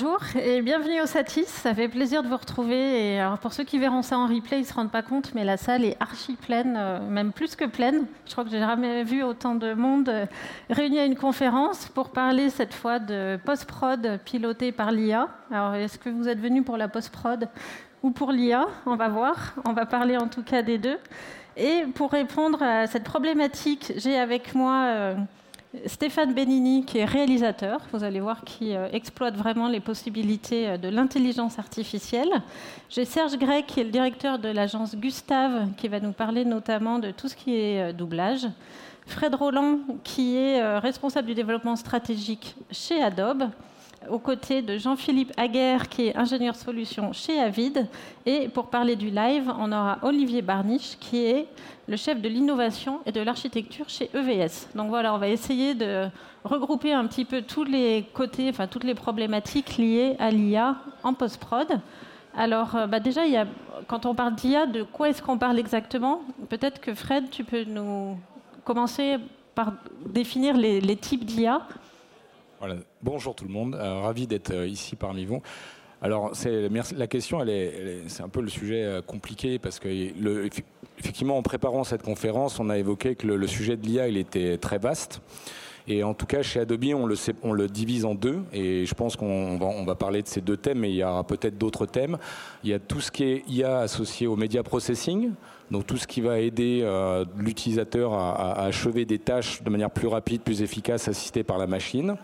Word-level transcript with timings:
bonjour 0.00 0.20
et 0.40 0.62
bienvenue 0.62 1.00
au 1.00 1.06
Satis. 1.06 1.48
Ça 1.48 1.74
fait 1.74 1.88
plaisir 1.88 2.22
de 2.22 2.28
vous 2.28 2.36
retrouver. 2.36 3.14
Et 3.14 3.18
alors 3.18 3.38
pour 3.38 3.52
ceux 3.52 3.64
qui 3.64 3.80
verront 3.80 4.02
ça 4.02 4.16
en 4.16 4.28
replay, 4.28 4.58
ils 4.58 4.60
ne 4.60 4.66
se 4.66 4.72
rendent 4.72 4.92
pas 4.92 5.02
compte, 5.02 5.34
mais 5.34 5.44
la 5.44 5.56
salle 5.56 5.84
est 5.84 5.96
archi 5.98 6.36
pleine, 6.36 6.76
euh, 6.78 7.00
même 7.00 7.32
plus 7.32 7.56
que 7.56 7.64
pleine. 7.64 8.06
Je 8.24 8.30
crois 8.30 8.44
que 8.44 8.50
j'ai 8.50 8.60
jamais 8.60 9.02
vu 9.02 9.24
autant 9.24 9.56
de 9.56 9.74
monde 9.74 10.08
euh, 10.08 10.26
réuni 10.70 11.00
à 11.00 11.04
une 11.04 11.16
conférence 11.16 11.88
pour 11.88 12.10
parler 12.10 12.48
cette 12.48 12.74
fois 12.74 13.00
de 13.00 13.40
post-prod 13.44 14.20
pilotée 14.24 14.70
par 14.70 14.92
l'IA. 14.92 15.26
Alors 15.50 15.74
est-ce 15.74 15.98
que 15.98 16.10
vous 16.10 16.28
êtes 16.28 16.38
venu 16.38 16.62
pour 16.62 16.76
la 16.76 16.86
post-prod 16.86 17.48
ou 18.04 18.12
pour 18.12 18.30
l'IA 18.30 18.66
On 18.86 18.94
va 18.94 19.08
voir. 19.08 19.54
On 19.64 19.72
va 19.72 19.84
parler 19.84 20.16
en 20.16 20.28
tout 20.28 20.44
cas 20.44 20.62
des 20.62 20.78
deux. 20.78 20.98
Et 21.56 21.82
pour 21.96 22.12
répondre 22.12 22.62
à 22.62 22.86
cette 22.86 23.02
problématique, 23.02 23.92
j'ai 23.96 24.16
avec 24.16 24.54
moi 24.54 24.84
euh, 24.84 25.14
Stéphane 25.84 26.32
Benini, 26.32 26.86
qui 26.86 26.98
est 26.98 27.04
réalisateur, 27.04 27.80
vous 27.92 28.02
allez 28.02 28.20
voir, 28.20 28.42
qui 28.42 28.74
euh, 28.74 28.88
exploite 28.90 29.36
vraiment 29.36 29.68
les 29.68 29.80
possibilités 29.80 30.66
euh, 30.66 30.78
de 30.78 30.88
l'intelligence 30.88 31.58
artificielle. 31.58 32.30
J'ai 32.88 33.04
Serge 33.04 33.36
Grec, 33.36 33.66
qui 33.66 33.80
est 33.80 33.84
le 33.84 33.90
directeur 33.90 34.38
de 34.38 34.48
l'agence 34.48 34.96
Gustave, 34.96 35.68
qui 35.76 35.88
va 35.88 36.00
nous 36.00 36.12
parler 36.12 36.46
notamment 36.46 36.98
de 36.98 37.10
tout 37.10 37.28
ce 37.28 37.36
qui 37.36 37.54
est 37.54 37.90
euh, 37.90 37.92
doublage. 37.92 38.46
Fred 39.06 39.34
Roland, 39.34 39.80
qui 40.04 40.36
est 40.36 40.78
responsable 40.80 41.28
du 41.28 41.34
développement 41.34 41.76
stratégique 41.76 42.54
chez 42.70 43.02
Adobe 43.02 43.44
aux 44.10 44.18
côtés 44.18 44.62
de 44.62 44.78
Jean-Philippe 44.78 45.32
Aguerre, 45.36 45.88
qui 45.88 46.06
est 46.06 46.16
ingénieur 46.16 46.54
solution 46.54 47.12
chez 47.12 47.38
Avid. 47.38 47.86
Et 48.26 48.48
pour 48.48 48.66
parler 48.66 48.96
du 48.96 49.10
live, 49.10 49.52
on 49.58 49.70
aura 49.72 49.98
Olivier 50.02 50.42
Barniche, 50.42 50.96
qui 50.98 51.24
est 51.24 51.46
le 51.86 51.96
chef 51.96 52.20
de 52.20 52.28
l'innovation 52.28 53.00
et 53.06 53.12
de 53.12 53.20
l'architecture 53.20 53.88
chez 53.88 54.10
EVS. 54.14 54.68
Donc 54.74 54.88
voilà, 54.88 55.14
on 55.14 55.18
va 55.18 55.28
essayer 55.28 55.74
de 55.74 56.08
regrouper 56.44 56.92
un 56.92 57.06
petit 57.06 57.24
peu 57.24 57.42
tous 57.42 57.64
les 57.64 58.04
côtés, 58.12 58.48
enfin 58.50 58.66
toutes 58.66 58.84
les 58.84 58.94
problématiques 58.94 59.76
liées 59.76 60.16
à 60.18 60.30
l'IA 60.30 60.76
en 61.02 61.14
post-prod. 61.14 61.80
Alors 62.36 62.76
euh, 62.76 62.86
bah 62.86 63.00
déjà, 63.00 63.22
quand 63.86 64.06
on 64.06 64.14
parle 64.14 64.34
d'IA, 64.34 64.66
de 64.66 64.82
quoi 64.82 65.08
est-ce 65.08 65.22
qu'on 65.22 65.38
parle 65.38 65.58
exactement? 65.58 66.22
Peut-être 66.48 66.80
que 66.80 66.94
Fred, 66.94 67.30
tu 67.30 67.44
peux 67.44 67.64
nous 67.64 68.18
commencer 68.64 69.16
par 69.54 69.72
définir 70.06 70.56
les 70.56 70.96
types 70.96 71.24
d'IA 71.24 71.62
Bonjour 73.02 73.34
tout 73.34 73.44
le 73.44 73.50
monde, 73.50 73.76
euh, 73.76 74.00
ravi 74.00 74.26
d'être 74.26 74.50
euh, 74.50 74.66
ici 74.66 74.96
parmi 74.96 75.24
vous. 75.24 75.40
Alors, 76.02 76.32
la 76.96 77.06
question, 77.06 77.44
c'est 78.06 78.22
un 78.22 78.28
peu 78.28 78.40
le 78.40 78.48
sujet 78.48 78.84
euh, 78.84 79.02
compliqué 79.02 79.58
parce 79.58 79.78
que, 79.78 79.88
effectivement, 80.98 81.38
en 81.38 81.42
préparant 81.42 81.84
cette 81.84 82.02
conférence, 82.02 82.58
on 82.60 82.70
a 82.70 82.78
évoqué 82.78 83.14
que 83.14 83.26
le, 83.26 83.46
sujet 83.46 83.76
de 83.76 83.86
l'IA, 83.86 84.08
était 84.08 84.58
très 84.58 84.78
vaste. 84.78 85.20
Et 85.90 86.02
en 86.02 86.12
tout 86.12 86.26
cas, 86.26 86.42
chez 86.42 86.60
Adobe, 86.60 86.84
on 87.42 87.52
le, 87.54 87.66
divise 87.66 88.04
en 88.04 88.14
deux. 88.14 88.40
Et 88.52 88.84
je 88.84 88.94
pense 88.94 89.16
qu'on 89.16 89.56
va, 89.86 89.94
parler 89.94 90.22
de 90.22 90.28
ces 90.28 90.42
deux 90.42 90.58
thèmes, 90.58 90.80
mais 90.80 90.90
il 90.90 90.96
y 90.96 91.02
aura 91.02 91.24
peut-être 91.24 91.56
d'autres 91.56 91.86
thèmes. 91.86 92.18
Il 92.62 92.68
y 92.68 92.74
a 92.74 92.78
tout 92.78 93.00
ce 93.00 93.10
qui 93.10 93.24
est 93.24 93.44
IA 93.48 93.78
associé 93.78 94.26
au 94.26 94.36
media 94.36 94.62
processing, 94.62 95.30
donc 95.70 95.86
tout 95.86 95.96
ce 95.96 96.06
qui 96.06 96.20
va 96.20 96.40
aider 96.40 96.82
euh, 96.82 97.24
l'utilisateur 97.38 98.12
à, 98.12 98.64
achever 98.64 99.06
des 99.06 99.18
tâches 99.18 99.62
de 99.62 99.70
manière 99.70 99.90
plus 99.90 100.08
rapide, 100.08 100.42
plus 100.42 100.60
efficace, 100.60 101.08
assistée 101.08 101.42
par 101.42 101.56
la 101.56 101.66
machine. 101.66 102.16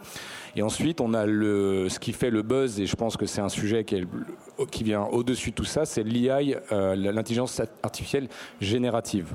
Et 0.57 0.63
ensuite, 0.63 1.01
on 1.01 1.15
a 1.15 1.25
ce 1.27 1.99
qui 1.99 2.13
fait 2.13 2.31
le 2.31 2.43
buzz, 2.43 2.79
et 2.81 2.87
je 2.87 2.97
pense 2.97 3.17
que 3.17 3.25
c'est 3.25 3.41
un 3.41 3.49
sujet 3.49 3.85
qui, 3.85 4.85
vient 4.85 5.05
au-dessus 5.05 5.51
de 5.51 5.55
tout 5.55 5.65
ça, 5.65 5.87
c'est 5.87 6.03
l'IA, 6.03 6.39
euh, 6.71 6.95
l'intelligence 6.95 7.63
artificielle 7.83 8.29
générative. 8.61 9.33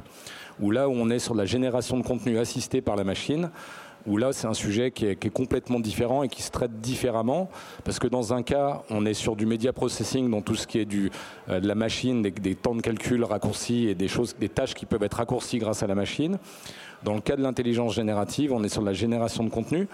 Où 0.62 0.72
là 0.72 0.88
où 0.88 0.92
on 0.92 1.10
est 1.10 1.20
sur 1.20 1.36
la 1.36 1.46
génération 1.46 1.98
de 1.98 2.04
contenu 2.04 2.38
assisté 2.38 2.82
par 2.82 2.96
la 2.96 3.04
machine, 3.04 3.50
où 4.08 4.18
là 4.18 4.34
c'est 4.34 4.48
un 4.48 4.54
sujet 4.54 4.92
qui 4.92 5.06
est, 5.06 5.30
complètement 5.30 5.80
différent 5.80 6.24
et 6.24 6.30
qui 6.30 6.42
se 6.42 6.52
traite 6.52 6.80
différemment, 6.80 7.50
parce 7.84 8.00
que 8.00 8.08
dans 8.08 8.34
un 8.34 8.44
cas, 8.44 8.82
on 8.90 9.06
est 9.06 9.14
sur 9.14 9.36
du 9.36 9.46
media 9.46 9.74
processing, 9.74 10.30
dans 10.30 10.42
tout 10.42 10.56
ce 10.56 10.68
qui 10.68 10.80
est 10.80 10.88
euh, 11.50 11.60
de 11.60 11.68
la 11.68 11.76
machine, 11.76 12.22
des, 12.22 12.56
temps 12.56 12.76
de 12.76 12.82
calcul 12.82 13.24
raccourcis 13.24 13.88
et 13.88 13.96
des, 13.96 14.08
choses, 14.08 14.36
des 14.40 14.50
tâches 14.50 14.74
qui 14.74 14.86
peuvent 14.86 15.04
être 15.04 15.18
raccourcies 15.18 15.60
grâce 15.60 15.84
à 15.84 15.88
la 15.88 15.96
machine. 15.96 16.38
Dans 17.04 17.14
le 17.14 17.22
cas 17.22 17.36
de 17.36 17.42
l'intelligence 17.42 17.94
générative, 17.94 18.52
on 18.52 18.64
est 18.64 18.70
sur 18.70 18.82
la 18.82 18.94
génération 18.94 19.44
de 19.44 19.50
contenu 19.50 19.88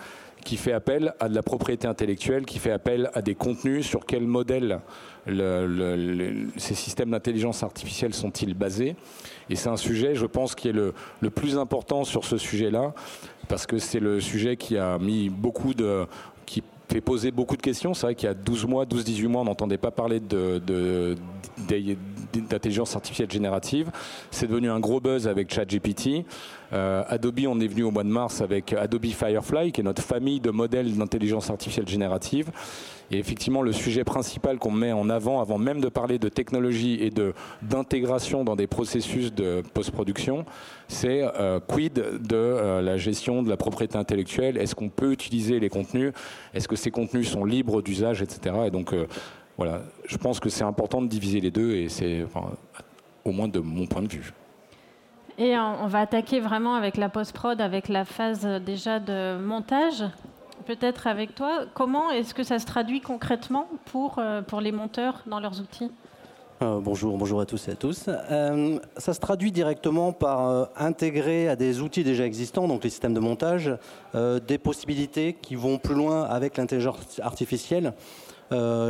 qui 0.43 0.57
fait 0.57 0.73
appel 0.73 1.13
à 1.19 1.27
de 1.27 1.35
la 1.35 1.41
propriété 1.41 1.87
intellectuelle, 1.87 2.45
qui 2.45 2.59
fait 2.59 2.71
appel 2.71 3.09
à 3.13 3.21
des 3.21 3.33
contenus, 3.33 3.85
sur 3.85 4.05
quel 4.05 4.27
modèle 4.27 4.79
ces 5.25 6.75
systèmes 6.75 7.09
d'intelligence 7.09 7.63
artificielle 7.63 8.13
sont-ils 8.13 8.53
basés? 8.53 8.95
Et 9.49 9.55
c'est 9.55 9.69
un 9.69 9.77
sujet, 9.77 10.13
je 10.13 10.27
pense, 10.27 10.53
qui 10.53 10.69
est 10.69 10.73
le 10.73 10.93
plus 11.31 11.57
important 11.57 12.03
sur 12.03 12.25
ce 12.25 12.37
sujet-là, 12.37 12.93
parce 13.47 13.65
que 13.65 13.77
c'est 13.77 13.99
le 13.99 14.19
sujet 14.19 14.57
qui 14.57 14.77
a 14.77 14.97
mis 14.97 15.29
beaucoup 15.29 15.73
de 15.73 16.05
qui 16.45 16.63
fait 16.87 17.01
poser 17.01 17.31
beaucoup 17.31 17.57
de 17.57 17.61
questions. 17.61 17.93
C'est 17.93 18.07
vrai 18.07 18.15
qu'il 18.15 18.27
y 18.27 18.31
a 18.31 18.33
12 18.33 18.65
mois, 18.65 18.85
12-18 18.85 19.27
mois, 19.27 19.41
on 19.41 19.45
n'entendait 19.45 19.77
pas 19.77 19.91
parler 19.91 20.19
d'intelligence 20.19 22.95
artificielle 22.95 23.31
générative. 23.31 23.91
C'est 24.31 24.47
devenu 24.47 24.69
un 24.69 24.79
gros 24.79 24.99
buzz 24.99 25.27
avec 25.27 25.53
ChatGPT. 25.53 26.25
Euh, 26.73 27.03
Adobe, 27.07 27.41
on 27.47 27.59
est 27.59 27.67
venu 27.67 27.83
au 27.83 27.91
mois 27.91 28.03
de 28.03 28.09
mars 28.09 28.41
avec 28.41 28.73
Adobe 28.73 29.05
Firefly, 29.05 29.71
qui 29.71 29.81
est 29.81 29.83
notre 29.83 30.03
famille 30.03 30.39
de 30.39 30.51
modèles 30.51 30.95
d'intelligence 30.95 31.49
artificielle 31.49 31.87
générative. 31.87 32.51
Et 33.11 33.19
effectivement, 33.19 33.61
le 33.61 33.71
sujet 33.71 34.03
principal 34.03 34.57
qu'on 34.57 34.71
met 34.71 34.91
en 34.91 35.09
avant, 35.09 35.39
avant 35.39 35.57
même 35.57 35.81
de 35.81 35.89
parler 35.89 36.19
de 36.19 36.29
technologie 36.29 36.97
et 37.01 37.11
d'intégration 37.61 38.43
dans 38.43 38.55
des 38.55 38.67
processus 38.67 39.33
de 39.33 39.61
post-production, 39.73 40.45
c'est 40.87 41.21
euh, 41.23 41.59
quid 41.59 41.93
de 41.93 42.35
euh, 42.35 42.81
la 42.81 42.97
gestion 42.97 43.43
de 43.43 43.49
la 43.49 43.57
propriété 43.57 43.97
intellectuelle? 43.97 44.57
Est-ce 44.57 44.75
qu'on 44.75 44.89
peut 44.89 45.11
utiliser 45.11 45.59
les 45.59 45.69
contenus? 45.69 46.13
Est-ce 46.53 46.67
que 46.67 46.75
ces 46.75 46.91
contenus 46.91 47.29
sont 47.29 47.45
libres 47.45 47.81
d'usage, 47.81 48.21
etc. 48.21 48.55
Et 48.67 48.71
donc, 48.71 48.93
voilà, 49.57 49.81
je 50.05 50.17
pense 50.17 50.39
que 50.39 50.49
c'est 50.49 50.63
important 50.63 51.01
de 51.01 51.07
diviser 51.07 51.39
les 51.39 51.51
deux, 51.51 51.75
et 51.75 51.89
c'est 51.89 52.25
au 53.23 53.31
moins 53.31 53.47
de 53.47 53.59
mon 53.59 53.85
point 53.85 54.01
de 54.01 54.07
vue. 54.07 54.33
Et 55.37 55.57
on 55.57 55.87
va 55.87 55.99
attaquer 55.99 56.39
vraiment 56.39 56.75
avec 56.75 56.95
la 56.95 57.09
post-prod, 57.09 57.59
avec 57.59 57.89
la 57.89 58.05
phase 58.05 58.45
déjà 58.65 58.99
de 58.99 59.37
montage? 59.37 60.03
Peut-être 60.65 61.05
avec 61.05 61.35
toi, 61.35 61.65
comment 61.75 62.09
est-ce 62.09 62.33
que 62.33 62.41
ça 62.41 62.57
se 62.57 62.65
traduit 62.65 62.99
concrètement 62.99 63.67
pour, 63.85 64.15
euh, 64.17 64.41
pour 64.41 64.61
les 64.61 64.71
monteurs 64.71 65.21
dans 65.27 65.39
leurs 65.39 65.61
outils? 65.61 65.91
Euh, 66.63 66.79
bonjour, 66.81 67.15
bonjour 67.19 67.39
à 67.39 67.45
tous 67.45 67.67
et 67.67 67.71
à 67.71 67.75
tous. 67.75 68.05
Euh, 68.07 68.79
ça 68.97 69.13
se 69.13 69.19
traduit 69.19 69.51
directement 69.51 70.11
par 70.11 70.69
intégrer 70.75 71.49
à 71.49 71.55
des 71.55 71.81
outils 71.81 72.03
déjà 72.03 72.25
existants, 72.25 72.67
donc 72.67 72.83
les 72.83 72.89
systèmes 72.89 73.13
de 73.13 73.19
montage, 73.19 73.77
des 74.15 74.57
possibilités 74.57 75.33
qui 75.33 75.55
vont 75.55 75.77
plus 75.77 75.95
loin 75.95 76.23
avec 76.23 76.57
l'intelligence 76.57 77.19
artificielle. 77.21 77.93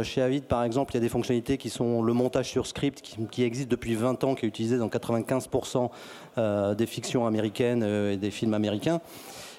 Chez 0.03 0.21
Avid, 0.21 0.43
par 0.45 0.63
exemple, 0.63 0.93
il 0.93 0.95
y 0.95 0.97
a 0.97 1.01
des 1.01 1.09
fonctionnalités 1.09 1.57
qui 1.57 1.69
sont 1.69 2.03
le 2.03 2.13
montage 2.13 2.49
sur 2.49 2.67
script, 2.67 3.01
qui, 3.31 3.43
existe 3.43 3.69
depuis 3.69 3.95
20 3.95 4.23
ans, 4.23 4.35
qui 4.35 4.45
est 4.45 4.49
utilisé 4.49 4.77
dans 4.77 4.89
95% 4.89 5.89
euh, 6.37 6.75
des 6.75 6.85
fictions 6.85 7.25
américaines 7.25 7.83
et 7.83 8.17
des 8.17 8.31
films 8.31 8.53
américains. 8.53 9.01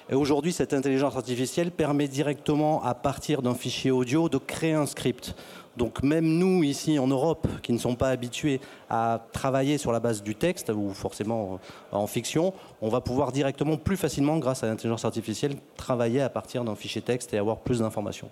Et 0.09 0.15
aujourd'hui, 0.15 0.53
cette 0.53 0.73
intelligence 0.73 1.17
artificielle 1.17 1.71
permet 1.71 2.07
directement, 2.07 2.81
à 2.83 2.93
partir 2.93 3.41
d'un 3.41 3.55
fichier 3.55 3.91
audio, 3.91 4.29
de 4.29 4.37
créer 4.37 4.73
un 4.73 4.85
script. 4.85 5.35
Donc 5.75 6.01
même 6.01 6.25
nous, 6.25 6.63
ici 6.63 6.97
en 6.97 7.07
Europe, 7.07 7.47
qui 7.61 7.73
ne 7.73 7.77
sommes 7.77 7.97
pas 7.97 8.09
habitués 8.09 8.61
à 8.89 9.21
travailler 9.33 9.77
sur 9.77 9.91
la 9.91 9.99
base 9.99 10.23
du 10.23 10.33
texte, 10.33 10.71
ou 10.73 10.93
forcément 10.93 11.59
en 11.91 12.07
fiction, 12.07 12.53
on 12.81 12.87
va 12.87 13.01
pouvoir 13.01 13.31
directement, 13.31 13.75
plus 13.75 13.97
facilement, 13.97 14.37
grâce 14.37 14.63
à 14.63 14.67
l'intelligence 14.67 15.03
artificielle, 15.03 15.55
travailler 15.75 16.21
à 16.21 16.29
partir 16.29 16.63
d'un 16.63 16.75
fichier 16.75 17.01
texte 17.01 17.33
et 17.33 17.37
avoir 17.37 17.57
plus 17.57 17.79
d'informations. 17.79 18.29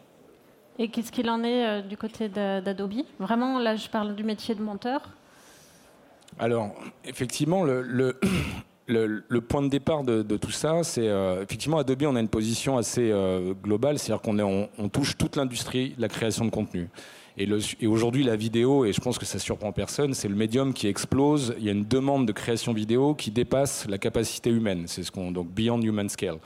Et 0.79 0.87
qu'est-ce 0.87 1.11
qu'il 1.11 1.29
en 1.29 1.43
est 1.43 1.65
euh, 1.65 1.81
du 1.81 1.97
côté 1.97 2.29
d'Adobe? 2.29 3.03
Vraiment, 3.19 3.59
là, 3.59 3.75
je 3.75 3.87
parle 3.89 4.15
du 4.15 4.23
métier 4.23 4.55
de 4.55 4.61
monteur. 4.61 5.01
Alors, 6.39 6.71
effectivement, 7.05 7.63
le, 7.63 7.81
le, 7.81 8.19
point 9.47 9.61
de 9.61 9.69
départ 9.69 10.03
de, 10.03 10.37
tout 10.37 10.51
ça, 10.51 10.83
c'est 10.83 11.07
euh, 11.07 11.43
effectivement 11.43 11.77
Adobe, 11.77 12.03
on 12.03 12.15
a 12.15 12.19
une 12.19 12.29
position 12.29 12.77
assez 12.77 13.11
euh, 13.11 13.53
globale, 13.53 13.97
c'est-à-dire 13.97 14.21
qu'on 14.21 14.37
on, 14.39 14.69
on, 14.77 14.89
touche 14.89 15.17
toute 15.17 15.35
l'industrie 15.35 15.93
de 15.95 16.01
la 16.01 16.07
création 16.07 16.45
de 16.45 16.51
contenu. 16.51 16.89
Et, 17.37 17.49
et 17.81 17.87
aujourd'hui, 17.87 18.23
la 18.23 18.35
vidéo, 18.35 18.85
et 18.85 18.93
je 18.93 19.01
pense 19.01 19.17
que 19.17 19.25
ça 19.25 19.39
surprend 19.39 19.71
personne, 19.71 20.13
c'est 20.13 20.29
le 20.29 20.35
médium 20.35 20.73
qui 20.73 20.87
explose. 20.87 21.53
Il 21.57 21.65
y 21.65 21.69
a 21.69 21.73
une 21.73 21.83
demande 21.83 22.25
de 22.25 22.31
création 22.31 22.73
vidéo 22.73 23.13
qui 23.13 23.31
dépasse 23.31 23.87
la 23.89 23.97
capacité 23.97 24.49
humaine. 24.49 24.85
C'est 24.87 25.03
ce 25.03 25.11
qu'on 25.11 25.31
donc 25.31 25.49
beyond 25.49 25.81
human 25.81 26.07
scale. 26.07 26.37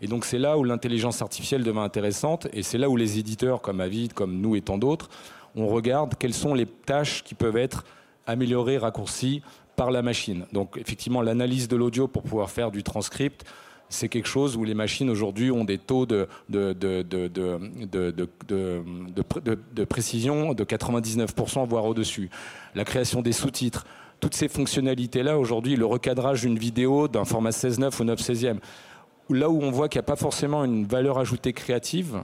Et 0.00 0.06
donc 0.06 0.24
c'est 0.24 0.38
là 0.38 0.56
où 0.56 0.64
l'intelligence 0.64 1.20
artificielle 1.20 1.64
devient 1.64 1.80
intéressante, 1.80 2.46
et 2.52 2.62
c'est 2.62 2.78
là 2.78 2.88
où 2.88 2.96
les 2.96 3.18
éditeurs 3.18 3.60
comme 3.60 3.80
Avid, 3.80 4.12
comme 4.12 4.40
nous 4.40 4.56
et 4.56 4.62
tant 4.62 4.78
d'autres, 4.78 5.10
on 5.56 5.66
regarde 5.66 6.14
quelles 6.18 6.34
sont 6.34 6.54
les 6.54 6.66
tâches 6.66 7.24
qui 7.24 7.34
peuvent 7.34 7.56
être 7.56 7.84
améliorées, 8.26 8.78
raccourcies 8.78 9.42
par 9.78 9.92
la 9.92 10.02
machine. 10.02 10.44
Donc 10.52 10.76
effectivement, 10.76 11.22
l'analyse 11.22 11.68
de 11.68 11.76
l'audio 11.76 12.08
pour 12.08 12.24
pouvoir 12.24 12.50
faire 12.50 12.72
du 12.72 12.82
transcript, 12.82 13.44
c'est 13.88 14.08
quelque 14.08 14.26
chose 14.26 14.56
où 14.56 14.64
les 14.64 14.74
machines 14.74 15.08
aujourd'hui 15.08 15.52
ont 15.52 15.64
des 15.64 15.78
taux 15.78 16.04
de, 16.04 16.26
précision 19.88 20.52
de 20.52 20.64
99%, 20.64 21.68
voire 21.68 21.84
au-dessus. 21.84 22.28
La 22.74 22.84
création 22.84 23.22
des 23.22 23.32
sous-titres, 23.32 23.86
toutes 24.18 24.34
ces 24.34 24.48
fonctionnalités-là, 24.48 25.38
aujourd'hui, 25.38 25.76
le 25.76 25.86
recadrage 25.86 26.40
d'une 26.40 26.58
vidéo 26.58 27.06
d'un 27.06 27.24
format 27.24 27.50
16.9 27.50 28.02
ou 28.02 28.04
9 28.04 28.20
16e, 28.20 28.56
là 29.30 29.48
où 29.48 29.62
on 29.62 29.70
voit 29.70 29.88
qu'il 29.88 30.00
n'y 30.00 30.06
a 30.06 30.10
pas 30.10 30.16
forcément 30.16 30.64
une 30.64 30.86
valeur 30.86 31.18
ajoutée 31.18 31.52
créative, 31.52 32.20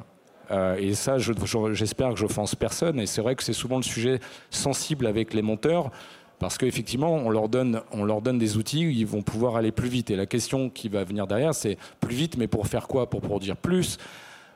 Euh, 0.50 0.76
et 0.78 0.94
ça, 0.94 1.16
j'espère 1.18 2.10
que 2.10 2.16
je 2.16 2.24
offense 2.24 2.54
personne. 2.54 3.00
Et 3.00 3.06
c'est 3.06 3.22
vrai 3.22 3.34
que 3.34 3.42
c'est 3.42 3.52
souvent 3.52 3.76
le 3.76 3.82
sujet 3.82 4.20
sensible 4.50 5.06
avec 5.06 5.32
les 5.34 5.42
monteurs. 5.42 5.90
Parce 6.38 6.58
qu'effectivement, 6.58 7.12
on, 7.12 7.30
leur 7.30 7.48
donne, 7.48 7.80
on 7.92 8.04
leur 8.04 8.20
donne 8.20 8.38
des 8.38 8.56
outils 8.56 8.86
où 8.86 8.90
ils 8.90 9.06
vont 9.06 9.22
pouvoir 9.22 9.56
aller 9.56 9.72
plus 9.72 9.88
vite. 9.88 10.10
Et 10.10 10.16
la 10.16 10.26
question 10.26 10.68
qui 10.68 10.88
va 10.88 11.04
venir 11.04 11.26
derrière, 11.26 11.54
c'est 11.54 11.78
plus 12.00 12.14
vite, 12.14 12.36
mais 12.36 12.48
pour 12.48 12.66
faire 12.66 12.88
quoi? 12.88 13.08
Pour 13.08 13.20
produire 13.20 13.56
plus? 13.56 13.98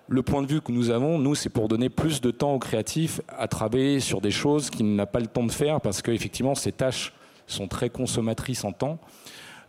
Le 0.08 0.22
point 0.22 0.42
de 0.42 0.46
vue 0.46 0.60
que 0.60 0.72
nous 0.72 0.90
avons, 0.90 1.18
nous, 1.18 1.34
c'est 1.34 1.50
pour 1.50 1.68
donner 1.68 1.88
plus 1.88 2.20
de 2.20 2.30
temps 2.30 2.54
aux 2.54 2.58
créatifs 2.58 3.20
à 3.28 3.46
travailler 3.46 4.00
sur 4.00 4.20
des 4.20 4.30
choses 4.30 4.70
qu'il 4.70 4.94
n'a 4.96 5.06
pas 5.06 5.20
le 5.20 5.26
temps 5.26 5.44
de 5.44 5.52
faire 5.52 5.80
parce 5.80 6.02
qu'effectivement, 6.02 6.54
ces 6.54 6.72
tâches 6.72 7.12
sont 7.46 7.68
très 7.68 7.90
consommatrices 7.90 8.64
en 8.64 8.72
temps. 8.72 8.98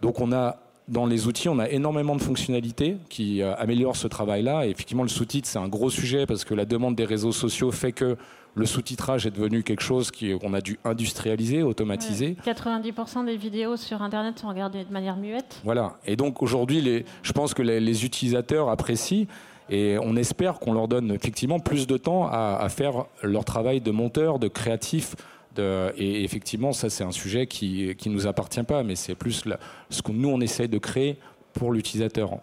Donc, 0.01 0.19
on 0.19 0.31
a 0.31 0.57
dans 0.89 1.06
les 1.06 1.27
outils, 1.27 1.50
on 1.50 1.59
a 1.59 1.69
énormément 1.69 2.15
de 2.15 2.21
fonctionnalités 2.21 2.97
qui 3.09 3.41
euh, 3.41 3.56
améliorent 3.57 3.95
ce 3.95 4.07
travail-là. 4.07 4.65
Et 4.65 4.71
effectivement, 4.71 5.03
le 5.03 5.09
sous-titre, 5.09 5.47
c'est 5.47 5.59
un 5.59 5.67
gros 5.67 5.89
sujet 5.89 6.25
parce 6.25 6.44
que 6.44 6.53
la 6.53 6.65
demande 6.65 6.95
des 6.95 7.06
réseaux 7.06 7.31
sociaux 7.31 7.71
fait 7.71 7.91
que 7.91 8.17
le 8.55 8.65
sous-titrage 8.65 9.25
est 9.25 9.31
devenu 9.31 9.63
quelque 9.63 9.83
chose 9.83 10.11
qu'on 10.11 10.53
a 10.53 10.61
dû 10.61 10.79
industrialiser, 10.83 11.63
automatiser. 11.63 12.35
90% 12.45 13.25
des 13.25 13.37
vidéos 13.37 13.77
sur 13.77 14.01
Internet 14.01 14.39
sont 14.39 14.49
regardées 14.49 14.83
de 14.83 14.91
manière 14.91 15.15
muette. 15.15 15.61
Voilà. 15.63 15.97
Et 16.05 16.15
donc 16.15 16.41
aujourd'hui, 16.41 17.05
je 17.21 17.31
pense 17.31 17.53
que 17.53 17.61
les, 17.61 18.05
utilisateurs 18.05 18.69
apprécient. 18.69 19.25
Et 19.71 19.97
on 20.01 20.15
espère 20.15 20.59
qu'on 20.59 20.73
leur 20.73 20.87
donne 20.87 21.11
effectivement 21.11 21.59
plus 21.59 21.85
de 21.85 21.95
temps 21.97 22.27
à, 22.27 22.67
faire 22.69 23.05
leur 23.21 23.45
travail 23.45 23.81
de 23.81 23.91
monteur, 23.91 24.39
de 24.39 24.47
créatif, 24.47 25.15
et 25.57 26.23
effectivement, 26.23 26.73
ça, 26.73 26.89
c'est 26.89 27.03
un 27.03 27.11
sujet 27.11 27.45
qui 27.45 27.95
ne 28.05 28.11
nous 28.11 28.27
appartient 28.27 28.63
pas, 28.63 28.81
mais 28.83 28.95
c'est 28.95 29.15
plus 29.15 29.43
ce 29.89 30.01
que 30.01 30.11
nous, 30.11 30.29
on 30.29 30.39
essaye 30.41 30.69
de 30.69 30.77
créer 30.77 31.17
pour 31.53 31.71
l'utilisateur. 31.71 32.39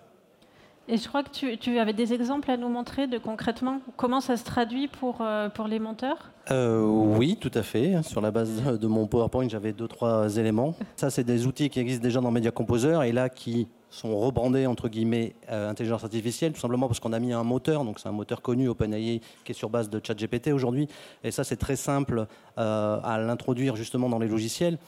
Et 0.89 0.99
je 0.99 1.09
crois 1.09 1.25
que 1.25 1.57
tu, 1.57 1.79
avais 1.79 1.93
des 1.93 2.13
exemples 2.13 2.49
à 2.49 2.57
nous 2.57 2.69
montrer 2.69 3.09
de 3.09 3.19
concrètement 3.19 3.81
comment 3.97 4.21
ça 4.21 4.37
se 4.37 4.45
traduit 4.45 4.87
pour, 4.87 5.19
euh, 5.21 5.49
pour 5.49 5.67
les 5.67 5.81
monteurs 5.81 6.31
euh, 6.53 6.81
Oui, 6.81 7.37
tout 7.41 7.51
à 7.55 7.65
fait. 7.65 8.01
Sur 8.05 8.21
la 8.21 8.31
base 8.31 8.63
de 8.63 8.87
mon 8.87 9.09
PowerPoint, 9.09 9.49
j'avais 9.49 9.73
deux, 9.73 9.89
trois 9.89 10.37
éléments. 10.37 10.77
Ça, 10.95 11.11
c'est 11.11 11.25
des 11.25 11.47
outils 11.47 11.71
qui 11.71 11.81
existent 11.81 12.05
déjà 12.05 12.21
dans 12.21 12.31
Media 12.31 12.53
Composer 12.53 13.01
et 13.05 13.11
là 13.11 13.29
qui 13.29 13.67
sont 13.91 14.17
rebrandés 14.17 14.67
entre 14.67 14.89
guillemets 14.89 15.35
euh, 15.51 15.71
intelligence 15.71 16.05
artificielle, 16.05 16.53
tout 16.53 16.61
simplement 16.61 16.87
parce 16.87 17.01
qu'on 17.01 17.13
a 17.13 17.19
mis 17.19 17.33
un 17.33 17.45
moteur, 17.45 17.85
donc 17.85 17.99
c'est 17.99 18.09
un 18.09 18.13
moteur 18.13 18.41
connu 18.41 18.69
OpenAI 18.69 19.21
qui 19.45 19.53
est 19.53 19.55
sur 19.55 19.71
base 19.71 19.91
de 19.91 20.01
ChatGPT 20.05 20.53
aujourd'hui. 20.53 20.87
Et 21.25 21.33
ça, 21.33 21.43
c'est 21.43 21.57
très 21.57 21.77
simple 21.77 22.27
à 22.57 23.19
l'introduire 23.21 23.75
justement 23.75 24.09
dans 24.09 24.19
les 24.19 24.29
logiciels. 24.29 24.79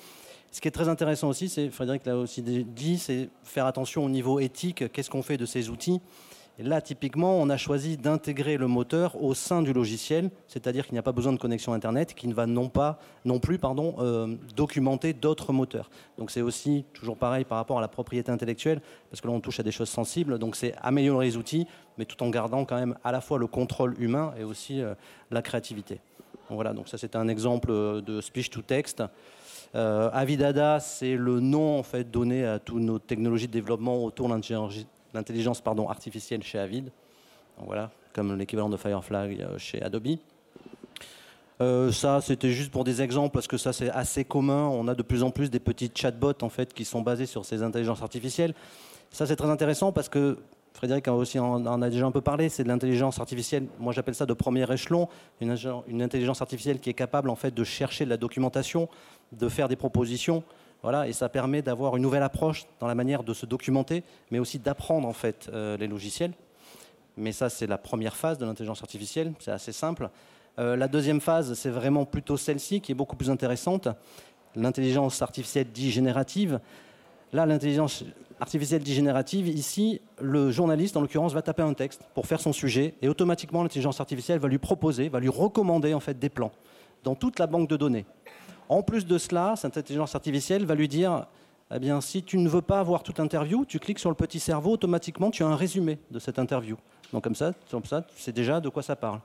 Ce 0.50 0.60
qui 0.60 0.68
est 0.68 0.72
très 0.72 0.88
intéressant 0.88 1.28
aussi, 1.28 1.48
c'est, 1.48 1.68
Frédéric 1.70 2.06
l'a 2.06 2.16
aussi 2.16 2.42
dit, 2.42 2.98
c'est 2.98 3.28
faire 3.44 3.66
attention 3.66 4.04
au 4.04 4.08
niveau 4.08 4.40
éthique, 4.40 4.90
qu'est-ce 4.92 5.10
qu'on 5.10 5.22
fait 5.22 5.36
de 5.36 5.46
ces 5.46 5.68
outils? 5.68 6.00
Là, 6.60 6.80
typiquement, 6.80 7.38
on 7.38 7.50
a 7.50 7.56
choisi 7.56 7.96
d'intégrer 7.96 8.56
le 8.56 8.66
moteur 8.66 9.22
au 9.22 9.32
sein 9.32 9.62
du 9.62 9.72
logiciel, 9.72 10.28
c'est-à-dire 10.48 10.86
qu'il 10.86 10.94
n'y 10.94 10.98
a 10.98 11.04
pas 11.04 11.12
besoin 11.12 11.32
de 11.32 11.38
connexion 11.38 11.72
Internet, 11.72 12.14
qui 12.14 12.26
ne 12.26 12.34
va 12.34 12.46
non, 12.46 12.68
pas, 12.68 12.98
non 13.24 13.38
plus 13.38 13.58
pardon, 13.58 13.94
euh, 14.00 14.34
documenter 14.56 15.12
d'autres 15.12 15.52
moteurs. 15.52 15.88
Donc 16.16 16.32
c'est 16.32 16.40
aussi 16.40 16.84
toujours 16.94 17.16
pareil 17.16 17.44
par 17.44 17.58
rapport 17.58 17.78
à 17.78 17.80
la 17.80 17.86
propriété 17.86 18.32
intellectuelle, 18.32 18.80
parce 19.08 19.20
que 19.20 19.28
là 19.28 19.34
on 19.34 19.40
touche 19.40 19.60
à 19.60 19.62
des 19.62 19.70
choses 19.70 19.88
sensibles, 19.88 20.36
donc 20.40 20.56
c'est 20.56 20.74
améliorer 20.82 21.26
les 21.26 21.36
outils, 21.36 21.68
mais 21.96 22.06
tout 22.06 22.20
en 22.24 22.30
gardant 22.30 22.64
quand 22.64 22.76
même 22.76 22.96
à 23.04 23.12
la 23.12 23.20
fois 23.20 23.38
le 23.38 23.46
contrôle 23.46 23.94
humain 24.02 24.34
et 24.36 24.42
aussi 24.42 24.80
euh, 24.80 24.94
la 25.30 25.42
créativité. 25.42 26.00
Voilà, 26.50 26.72
donc 26.72 26.88
ça 26.88 26.98
c'est 26.98 27.14
un 27.14 27.28
exemple 27.28 27.70
de 27.70 28.20
speech 28.20 28.50
to 28.50 28.62
text. 28.62 29.04
Euh, 29.74 30.10
Avidada, 30.12 30.80
c'est 30.80 31.16
le 31.16 31.40
nom 31.40 31.78
en 31.78 31.82
fait 31.82 32.10
donné 32.10 32.44
à 32.44 32.58
toutes 32.58 32.82
nos 32.82 32.98
technologies 32.98 33.48
de 33.48 33.52
développement 33.52 34.02
autour 34.02 34.28
de 34.28 34.34
l'intelligence 35.14 35.62
artificielle 35.88 36.42
chez 36.42 36.58
Avid. 36.58 36.90
voilà, 37.58 37.90
comme 38.14 38.36
l'équivalent 38.36 38.70
de 38.70 38.76
Firefly 38.76 39.42
euh, 39.42 39.58
chez 39.58 39.82
Adobe. 39.82 40.16
Euh, 41.60 41.90
ça, 41.90 42.20
c'était 42.20 42.50
juste 42.50 42.70
pour 42.70 42.84
des 42.84 43.02
exemples 43.02 43.34
parce 43.34 43.48
que 43.48 43.56
ça, 43.56 43.72
c'est 43.72 43.90
assez 43.90 44.24
commun. 44.24 44.68
On 44.68 44.86
a 44.88 44.94
de 44.94 45.02
plus 45.02 45.22
en 45.22 45.30
plus 45.30 45.50
des 45.50 45.58
petits 45.58 45.90
chatbots 45.92 46.42
en 46.42 46.48
fait 46.48 46.72
qui 46.72 46.84
sont 46.84 47.02
basés 47.02 47.26
sur 47.26 47.44
ces 47.44 47.62
intelligences 47.62 48.02
artificielles. 48.02 48.54
Ça, 49.10 49.26
c'est 49.26 49.36
très 49.36 49.50
intéressant 49.50 49.92
parce 49.92 50.08
que 50.08 50.38
Frédéric 50.78 51.08
aussi 51.08 51.40
en, 51.40 51.82
a 51.82 51.90
déjà 51.90 52.06
un 52.06 52.12
peu 52.12 52.20
parlé, 52.20 52.48
c'est 52.48 52.62
de 52.62 52.68
l'intelligence 52.68 53.18
artificielle, 53.18 53.66
moi 53.80 53.92
j'appelle 53.92 54.14
ça 54.14 54.26
de 54.26 54.32
premier 54.32 54.70
échelon, 54.72 55.08
une, 55.40 55.56
une, 55.88 56.02
intelligence 56.02 56.40
artificielle 56.40 56.78
qui 56.78 56.88
est 56.88 56.94
capable 56.94 57.30
en 57.30 57.34
fait 57.34 57.52
de 57.52 57.64
chercher 57.64 58.04
de 58.04 58.10
la 58.10 58.16
documentation, 58.16 58.88
de 59.32 59.48
faire 59.48 59.68
des 59.68 59.76
propositions, 59.76 60.42
voilà, 60.82 61.08
et 61.08 61.12
ça 61.12 61.28
permet 61.28 61.60
d'avoir 61.60 61.96
une 61.96 62.02
nouvelle 62.02 62.22
approche 62.22 62.66
dans 62.78 62.86
la 62.86 62.94
manière 62.94 63.24
de 63.24 63.34
se 63.34 63.46
documenter, 63.46 64.04
mais 64.30 64.38
aussi 64.38 64.58
d'apprendre 64.58 65.08
en 65.08 65.12
fait 65.12 65.50
euh, 65.52 65.76
les 65.76 65.88
logiciels. 65.88 66.32
Mais 67.16 67.32
ça, 67.32 67.48
c'est 67.48 67.66
la 67.66 67.78
première 67.78 68.14
phase 68.14 68.38
de 68.38 68.46
l'intelligence 68.46 68.80
artificielle, 68.80 69.32
c'est 69.40 69.50
assez 69.50 69.72
simple. 69.72 70.08
Euh, 70.58 70.76
la 70.76 70.86
deuxième 70.86 71.20
phase, 71.20 71.54
c'est 71.54 71.70
vraiment 71.70 72.04
plutôt 72.04 72.36
celle-ci 72.36 72.80
qui 72.80 72.92
est 72.92 72.94
beaucoup 72.94 73.16
plus 73.16 73.30
intéressante, 73.30 73.88
l'intelligence 74.54 75.20
artificielle 75.20 75.66
dite 75.72 75.92
générative. 75.92 76.60
Là, 77.32 77.44
l'intelligence 77.44 78.04
artificielle 78.40 78.82
dit 78.82 78.94
générative, 78.94 79.48
ici, 79.48 80.00
le 80.20 80.52
journaliste, 80.52 80.96
en 80.96 81.00
l'occurrence, 81.00 81.32
va 81.32 81.42
taper 81.42 81.62
un 81.62 81.74
texte 81.74 82.02
pour 82.14 82.26
faire 82.26 82.40
son 82.40 82.52
sujet 82.52 82.94
et 83.02 83.08
automatiquement, 83.08 83.64
l'intelligence 83.64 84.00
artificielle 84.00 84.38
va 84.38 84.48
lui 84.48 84.58
proposer, 84.58 85.08
va 85.08 85.18
lui 85.18 85.28
recommander 85.28 85.92
en 85.92 86.00
fait 86.00 86.18
des 86.18 86.28
plans 86.28 86.52
dans 87.04 87.14
toute 87.14 87.38
la 87.38 87.46
banque 87.46 87.68
de 87.68 87.76
données. 87.76 88.06
En 88.68 88.82
plus 88.82 89.06
de 89.06 89.18
cela, 89.18 89.54
cette 89.56 89.76
intelligence 89.76 90.14
artificielle 90.14 90.64
va 90.66 90.74
lui 90.74 90.88
dire 90.88 91.26
eh 91.74 91.78
bien, 91.78 92.00
si 92.00 92.22
tu 92.22 92.38
ne 92.38 92.48
veux 92.48 92.62
pas 92.62 92.80
avoir 92.80 93.02
toute 93.02 93.20
interview, 93.20 93.64
tu 93.66 93.78
cliques 93.78 93.98
sur 93.98 94.08
le 94.08 94.16
petit 94.16 94.40
cerveau, 94.40 94.72
automatiquement, 94.72 95.30
tu 95.30 95.42
as 95.42 95.46
un 95.46 95.56
résumé 95.56 95.98
de 96.10 96.18
cette 96.18 96.38
interview. 96.38 96.76
Donc 97.12 97.24
comme 97.24 97.34
ça, 97.34 97.52
comme 97.70 97.82
tu 97.82 97.88
sais 98.16 98.32
déjà 98.32 98.60
de 98.60 98.68
quoi 98.68 98.82
ça 98.82 98.96
parle. 98.96 99.20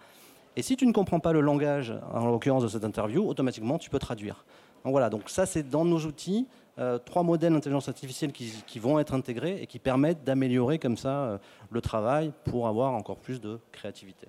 Et 0.56 0.62
si 0.62 0.76
tu 0.76 0.86
ne 0.86 0.92
comprends 0.92 1.20
pas 1.20 1.34
le 1.34 1.42
langage, 1.42 1.94
en 2.14 2.28
l'occurrence 2.28 2.64
de 2.64 2.68
cette 2.68 2.84
interview, 2.84 3.28
automatiquement, 3.28 3.78
tu 3.78 3.90
peux 3.90 4.00
traduire. 4.00 4.46
Donc 4.84 4.92
voilà, 4.92 5.10
donc 5.10 5.30
ça 5.30 5.46
c'est 5.46 5.64
dans 5.64 5.86
nos 5.86 6.00
outils. 6.00 6.48
Euh, 6.80 6.98
trois 6.98 7.22
modèles 7.22 7.54
d'intelligence 7.54 7.88
artificielle 7.88 8.32
qui, 8.32 8.80
vont 8.80 8.98
être 8.98 9.14
intégrés 9.14 9.62
et 9.62 9.68
qui 9.68 9.78
permettent 9.78 10.24
d'améliorer 10.24 10.80
comme 10.80 10.98
ça 10.98 11.10
euh, 11.10 11.38
le 11.70 11.82
travail 11.82 12.34
pour 12.46 12.68
avoir 12.68 12.94
encore 12.94 13.18
plus 13.18 13.40
de 13.40 13.60
créativité. 13.72 14.28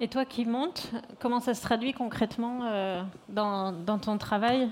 Et 0.00 0.08
toi 0.08 0.24
qui 0.24 0.44
montes, 0.46 0.90
comment 1.20 1.40
ça 1.40 1.54
se 1.54 1.62
traduit 1.62 1.92
concrètement 1.92 2.60
euh, 2.64 3.02
dans, 3.28 3.98
ton 3.98 4.16
travail? 4.18 4.70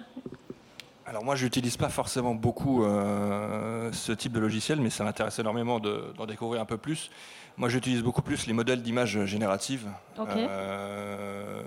Alors 1.06 1.25
moi, 1.25 1.37
je 1.37 1.44
n'utilise 1.44 1.76
pas 1.76 1.88
forcément 1.88 2.35
beaucoup 2.35 2.82
ce 2.85 4.12
type 4.12 4.32
de 4.32 4.40
logiciel, 4.40 4.80
mais 4.80 4.90
ça 4.90 5.04
m'intéresse 5.04 5.38
énormément 5.38 5.80
d'en 5.80 6.26
découvrir 6.26 6.61
un 6.61 6.66
peu 6.66 6.76
plus. 6.76 7.11
Moi, 7.56 7.68
j'utilise 7.68 8.02
beaucoup 8.02 8.23
plus 8.23 8.47
les 8.47 8.52
modèles 8.52 8.82
d'images 8.82 9.25
génératives. 9.25 9.88
Euh, 10.18 11.62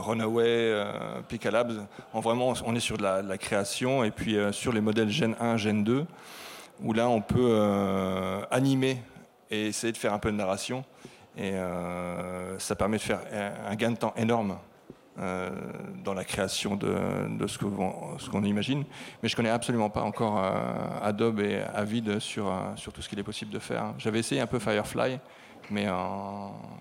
Runaway, 0.00 0.44
euh, 0.46 1.20
Picalabs. 1.28 1.86
vraiment, 2.14 2.54
on 2.64 2.74
est 2.74 2.80
sur 2.80 2.96
de 2.98 3.02
la, 3.02 3.38
création. 3.38 4.04
Et 4.04 4.10
puis 4.10 4.36
euh, 4.36 4.52
sur 4.52 4.72
les 4.72 4.80
modèles 4.80 5.10
Gen 5.10 5.36
1, 5.38 5.56
Gen 5.56 5.84
2, 5.84 6.06
où 6.82 6.92
là, 6.92 7.08
on 7.08 7.20
peut 7.20 7.38
euh, 7.38 8.40
animer 8.50 9.02
et 9.50 9.68
essayer 9.68 9.92
de 9.92 9.98
faire 9.98 10.12
un 10.12 10.18
peu 10.18 10.30
de 10.30 10.36
narration. 10.36 10.84
Et 11.36 11.52
ça 12.58 12.74
permet 12.76 12.96
de 12.96 13.02
faire 13.02 13.20
un 13.66 13.74
gain 13.76 13.92
de 13.92 13.96
temps 13.96 14.14
énorme 14.16 14.58
euh, 15.20 15.50
dans 16.02 16.14
la 16.14 16.24
création 16.24 16.76
de, 16.76 17.46
ce 17.46 17.58
qu'on 17.58 18.44
imagine. 18.44 18.84
Mais 19.22 19.28
je 19.28 19.36
connais 19.36 19.50
absolument 19.50 19.90
pas 19.90 20.00
encore 20.00 20.38
euh, 20.38 20.52
Adobe 21.02 21.40
et 21.40 21.60
Avid 21.74 22.20
sur, 22.20 22.46
euh, 22.46 22.60
sur 22.76 22.92
tout 22.92 23.02
ce 23.02 23.08
qu'il 23.08 23.18
est 23.18 23.24
possible 23.24 23.52
de 23.52 23.58
faire. 23.58 23.92
J'avais 23.98 24.20
essayé 24.20 24.40
un 24.40 24.46
peu 24.46 24.58
Firefly, 24.58 25.18
mais 25.70 25.86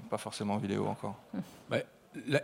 pas 0.09 0.17
forcément 0.17 0.53
en 0.53 0.57
vidéo 0.57 0.85
encore. 0.85 1.15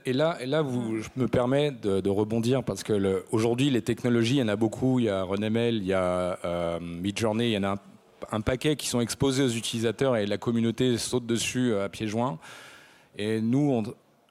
et 0.06 0.12
là, 0.12 0.36
et 0.42 0.46
là 0.48 0.66
je 0.66 1.22
me 1.22 1.28
permets 1.30 1.72
de, 1.72 2.10
rebondir 2.10 2.64
parce 2.64 2.84
que 2.84 3.24
aujourd'hui, 3.32 3.70
les 3.70 3.82
technologies, 3.82 4.36
il 4.36 4.40
y 4.40 4.44
en 4.44 4.50
a 4.50 4.58
beaucoup. 4.58 5.00
Il 5.00 5.06
y 5.06 5.10
a 5.10 5.24
RunML, 5.24 5.76
il 5.76 5.86
y 5.86 5.94
a 5.94 6.80
Midjourney, 6.82 7.52
il 7.52 7.54
y 7.54 7.58
en 7.58 7.64
a 7.64 7.76
un, 8.32 8.42
paquet 8.42 8.76
qui 8.76 8.88
sont 8.88 9.02
exposés 9.02 9.44
aux 9.44 9.50
utilisateurs 9.50 10.18
et 10.18 10.26
la 10.26 10.38
communauté 10.38 10.98
saute 10.98 11.26
dessus 11.26 11.76
à 11.76 11.90
pieds 11.90 12.08
joints. 12.08 12.40
Et 13.18 13.42
nous, 13.42 13.84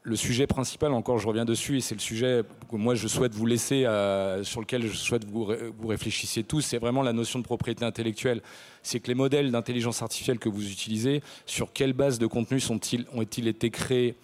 le 0.03 0.17
sujet 0.17 0.47
principal, 0.47 0.93
encore 0.93 1.19
je 1.19 1.27
reviens 1.27 1.47
dessus, 1.47 1.79
et 1.79 1.81
c'est 1.81 1.95
le 1.95 2.01
sujet 2.01 2.43
que 2.71 2.77
moi 2.77 2.95
je 2.95 3.09
souhaite 3.09 3.35
vous 3.35 3.47
laisser, 3.47 3.87
euh, 3.87 4.45
sur 4.45 4.61
lequel 4.61 4.87
je 4.87 4.97
souhaite 4.97 5.25
vous, 5.25 5.51
vous 5.79 5.89
réfléchissiez 5.89 6.45
tous, 6.45 6.61
c'est 6.61 6.79
vraiment 6.79 7.03
la 7.03 7.15
notion 7.15 7.39
de 7.39 7.45
propriété 7.45 7.85
intellectuelle. 7.85 8.43
C'est 8.83 9.01
que 9.01 9.09
les 9.09 9.15
modèles 9.15 9.51
d'intelligence 9.51 10.03
artificielle 10.03 10.39
que 10.39 10.51
vous 10.51 10.71
utilisez, 10.71 11.23
sur 11.47 11.73
quelle 11.73 11.95
base 11.95 12.19
de 12.19 12.27
contenu 12.27 12.61
sont-ils, 12.61 13.07
ont-ils 13.15 13.49
été 13.49 13.71
créés? 13.71 14.15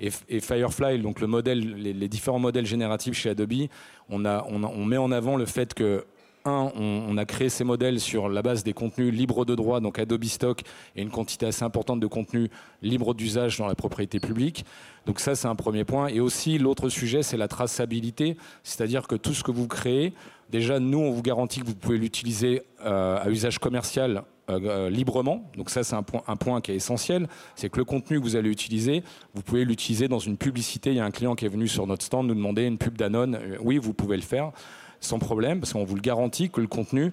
Et, 0.00 0.40
Firefly, 0.40 0.98
donc 1.00 1.20
le 1.20 1.26
modèle, 1.26 1.58
les, 1.58 2.08
différents 2.08 2.38
modèles 2.38 2.66
génératifs 2.66 3.14
chez 3.14 3.30
Adobe, 3.30 3.68
on, 4.10 4.26
a, 4.26 4.44
on, 4.44 4.84
met 4.84 4.98
en 4.98 5.10
avant 5.10 5.36
le 5.36 5.46
fait 5.46 5.72
que 5.72 6.04
on, 6.46 7.16
a 7.16 7.24
créé 7.24 7.48
ces 7.48 7.64
modèles 7.64 8.00
sur 8.00 8.28
la 8.28 8.42
base 8.42 8.64
des 8.64 8.72
contenus 8.72 9.12
libres 9.12 9.44
de 9.44 9.54
droit, 9.54 9.80
donc 9.80 9.98
Adobe 9.98 10.24
Stock, 10.24 10.62
et 10.94 11.02
une 11.02 11.10
quantité 11.10 11.46
assez 11.46 11.64
importante 11.64 12.00
de 12.00 12.06
contenus 12.06 12.50
libres 12.82 13.14
d'usage 13.14 13.58
dans 13.58 13.66
la 13.66 13.74
propriété 13.74 14.20
publique. 14.20 14.64
Donc 15.06 15.20
ça, 15.20 15.34
c'est 15.34 15.48
un 15.48 15.54
premier 15.54 15.84
point. 15.84 16.08
Et 16.08 16.20
aussi, 16.20 16.58
l'autre 16.58 16.88
sujet, 16.88 17.22
c'est 17.22 17.36
la 17.36 17.48
traçabilité, 17.48 18.36
c'est-à-dire 18.62 19.06
que 19.06 19.14
tout 19.14 19.34
ce 19.34 19.42
que 19.42 19.50
vous 19.50 19.68
créez, 19.68 20.12
déjà, 20.50 20.80
nous, 20.80 20.98
on 20.98 21.10
vous 21.10 21.22
garantit 21.22 21.60
que 21.60 21.66
vous 21.66 21.74
pouvez 21.74 21.98
l'utiliser 21.98 22.62
euh, 22.84 23.18
à 23.20 23.30
usage 23.30 23.58
commercial 23.58 24.22
euh, 24.48 24.60
euh, 24.62 24.90
librement. 24.90 25.50
Donc 25.56 25.70
ça, 25.70 25.82
c'est 25.82 25.96
un 25.96 26.02
point, 26.02 26.22
un 26.28 26.36
point 26.36 26.60
qui 26.60 26.72
est 26.72 26.76
essentiel. 26.76 27.28
C'est 27.56 27.68
que 27.68 27.78
le 27.78 27.84
contenu 27.84 28.18
que 28.18 28.24
vous 28.24 28.36
allez 28.36 28.50
utiliser, 28.50 29.02
vous 29.34 29.42
pouvez 29.42 29.64
l'utiliser 29.64 30.06
dans 30.06 30.20
une 30.20 30.36
publicité. 30.36 30.90
Il 30.90 30.96
y 30.96 31.00
a 31.00 31.04
un 31.04 31.10
client 31.10 31.34
qui 31.34 31.46
est 31.46 31.48
venu 31.48 31.66
sur 31.66 31.86
notre 31.86 32.04
stand 32.04 32.28
nous 32.28 32.34
demander 32.34 32.64
une 32.64 32.78
pub 32.78 32.96
Danone. 32.96 33.38
Oui, 33.60 33.78
vous 33.78 33.92
pouvez 33.92 34.16
le 34.16 34.22
faire 34.22 34.52
sans 35.00 35.18
problème, 35.18 35.60
parce 35.60 35.72
qu'on 35.72 35.84
vous 35.84 35.94
le 35.94 36.00
garantit 36.00 36.50
que 36.50 36.60
le 36.60 36.66
contenu, 36.66 37.12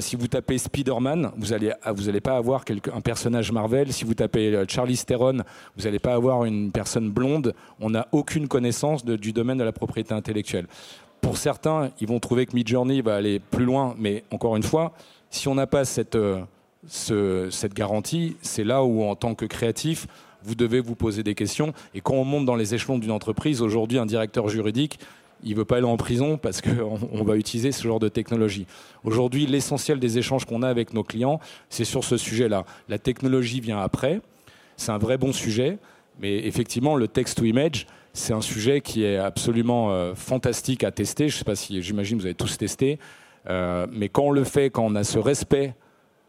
si 0.00 0.16
vous 0.16 0.28
tapez 0.28 0.58
Spider-Man, 0.58 1.32
vous 1.36 1.48
n'allez 1.48 1.72
vous 1.94 2.08
allez 2.08 2.20
pas 2.20 2.36
avoir 2.36 2.64
un 2.92 3.00
personnage 3.00 3.50
Marvel. 3.50 3.92
Si 3.92 4.04
vous 4.04 4.14
tapez 4.14 4.64
Charlie 4.68 4.96
Theron, 4.96 5.38
vous 5.76 5.84
n'allez 5.84 5.98
pas 5.98 6.14
avoir 6.14 6.44
une 6.44 6.70
personne 6.70 7.10
blonde. 7.10 7.54
On 7.80 7.90
n'a 7.90 8.06
aucune 8.12 8.48
connaissance 8.48 9.04
du 9.04 9.32
domaine 9.32 9.58
de 9.58 9.64
la 9.64 9.72
propriété 9.72 10.14
intellectuelle. 10.14 10.66
Pour 11.20 11.36
certains, 11.36 11.90
ils 12.00 12.06
vont 12.06 12.20
trouver 12.20 12.46
que 12.46 12.54
Midjourney 12.54 13.00
va 13.00 13.16
aller 13.16 13.38
plus 13.38 13.64
loin, 13.64 13.94
mais 13.98 14.24
encore 14.30 14.56
une 14.56 14.62
fois, 14.62 14.92
si 15.30 15.48
on 15.48 15.54
n'a 15.54 15.66
pas 15.66 15.84
cette, 15.84 16.18
cette 16.86 17.74
garantie, 17.74 18.36
c'est 18.42 18.64
là 18.64 18.84
où, 18.84 19.02
en 19.04 19.14
tant 19.14 19.34
que 19.34 19.46
créatif, 19.46 20.06
vous 20.44 20.56
devez 20.56 20.80
vous 20.80 20.96
poser 20.96 21.22
des 21.22 21.36
questions. 21.36 21.72
Et 21.94 22.00
quand 22.00 22.14
on 22.14 22.24
monte 22.24 22.44
dans 22.44 22.56
les 22.56 22.74
échelons 22.74 22.98
d'une 22.98 23.12
entreprise, 23.12 23.62
aujourd'hui, 23.62 23.98
un 23.98 24.06
directeur 24.06 24.48
juridique, 24.48 24.98
il 25.42 25.52
ne 25.52 25.56
veut 25.56 25.64
pas 25.64 25.76
aller 25.76 25.86
en 25.86 25.96
prison 25.96 26.38
parce 26.38 26.60
qu'on 26.60 26.98
on 27.12 27.24
va 27.24 27.36
utiliser 27.36 27.72
ce 27.72 27.82
genre 27.82 28.00
de 28.00 28.08
technologie. 28.08 28.66
Aujourd'hui, 29.04 29.46
l'essentiel 29.46 29.98
des 29.98 30.18
échanges 30.18 30.44
qu'on 30.44 30.62
a 30.62 30.68
avec 30.68 30.92
nos 30.92 31.04
clients, 31.04 31.40
c'est 31.68 31.84
sur 31.84 32.04
ce 32.04 32.16
sujet-là. 32.16 32.64
La 32.88 32.98
technologie 32.98 33.60
vient 33.60 33.80
après, 33.80 34.20
c'est 34.76 34.92
un 34.92 34.98
vrai 34.98 35.18
bon 35.18 35.32
sujet, 35.32 35.78
mais 36.20 36.46
effectivement, 36.46 36.96
le 36.96 37.08
text-to-image, 37.08 37.86
c'est 38.12 38.32
un 38.32 38.42
sujet 38.42 38.80
qui 38.80 39.04
est 39.04 39.16
absolument 39.16 39.92
euh, 39.92 40.14
fantastique 40.14 40.84
à 40.84 40.90
tester. 40.90 41.28
Je 41.28 41.34
ne 41.34 41.38
sais 41.38 41.44
pas 41.44 41.56
si, 41.56 41.80
j'imagine, 41.82 42.18
vous 42.18 42.26
avez 42.26 42.34
tous 42.34 42.58
testé. 42.58 42.98
Euh, 43.48 43.86
mais 43.90 44.08
quand 44.08 44.24
on 44.24 44.30
le 44.30 44.44
fait, 44.44 44.70
quand 44.70 44.84
on 44.84 44.94
a 44.94 45.04
ce 45.04 45.18
respect 45.18 45.74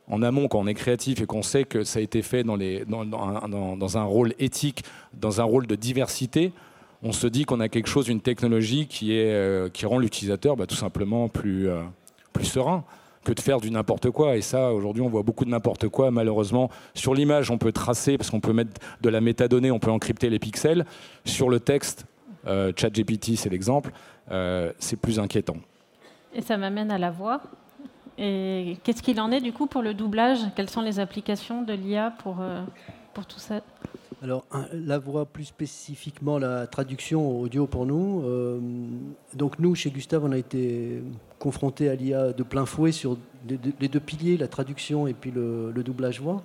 en 0.08 0.22
amont, 0.22 0.48
quand 0.48 0.60
on 0.60 0.68
est 0.68 0.74
créatif 0.74 1.22
et 1.22 1.26
qu'on 1.26 1.44
sait 1.44 1.64
que 1.64 1.84
ça 1.84 2.00
a 2.00 2.02
été 2.02 2.22
fait 2.22 2.44
dans, 2.44 2.58
un 3.98 4.04
rôle 4.04 4.34
éthique, 4.40 4.84
dans 5.14 5.42
un 5.42 5.44
rôle 5.44 5.68
de 5.68 5.76
diversité, 5.76 6.52
on 7.04 7.12
se 7.12 7.28
dit 7.28 7.44
qu'on 7.44 7.60
a 7.60 7.68
quelque 7.68 7.88
chose, 7.88 8.08
une 8.08 8.22
technologie 8.22 8.88
qui, 8.88 9.10
euh, 9.12 9.70
rend 9.84 10.00
l'utilisateur 10.00 10.56
bah, 10.56 10.66
tout 10.66 10.76
simplement 10.76 11.28
plus, 11.28 11.70
euh, 11.70 11.82
plus 12.32 12.46
serein 12.46 12.86
que 13.26 13.34
de 13.34 13.40
faire 13.40 13.60
du 13.60 13.72
n'importe 13.72 14.10
quoi. 14.10 14.38
Et 14.38 14.42
ça, 14.42 14.74
aujourd'hui, 14.74 15.02
on 15.02 15.10
voit 15.10 15.24
beaucoup 15.24 15.46
de 15.46 15.50
n'importe 15.50 15.90
quoi. 15.90 16.12
Malheureusement, 16.12 16.70
sur 16.94 17.14
l'image, 17.14 17.52
on 17.52 17.58
peut 17.58 17.72
tracer, 17.72 18.18
parce 18.18 18.30
qu'on 18.30 18.40
peut 18.40 18.54
mettre 18.54 18.72
de 19.02 19.10
la 19.10 19.22
métadonnée, 19.22 19.72
on 19.72 19.80
peut 19.80 19.92
encrypter 19.92 20.30
les 20.30 20.40
pixels. 20.40 20.86
Sur 21.24 21.50
le 21.50 21.60
texte, 21.60 22.06
euh, 22.48 22.72
ChatGPT, 22.76 23.36
c'est 23.36 23.50
l'exemple, 23.50 23.92
c'est 24.80 24.96
plus 24.96 25.20
inquiétant. 25.20 25.58
Et 26.34 26.42
ça 26.42 26.58
m'amène 26.58 26.92
à 26.92 26.98
la 26.98 27.12
voix. 27.12 27.42
Et 28.18 28.78
qu'est-ce 28.84 29.02
qu'il 29.02 29.20
en 29.22 29.32
est 29.32 29.42
du 29.42 29.54
coup 29.54 29.68
pour 29.68 29.82
le 29.82 29.94
doublage? 29.94 30.40
Quelles 30.56 30.70
sont 30.70 30.82
les 30.82 31.00
applications 31.00 31.62
de 31.62 31.74
l'IA 31.74 32.14
pour, 32.20 32.38
pour 33.14 33.26
tout 33.26 33.40
ça? 33.40 33.62
Alors, 34.24 34.46
la 34.72 35.00
voix, 35.00 35.26
plus 35.26 35.44
spécifiquement 35.44 36.38
la 36.38 36.66
traduction 36.66 37.42
audio 37.42 37.68
pour 37.68 37.86
nous. 37.86 38.24
Euh, 38.24 38.58
donc, 39.34 39.60
nous, 39.60 39.76
chez 39.76 39.92
Gustave, 39.92 40.24
on 40.24 40.32
a 40.32 40.38
été 40.38 41.04
confrontés 41.40 41.90
à 41.90 41.96
l'IA 41.96 42.32
de 42.32 42.42
plein 42.42 42.66
fouet 42.66 42.94
sur 42.94 43.18
les 43.46 43.90
deux 43.90 44.00
piliers, 44.00 44.38
la 44.38 44.48
traduction 44.48 45.08
et 45.08 45.14
puis 45.14 45.30
le, 45.30 45.74
doublage 45.84 46.22
voix. 46.22 46.42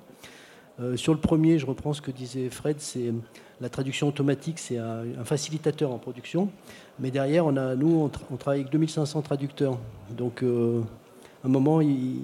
Euh, 0.80 0.96
sur 0.96 1.14
le 1.14 1.20
premier, 1.20 1.60
je 1.60 1.66
reprends 1.66 1.92
ce 1.92 2.02
que 2.02 2.10
disait 2.10 2.50
Fred, 2.50 2.80
c'est 2.80 3.12
la 3.60 3.68
traduction 3.68 4.08
automatique, 4.08 4.58
c'est 4.58 4.78
un, 4.78 5.04
facilitateur 5.22 5.92
en 5.92 5.98
production. 5.98 6.50
Mais 6.98 7.12
derrière, 7.12 7.46
on 7.46 7.56
a, 7.56 7.76
nous, 7.76 8.10
on, 8.30 8.36
travaille 8.36 8.62
avec 8.62 8.72
2500 8.72 9.22
traducteurs. 9.22 9.78
Donc, 10.16 10.42
un 11.44 11.48
moment, 11.48 11.80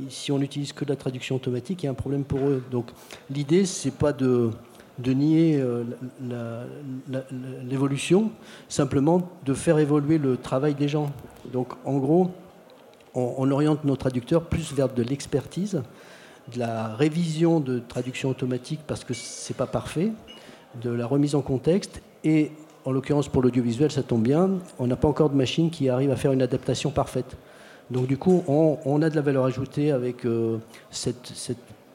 si 0.09 0.33
on 0.33 0.41
n'utilise 0.41 0.73
que 0.73 0.85
la 0.85 0.97
traduction 0.97 1.37
automatique, 1.37 1.85
il 1.85 1.87
y 1.87 1.89
a 1.89 1.93
un 1.93 1.95
problème 1.95 2.25
pour 2.25 2.41
eux. 2.41 2.65
Donc 2.73 2.91
l'idée, 3.31 3.65
c'est 3.65 3.93
pas 3.93 4.13
de, 4.13 4.51
nier 4.99 5.61
euh, 5.61 5.85
l'évolution, 7.69 8.31
simplement 8.69 9.29
de 9.45 9.55
faire 9.55 9.79
évoluer 9.79 10.19
le 10.19 10.37
travail 10.37 10.75
des 10.75 10.89
gens. 10.89 11.11
Donc 11.53 11.73
en 11.85 11.99
gros, 11.99 12.31
on, 13.15 13.51
oriente 13.51 13.85
nos 13.85 13.97
traducteurs 13.97 14.45
plus 14.45 14.73
vers 14.73 14.89
de 14.93 15.03
l'expertise, 15.03 15.83
de 16.53 16.59
la 16.59 16.95
révision 16.95 17.61
de 17.61 17.79
traduction 17.79 18.31
automatique 18.31 18.81
parce 18.87 19.05
que 19.05 19.15
c'est 19.15 19.57
pas 19.57 19.67
parfait, 19.67 20.13
de 20.83 20.91
la 20.91 21.07
remise 21.07 21.35
en 21.35 21.43
contexte 21.43 22.03
et 22.25 22.53
en 22.85 22.93
l'occurrence 22.93 23.29
pour 23.29 23.43
l'audiovisuel, 23.43 23.91
ça 23.91 24.03
tombe 24.03 24.23
bien, 24.23 24.51
on 24.79 24.87
n'a 24.87 24.97
pas 24.97 25.09
encore 25.09 25.31
de 25.31 25.37
machine 25.37 25.71
qui 25.71 25.89
arrive 25.89 26.11
à 26.11 26.17
faire 26.17 26.33
une 26.33 26.43
adaptation 26.43 26.91
parfaite. 26.91 27.37
Donc 27.91 28.07
du 28.07 28.17
coup, 28.17 28.43
on, 28.47 29.03
a 29.03 29.11
de 29.11 29.17
la 29.17 29.23
valeur 29.23 29.45
ajoutée 29.45 29.91
avec 29.91 30.25
euh, 30.25 30.59
cette, 30.91 31.33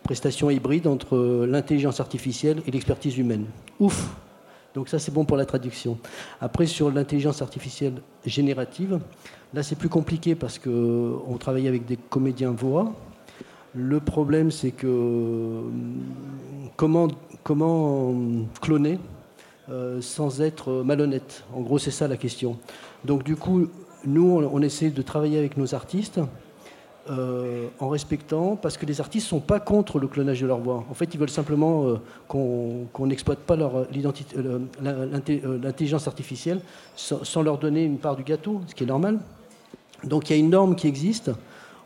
prestation 0.09 0.49
hybride 0.49 0.87
entre 0.87 1.15
euh, 1.15 1.45
l'intelligence 1.45 1.99
artificielle 1.99 2.63
et 2.65 2.71
l'expertise 2.71 3.15
humaine. 3.19 3.45
Ouf 3.79 4.09
Donc 4.73 4.89
ça, 4.89 4.97
c'est 4.97 5.13
bon 5.13 5.23
pour 5.23 5.37
la 5.37 5.45
traduction. 5.45 5.99
Après, 6.41 6.65
sur 6.65 6.89
l'intelligence 6.89 7.43
artificielle 7.43 8.01
générative, 8.25 8.99
là, 9.53 9.61
c'est 9.61 9.75
plus 9.75 9.87
compliqué 9.87 10.33
parce 10.33 10.57
qu'on 10.57 11.37
travaille 11.39 11.67
avec 11.67 11.85
des 11.85 11.95
comédiens 11.95 12.49
voix. 12.49 12.91
Le 13.75 13.99
problème, 13.99 14.49
c'est 14.49 14.71
que 14.71 14.87
euh, 14.87 15.61
comment, 16.75 17.09
comment 17.43 18.15
cloner 18.61 18.97
sans 20.01 20.41
être 20.41 20.81
malhonnête? 20.83 21.43
En 21.53 21.61
gros, 21.61 21.77
c'est 21.77 21.91
ça 21.91 22.07
la 22.07 22.17
question. 22.17 22.57
Donc 23.05 23.23
du 23.23 23.35
coup, 23.35 23.67
nous, 24.05 24.49
on, 24.51 24.61
essaie 24.63 24.89
de 24.89 25.03
travailler 25.03 25.37
avec 25.37 25.55
nos 25.55 25.75
artistes 25.75 26.19
euh, 27.09 27.69
en 27.79 27.89
respectant, 27.89 28.55
parce 28.55 28.77
que 28.77 28.85
les 28.85 29.01
artistes 29.01 29.27
sont 29.27 29.39
pas 29.39 29.59
contre 29.59 29.97
le 29.97 30.07
clonage 30.07 30.41
de 30.41 30.45
leur 30.45 30.59
voix. 30.59 30.83
En 30.91 30.93
fait, 30.93 31.11
ils 31.13 31.19
veulent 31.19 31.29
simplement 31.29 31.87
euh, 31.87 31.95
qu'on 32.27 33.07
n'exploite 33.07 33.39
pas 33.39 33.55
euh, 33.55 34.59
l'intelligence 35.63 36.07
artificielle 36.07 36.61
sans, 36.95 37.41
leur 37.41 37.57
donner 37.57 37.83
une 37.83 37.97
part 37.97 38.15
du 38.15 38.23
gâteau, 38.23 38.61
ce 38.67 38.75
qui 38.75 38.83
est 38.83 38.87
normal. 38.87 39.17
Donc 40.03 40.29
il 40.29 40.33
y 40.33 40.35
a 40.35 40.39
une 40.39 40.51
norme 40.51 40.75
qui 40.75 40.87
existe, 40.87 41.31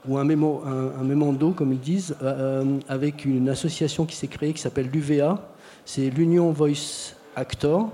ou 0.08 0.18
un, 0.18 0.26
mémo, 0.26 0.62
mémando, 1.02 1.52
comme 1.52 1.72
ils 1.72 1.80
disent, 1.80 2.16
avec 2.90 3.24
une 3.24 3.48
association 3.48 4.06
qui 4.06 4.18
s'est 4.18 4.28
créée 4.28 4.52
qui 4.52 4.62
s'appelle 4.62 4.90
l'UVA, 4.92 5.40
c'est 5.86 6.10
l'Union 6.10 6.52
Voice 6.52 7.16
Actor, 7.38 7.90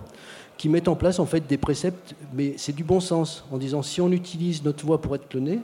qui 0.57 0.67
mettent 0.67 0.87
en 0.87 0.95
place 0.95 1.19
en 1.19 1.27
fait 1.27 1.45
des 1.45 1.57
préceptes, 1.57 2.15
mais 2.33 2.55
c'est 2.57 2.75
du 2.75 2.83
bon 2.83 2.99
sens, 2.99 3.45
en 3.51 3.57
disant 3.57 3.83
si 3.83 4.01
on 4.01 4.11
utilise 4.11 4.63
notre 4.63 4.83
voix 4.83 4.99
pour 4.99 5.15
être 5.15 5.29
cloné, 5.29 5.59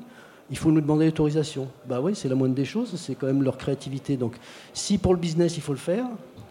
il 0.49 0.57
faut 0.57 0.71
nous 0.71 0.81
demander 0.81 1.05
l'autorisation. 1.05 1.67
Bah 1.87 1.99
oui, 2.01 2.15
c'est 2.15 2.29
la 2.29 2.35
moindre 2.35 2.55
des 2.55 2.65
choses, 2.65 2.93
c'est 2.95 3.15
quand 3.15 3.27
même 3.27 3.43
leur 3.43 3.57
créativité. 3.57 4.17
Donc, 4.17 4.35
si 4.73 4.97
pour 4.97 5.13
le 5.13 5.19
business 5.19 5.57
il 5.57 5.61
faut 5.61 5.73
le 5.73 5.79
faire, 5.79 6.05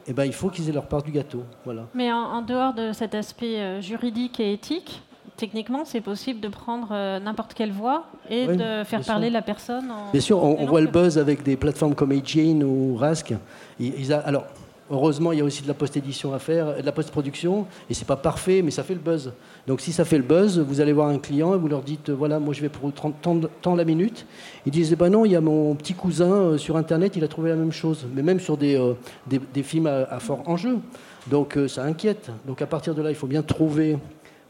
eh 0.06 0.12
ben, 0.12 0.24
il 0.24 0.32
faut 0.32 0.48
qu'ils 0.48 0.68
aient 0.68 0.72
leur 0.72 0.86
part 0.86 1.02
du 1.02 1.10
gâteau. 1.10 1.44
Voilà. 1.64 1.86
Mais 1.94 2.12
en, 2.12 2.42
dehors 2.42 2.74
de 2.74 2.92
cet 2.92 3.14
aspect 3.14 3.58
euh, 3.58 3.80
juridique 3.80 4.38
et 4.40 4.52
éthique, 4.52 5.02
techniquement, 5.36 5.84
c'est 5.84 6.00
possible 6.00 6.40
de 6.40 6.48
prendre 6.48 6.88
euh, 6.90 7.18
n'importe 7.20 7.54
quelle 7.54 7.72
voix 7.72 8.06
et 8.28 8.46
de 8.46 8.84
faire 8.84 9.02
parler 9.02 9.30
la 9.30 9.42
personne. 9.42 9.90
En... 9.90 10.12
Bien 10.12 10.20
sûr, 10.20 10.42
on, 10.42 10.66
voit 10.66 10.80
le 10.80 10.88
buzz 10.88 11.18
avec 11.18 11.42
des 11.42 11.56
plateformes 11.56 11.94
comme 11.94 12.12
AGN 12.12 12.62
ou 12.62 12.96
Rask. 12.96 13.34
Ils, 13.80 14.12
alors, 14.12 14.44
Heureusement, 14.90 15.32
il 15.32 15.38
y 15.38 15.40
a 15.40 15.44
aussi 15.44 15.62
de 15.62 15.68
la 15.68 15.72
post-édition 15.72 16.34
à 16.34 16.38
faire, 16.38 16.76
de 16.76 16.84
la 16.84 16.92
post-production, 16.92 17.66
et 17.88 17.94
c'est 17.94 18.06
pas 18.06 18.16
parfait, 18.16 18.60
mais 18.60 18.70
ça 18.70 18.82
fait 18.82 18.92
le 18.92 19.00
buzz. 19.00 19.32
Donc 19.66 19.80
si 19.80 19.92
ça 19.92 20.04
fait 20.04 20.18
le 20.18 20.24
buzz, 20.24 20.58
vous 20.58 20.82
allez 20.82 20.92
voir 20.92 21.08
un 21.08 21.18
client 21.18 21.54
et 21.54 21.58
vous 21.58 21.68
leur 21.68 21.80
dites, 21.80 22.10
voilà, 22.10 22.38
moi 22.38 22.52
je 22.52 22.60
vais 22.60 22.68
pour 22.68 22.92
tant, 22.92 23.74
la 23.74 23.84
minute. 23.84 24.26
Ils 24.66 24.72
disent, 24.72 24.92
eh 24.92 24.96
ben 24.96 25.08
non, 25.08 25.24
il 25.24 25.32
y 25.32 25.36
a 25.36 25.40
mon 25.40 25.74
petit 25.74 25.94
cousin 25.94 26.32
euh, 26.32 26.58
sur 26.58 26.76
Internet, 26.76 27.16
il 27.16 27.24
a 27.24 27.28
trouvé 27.28 27.48
la 27.48 27.56
même 27.56 27.72
chose, 27.72 28.06
mais 28.14 28.22
même 28.22 28.40
sur 28.40 28.58
des, 28.58 28.76
euh, 28.76 28.92
des, 29.26 29.62
films 29.62 29.86
à, 29.86 30.20
fort 30.20 30.42
enjeu. 30.46 30.76
Donc 31.28 31.56
euh, 31.56 31.66
ça 31.66 31.84
inquiète. 31.84 32.30
Donc 32.46 32.60
à 32.60 32.66
partir 32.66 32.94
de 32.94 33.00
là, 33.00 33.08
il 33.08 33.16
faut 33.16 33.26
bien 33.26 33.42
trouver 33.42 33.96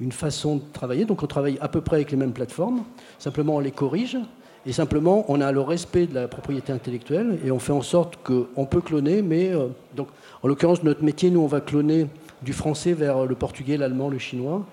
une 0.00 0.10
façon 0.10 0.56
de 0.56 0.62
travailler. 0.72 1.04
Donc 1.04 1.22
on 1.22 1.28
travaille 1.28 1.58
à 1.60 1.68
peu 1.68 1.80
près 1.80 1.96
avec 1.96 2.10
les 2.10 2.16
mêmes 2.16 2.32
plateformes, 2.32 2.82
simplement 3.20 3.54
on 3.54 3.60
les 3.60 3.70
corrige. 3.70 4.18
Et 4.66 4.72
simplement, 4.72 5.24
on 5.28 5.40
a 5.40 5.52
le 5.52 5.60
respect 5.60 6.06
de 6.06 6.14
la 6.14 6.26
propriété 6.26 6.72
intellectuelle 6.72 7.38
et 7.44 7.50
on 7.50 7.58
fait 7.58 7.72
en 7.72 7.82
sorte 7.82 8.16
qu'on 8.22 8.64
peut 8.64 8.80
cloner, 8.80 9.20
mais 9.20 9.52
donc 9.94 10.08
en 10.44 10.48
l'occurrence, 10.48 10.82
notre 10.82 11.02
métier, 11.02 11.30
nous, 11.30 11.40
on 11.40 11.46
va 11.46 11.62
cloner 11.62 12.06
du 12.42 12.52
français 12.52 12.92
vers 12.92 13.24
le 13.24 13.34
portugais, 13.34 13.78
l'allemand, 13.78 14.10
le 14.10 14.18
chinois. 14.18 14.66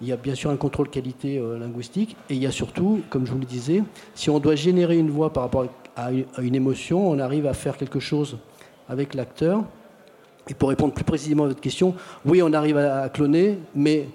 Il 0.00 0.08
y 0.08 0.12
a 0.12 0.16
bien 0.16 0.34
sûr 0.34 0.50
un 0.50 0.56
contrôle 0.56 0.88
qualité 0.88 1.38
euh, 1.38 1.58
linguistique 1.58 2.16
et 2.30 2.34
il 2.34 2.42
y 2.42 2.46
a 2.46 2.50
surtout, 2.50 3.02
comme 3.10 3.26
je 3.26 3.32
vous 3.32 3.38
le 3.38 3.44
disais, 3.44 3.82
si 4.14 4.30
on 4.30 4.38
doit 4.38 4.54
générer 4.54 4.96
une 4.96 5.10
voix 5.10 5.32
par 5.32 5.42
rapport 5.42 5.66
à 5.96 6.12
une 6.12 6.54
émotion, 6.54 7.10
on 7.10 7.18
arrive 7.18 7.46
à 7.46 7.52
faire 7.52 7.76
quelque 7.76 8.00
chose 8.00 8.38
avec 8.88 9.14
l'acteur. 9.14 9.64
Et 10.48 10.54
pour 10.54 10.70
répondre 10.70 10.94
plus 10.94 11.04
précisément 11.04 11.44
à 11.44 11.48
votre 11.48 11.60
question, 11.60 11.94
oui, 12.24 12.40
on 12.42 12.52
arrive 12.54 12.78
à, 12.78 13.08
cloner, 13.10 13.58
mais 13.74 14.08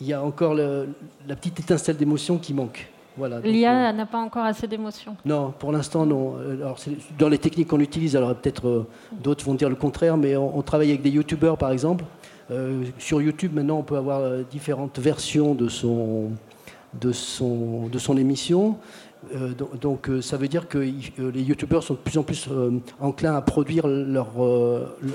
il 0.00 0.08
y 0.08 0.12
a 0.12 0.24
encore 0.24 0.54
la 0.54 1.36
petite 1.36 1.60
étincelle 1.60 1.96
d'émotion 1.96 2.38
qui 2.38 2.52
manque. 2.52 2.88
Voilà, 3.16 3.40
L'IA 3.40 3.92
n'a 3.92 4.06
pas 4.06 4.18
encore 4.18 4.44
assez 4.44 4.66
d'émotions. 4.66 5.16
Non, 5.24 5.52
pour 5.58 5.72
l'instant, 5.72 6.04
non. 6.04 6.36
Alors, 6.50 6.78
dans 7.18 7.28
les 7.28 7.38
techniques 7.38 7.68
qu'on 7.68 7.80
utilise, 7.80 8.16
alors 8.16 8.34
peut-être 8.34 8.86
d'autres 9.12 9.44
vont 9.44 9.54
dire 9.54 9.68
le 9.68 9.76
contraire, 9.76 10.16
mais 10.16 10.36
on, 10.36 10.62
travaille 10.62 10.90
avec 10.90 11.02
des 11.02 11.10
youtubeurs, 11.10 11.56
par 11.56 11.70
exemple. 11.70 12.04
sur 12.98 13.22
YouTube, 13.22 13.52
maintenant, 13.54 13.78
on 13.78 13.82
peut 13.82 13.96
avoir 13.96 14.20
différentes 14.50 14.98
versions 14.98 15.54
de 15.54 15.68
son, 15.68 16.32
de 17.00 17.12
son, 17.12 17.88
de 17.88 17.98
son 17.98 18.16
émission. 18.16 18.78
Euh, 19.34 19.52
donc, 19.80 20.08
euh, 20.08 20.20
ça 20.20 20.36
veut 20.36 20.48
dire 20.48 20.68
que 20.68 20.78
euh, 20.78 21.30
les 21.32 21.42
youtubeurs 21.42 21.82
sont 21.82 21.94
de 21.94 21.98
plus 21.98 22.18
en 22.18 22.22
plus 22.22 22.48
enclins 23.00 23.34
à 23.34 23.40
produire 23.40 23.86
leur, 23.86 24.32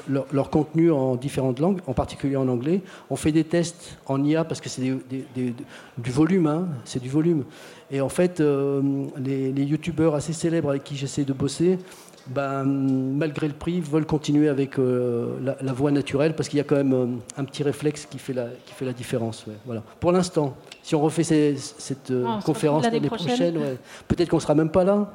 leur, 0.09 0.49
contenu 0.49 0.91
en 0.91 1.15
différentes 1.15 1.59
langues, 1.59 1.79
en 1.87 1.93
particulier 1.93 2.35
en 2.35 2.47
anglais. 2.47 2.81
On 3.09 3.15
fait 3.15 3.31
des 3.31 3.43
tests 3.43 3.97
en 4.07 4.23
IA 4.23 4.43
parce 4.43 4.61
que 4.61 4.69
c'est 4.69 4.81
du 4.81 6.11
volume, 6.11 6.47
hein, 6.47 6.67
c'est 6.85 7.01
du 7.01 7.09
volume. 7.09 7.43
Et 7.91 8.01
en 8.01 8.09
fait, 8.09 8.39
les, 8.39 9.51
les 9.51 9.63
youtubeurs 9.63 10.15
assez 10.15 10.33
célèbres 10.33 10.69
avec 10.69 10.83
qui 10.83 10.95
j'essaie 10.95 11.25
de 11.25 11.33
bosser, 11.33 11.79
ben, 12.27 12.63
malgré 12.63 13.47
le 13.47 13.53
prix, 13.53 13.79
veulent 13.81 14.05
continuer 14.05 14.47
avec 14.47 14.77
la, 14.77 15.73
voie 15.73 15.91
naturelle 15.91 16.35
parce 16.35 16.49
qu'il 16.49 16.57
y 16.57 16.61
a 16.61 16.63
quand 16.63 16.75
même 16.75 17.19
un 17.35 17.43
petit 17.45 17.63
réflexe 17.63 18.05
qui 18.05 18.19
fait 18.19 18.33
la, 18.33 18.47
qui 18.65 18.73
fait 18.73 18.85
la 18.85 18.93
différence. 18.93 19.45
voilà. 19.65 19.81
Pour 19.99 20.11
l'instant, 20.11 20.55
si 20.89 20.95
on 20.95 21.01
refait 21.01 21.55
cette 21.55 22.09
euh, 22.09 22.39
conférence 22.41 22.83
l'année 22.83 23.01
prochaine, 23.01 23.77
peut-être 24.07 24.27
qu'on 24.27 24.37
ne 24.37 24.41
sera 24.41 24.55
même 24.55 24.71
pas 24.71 24.83
là. 24.83 25.13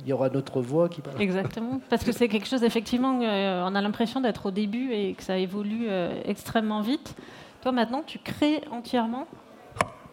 Il 0.00 0.08
y 0.08 0.12
aura 0.12 0.30
notre 0.30 0.60
voix 0.60 0.88
qui 0.88 1.00
parle. 1.00 1.20
Exactement, 1.20 1.80
parce 1.88 2.02
que 2.02 2.10
c'est 2.10 2.26
quelque 2.26 2.48
chose, 2.48 2.64
effectivement, 2.64 3.20
euh, 3.22 3.62
on 3.64 3.74
a 3.76 3.80
l'impression 3.80 4.20
d'être 4.20 4.46
au 4.46 4.50
début 4.50 4.92
et 4.92 5.14
que 5.14 5.22
ça 5.22 5.38
évolue 5.38 5.86
euh, 5.88 6.20
extrêmement 6.24 6.80
vite. 6.80 7.14
Toi, 7.60 7.70
maintenant, 7.70 8.02
tu 8.04 8.18
crées 8.18 8.62
entièrement 8.72 9.28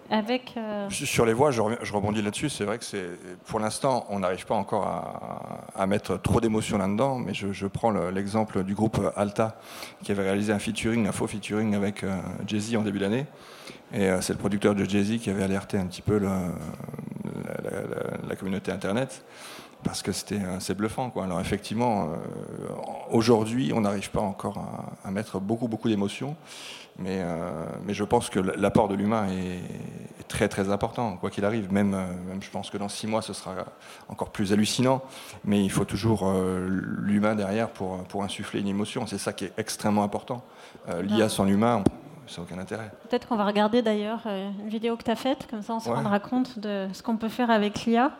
avec. 0.09 0.55
Sur 0.89 1.25
les 1.25 1.33
voix, 1.33 1.51
je, 1.51 1.61
rebondis 1.61 2.21
là-dessus. 2.21 2.49
C'est 2.49 2.65
vrai 2.65 2.77
que 2.77 2.85
c'est, 2.85 3.05
pour 3.45 3.59
l'instant, 3.59 4.05
on 4.09 4.19
n'arrive 4.19 4.45
pas 4.45 4.55
encore 4.55 4.87
à, 5.75 5.87
mettre 5.87 6.17
trop 6.21 6.41
d'émotions 6.41 6.77
là-dedans, 6.77 7.17
mais 7.17 7.33
je, 7.33 7.67
prends 7.67 7.91
l'exemple 7.91 8.63
du 8.63 8.73
groupe 8.73 8.99
Alta 9.15 9.59
qui 10.03 10.11
avait 10.11 10.23
réalisé 10.23 10.53
un 10.53 10.59
featuring, 10.59 11.07
un 11.07 11.11
faux 11.11 11.27
featuring 11.27 11.75
avec 11.75 12.03
Jay-Z 12.47 12.75
en 12.75 12.81
début 12.81 12.99
d'année. 12.99 13.25
Et 13.93 14.09
euh, 14.09 14.21
c'est 14.21 14.33
le 14.33 14.39
producteur 14.39 14.75
de 14.75 14.85
Jay-Z 14.85 15.19
qui 15.19 15.29
avait 15.29 15.43
alerté 15.43 15.77
un 15.77 15.87
petit 15.87 16.01
peu 16.01 16.19
la, 16.19 16.51
communauté 18.35 18.71
Internet 18.71 19.25
parce 19.83 20.01
que 20.01 20.11
c'était 20.11 20.41
assez 20.43 20.73
bluffant. 20.73 21.11
Alors 21.21 21.39
effectivement, 21.41 22.03
euh, 22.03 22.15
aujourd'hui, 23.11 23.71
on 23.73 23.81
n'arrive 23.81 24.11
pas 24.11 24.21
encore 24.21 24.93
à, 25.03 25.11
mettre 25.11 25.39
beaucoup, 25.39 25.67
beaucoup 25.67 25.89
d'émotions, 25.89 26.35
mais, 26.99 27.21
euh, 27.21 27.65
mais 27.85 27.93
je 27.93 28.03
pense 28.03 28.29
que 28.29 28.39
l'apport 28.39 28.87
de 28.87 28.95
l'humain 28.95 29.27
est, 29.29 30.27
très, 30.27 30.47
très 30.47 30.69
important, 30.69 31.17
quoi 31.17 31.31
qu'il 31.31 31.43
arrive. 31.43 31.73
Même, 31.73 31.89
même, 31.89 32.39
je 32.39 32.51
pense 32.51 32.69
que 32.69 32.77
dans 32.77 32.87
six 32.87 33.07
mois, 33.07 33.23
ce 33.23 33.33
sera 33.33 33.55
encore 34.09 34.29
plus 34.29 34.53
hallucinant, 34.53 35.01
mais 35.43 35.63
il 35.63 35.71
faut 35.71 35.85
toujours 35.85 36.31
l'humain 36.67 37.33
derrière 37.33 37.69
pour, 37.69 38.03
pour 38.03 38.23
insuffler 38.23 38.59
une 38.59 38.67
émotion. 38.67 39.07
C'est 39.07 39.17
ça 39.17 39.33
qui 39.33 39.45
est 39.45 39.53
extrêmement 39.57 40.03
important. 40.03 40.43
L'IA 41.01 41.29
sans 41.29 41.45
l'humain, 41.45 41.83
ça 42.29 42.41
aucun 42.41 42.59
intérêt. 42.59 42.91
Peut-être 43.09 43.27
qu'on 43.27 43.35
va 43.35 43.45
regarder 43.45 43.81
d'ailleurs 43.81 44.21
euh, 44.25 44.49
une 44.61 44.69
vidéo 44.69 44.95
que 44.95 45.03
tu 45.03 45.11
as 45.11 45.15
faite, 45.15 45.47
comme 45.49 45.61
ça 45.61 45.73
on 45.73 45.79
se 45.79 45.89
rendra 45.89 46.19
compte 46.19 46.59
de 46.59 46.87
ce 46.93 47.01
qu'on 47.01 47.17
peut 47.17 47.29
faire 47.29 47.49
avec 47.49 47.85
l'IA. 47.85 48.11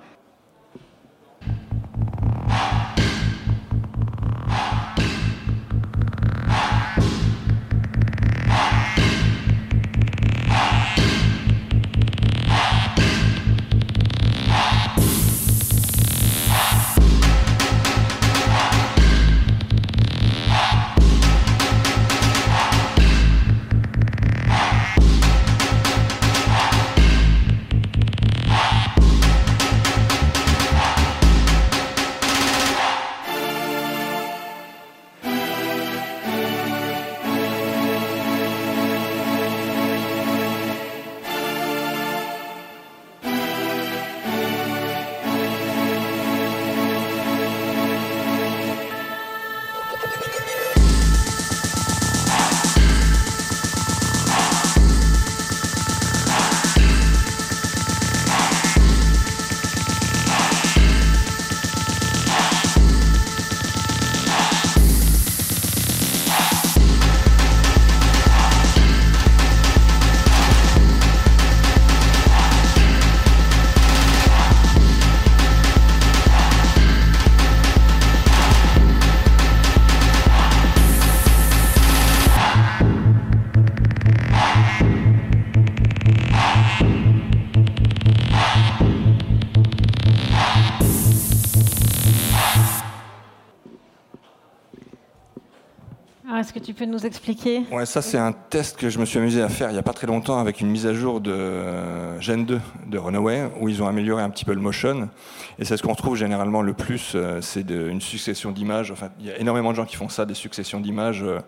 Peux 96.80 96.86
nous 96.86 97.06
expliquer 97.06 97.64
Ouais, 97.72 97.86
ça 97.86 98.02
c'est 98.02 98.18
un 98.18 98.32
test 98.32 98.78
que 98.78 98.90
je 98.90 99.00
me 99.00 99.06
suis 99.06 99.20
amusé 99.20 99.42
à 99.42 99.50
faire 99.50 99.70
il 99.70 99.74
n'y 99.74 99.80
a 99.80 99.84
pas 99.84 99.94
très 99.94 100.08
longtemps 100.08 100.40
avec 100.40 100.62
une 100.62 100.70
mise 100.70 100.88
à 100.88 100.94
jour 100.94 101.20
de 101.20 102.18
Gen 102.22 102.46
2 102.46 102.60
de 102.88 102.98
Runaway 102.98 103.50
où 103.60 103.68
ils 103.68 103.84
ont 103.84 103.88
amélioré 103.88 104.24
un 104.24 104.30
petit 104.30 104.46
peu 104.46 104.54
le 104.54 104.62
motion. 104.62 105.10
Et 105.58 105.66
c'est 105.66 105.76
ce 105.76 105.84
qu'on 105.84 105.92
retrouve 105.92 106.16
généralement 106.16 106.62
le 106.62 106.74
plus, 106.74 107.14
euh, 107.16 107.42
c'est 107.42 107.70
une 107.70 108.00
succession 108.00 108.52
d'images. 108.52 108.92
Enfin, 108.92 109.10
il 109.20 109.26
y 109.26 109.32
a 109.32 109.38
énormément 109.38 109.72
de 109.72 109.76
gens 109.76 109.86
qui 109.86 109.98
font 109.98 110.08
ça, 110.08 110.26
des 110.26 110.34
successions 110.34 110.80
d'images 110.80 111.22
euh, 111.22 111.40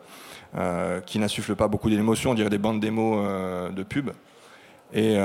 euh, 0.57 0.99
qui 0.99 1.17
n'insufflent 1.17 1.55
pas 1.55 1.69
beaucoup 1.69 1.89
d'émotions, 1.89 2.31
on 2.31 2.33
dirait 2.33 2.49
des 2.49 2.57
bandes 2.57 2.81
démos 2.81 3.25
de 3.73 3.83
pub. 3.83 4.11
Et, 4.93 5.17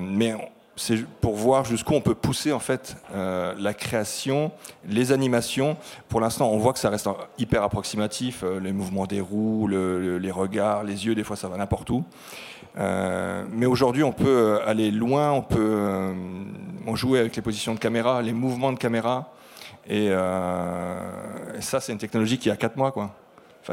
mais 0.00 0.34
c'est 0.80 1.04
pour 1.20 1.34
voir 1.34 1.66
jusqu'où 1.66 1.92
on 1.92 2.00
peut 2.00 2.14
pousser 2.14 2.52
en 2.52 2.58
fait 2.58 2.96
euh, 3.14 3.54
la 3.58 3.74
création, 3.74 4.50
les 4.88 5.12
animations. 5.12 5.76
Pour 6.08 6.22
l'instant, 6.22 6.50
on 6.50 6.56
voit 6.56 6.72
que 6.72 6.78
ça 6.78 6.88
reste 6.88 7.06
hyper 7.36 7.62
approximatif, 7.62 8.42
euh, 8.42 8.58
les 8.60 8.72
mouvements 8.72 9.04
des 9.04 9.20
roues, 9.20 9.68
les 9.68 10.30
regards, 10.30 10.82
les 10.82 11.04
yeux, 11.04 11.14
des 11.14 11.22
fois 11.22 11.36
ça 11.36 11.48
va 11.48 11.58
n'importe 11.58 11.90
où. 11.90 12.02
Euh, 12.78 13.44
mais 13.50 13.66
aujourd'hui, 13.66 14.02
on 14.02 14.12
peut 14.12 14.60
aller 14.64 14.90
loin, 14.90 15.30
on 15.32 15.42
peut 15.42 16.14
jouer 16.94 17.18
avec 17.18 17.36
les 17.36 17.42
positions 17.42 17.74
de 17.74 17.78
caméra, 17.78 18.22
les 18.22 18.32
mouvements 18.32 18.72
de 18.72 18.78
caméra. 18.78 19.34
Et, 19.86 20.06
et 20.06 21.60
ça, 21.60 21.80
c'est 21.80 21.92
une 21.92 21.98
technologie 21.98 22.38
qui 22.38 22.50
a 22.50 22.56
4 22.56 22.76
mois, 22.76 22.90
quoi 22.90 23.19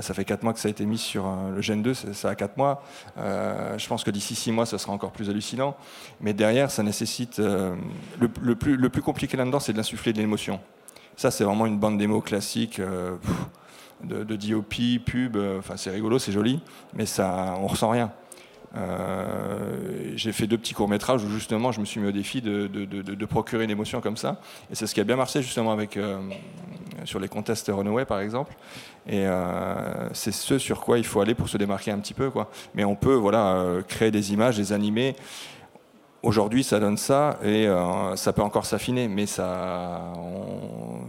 ça 0.02 0.14
fait 0.14 0.26
4 0.26 0.44
mois 0.44 0.54
que 0.54 0.60
ça 0.60 0.68
a 0.68 0.72
été 0.72 0.86
mis 0.86 0.98
sur 0.98 1.26
euh, 1.26 1.52
le 1.56 1.62
Gen 1.62 1.82
2, 1.82 1.94
ça 1.94 2.30
a 2.30 2.36
4 2.36 2.58
mois. 2.58 2.84
Euh, 3.18 3.78
je 3.78 3.88
pense 3.88 4.04
que 4.04 4.12
d'ici 4.12 4.36
6 4.36 4.52
mois, 4.52 4.66
ça 4.66 4.78
sera 4.78 4.94
encore 4.94 5.12
plus 5.12 5.30
hallucinant. 5.30 5.76
Mais 6.22 6.34
derrière, 6.34 6.72
ça 6.72 6.84
nécessite. 6.84 7.40
Euh, 7.40 7.76
le, 8.20 8.56
plus, 8.56 9.02
compliqué 9.02 9.38
là-dedans, 9.38 9.60
c'est 9.60 9.74
de 9.74 9.78
l'insuffler 9.78 10.14
de 10.14 10.20
l'émotion. 10.20 10.60
Ça, 11.16 11.32
c'est 11.32 11.44
vraiment 11.44 11.66
une 11.66 11.80
bande 11.80 11.98
démo 11.98 12.22
classique. 12.22 12.82
de, 14.04 14.24
de, 14.24 14.36
DOP, 14.36 14.76
pub, 15.04 15.38
enfin 15.58 15.76
c'est 15.76 15.90
rigolo, 15.90 16.20
c'est 16.20 16.32
joli, 16.32 16.62
mais 16.94 17.08
ça, 17.08 17.56
on 17.58 17.66
ressent 17.66 17.90
rien. 17.90 18.12
Euh, 18.76 20.12
j'ai 20.16 20.32
fait 20.32 20.48
deux 20.48 20.58
petits 20.58 20.74
courts-métrages 20.74 21.24
où 21.24 21.30
justement 21.30 21.72
je 21.72 21.80
me 21.80 21.86
suis 21.86 22.00
mis 22.00 22.08
au 22.08 22.12
défi 22.12 22.42
de, 22.42 23.26
procurer 23.26 23.64
une 23.64 23.70
émotion 23.70 24.02
comme 24.02 24.18
ça. 24.18 24.40
Et 24.72 24.76
c'est 24.76 24.88
ce 24.88 24.94
qui 24.94 25.02
a 25.02 25.04
bien 25.04 25.16
marché 25.16 25.42
justement 25.42 25.72
avec, 25.72 25.98
euh, 25.98 26.18
sur 27.06 27.20
les 27.20 27.28
contests 27.28 27.72
Runaway 27.74 28.06
par 28.06 28.20
exemple. 28.20 28.56
Et 29.08 29.26
euh, 29.26 30.10
c'est 30.14 30.34
ce 30.34 30.58
sur 30.58 30.82
quoi 30.82 30.98
il 30.98 31.06
faut 31.06 31.22
aller 31.22 31.36
pour 31.36 31.50
se 31.50 31.58
démarquer 31.58 31.92
un 31.92 32.00
petit 32.00 32.14
peu. 32.14 32.30
Quoi. 32.30 32.50
Mais 32.76 32.84
on 32.84 32.96
peut 32.96 33.16
voilà, 33.16 33.66
créer 33.88 34.12
des 34.12 34.34
images, 34.34 34.58
les 34.58 34.74
animer. 34.74 35.16
Aujourd'hui, 36.24 36.64
ça 36.64 36.80
donne 36.80 36.98
ça 36.98 37.38
et 37.44 37.70
ça 38.16 38.34
peut 38.34 38.42
encore 38.42 38.66
s'affiner, 38.66 39.08
mais 39.08 39.28
ça, 39.28 40.14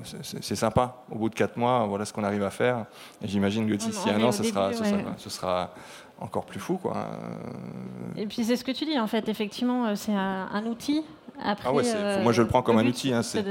c'est 0.04 0.54
sympa. 0.54 1.02
Au 1.10 1.16
bout 1.16 1.28
de 1.30 1.34
quatre 1.34 1.56
mois, 1.56 1.86
voilà 1.88 2.04
ce 2.04 2.12
qu'on 2.12 2.22
arrive 2.22 2.44
à 2.44 2.50
faire. 2.50 2.84
Et 3.22 3.26
j'imagine 3.26 3.68
que 3.68 3.74
d'ici 3.74 4.10
un 4.10 4.22
an, 4.22 4.30
ce 4.30 4.44
sera, 4.44 4.70
ce 5.16 5.30
sera 5.30 5.70
encore 6.20 6.44
plus 6.44 6.60
fou. 6.60 6.76
Quoi. 6.76 7.06
Et 8.16 8.26
puis 8.26 8.44
c'est 8.44 8.56
ce 8.56 8.64
que 8.64 8.72
tu 8.72 8.84
dis, 8.84 8.98
en 8.98 9.06
fait, 9.06 9.28
effectivement, 9.28 9.94
c'est 9.96 10.14
un, 10.14 10.66
outil. 10.66 11.02
Après, 11.40 11.68
ah 11.68 11.72
ouais, 11.72 12.22
moi 12.22 12.32
je 12.32 12.42
le 12.42 12.48
prends 12.48 12.62
comme 12.62 12.78
un 12.78 12.86
outil. 12.86 13.12
Hein, 13.12 13.22
c'est 13.22 13.44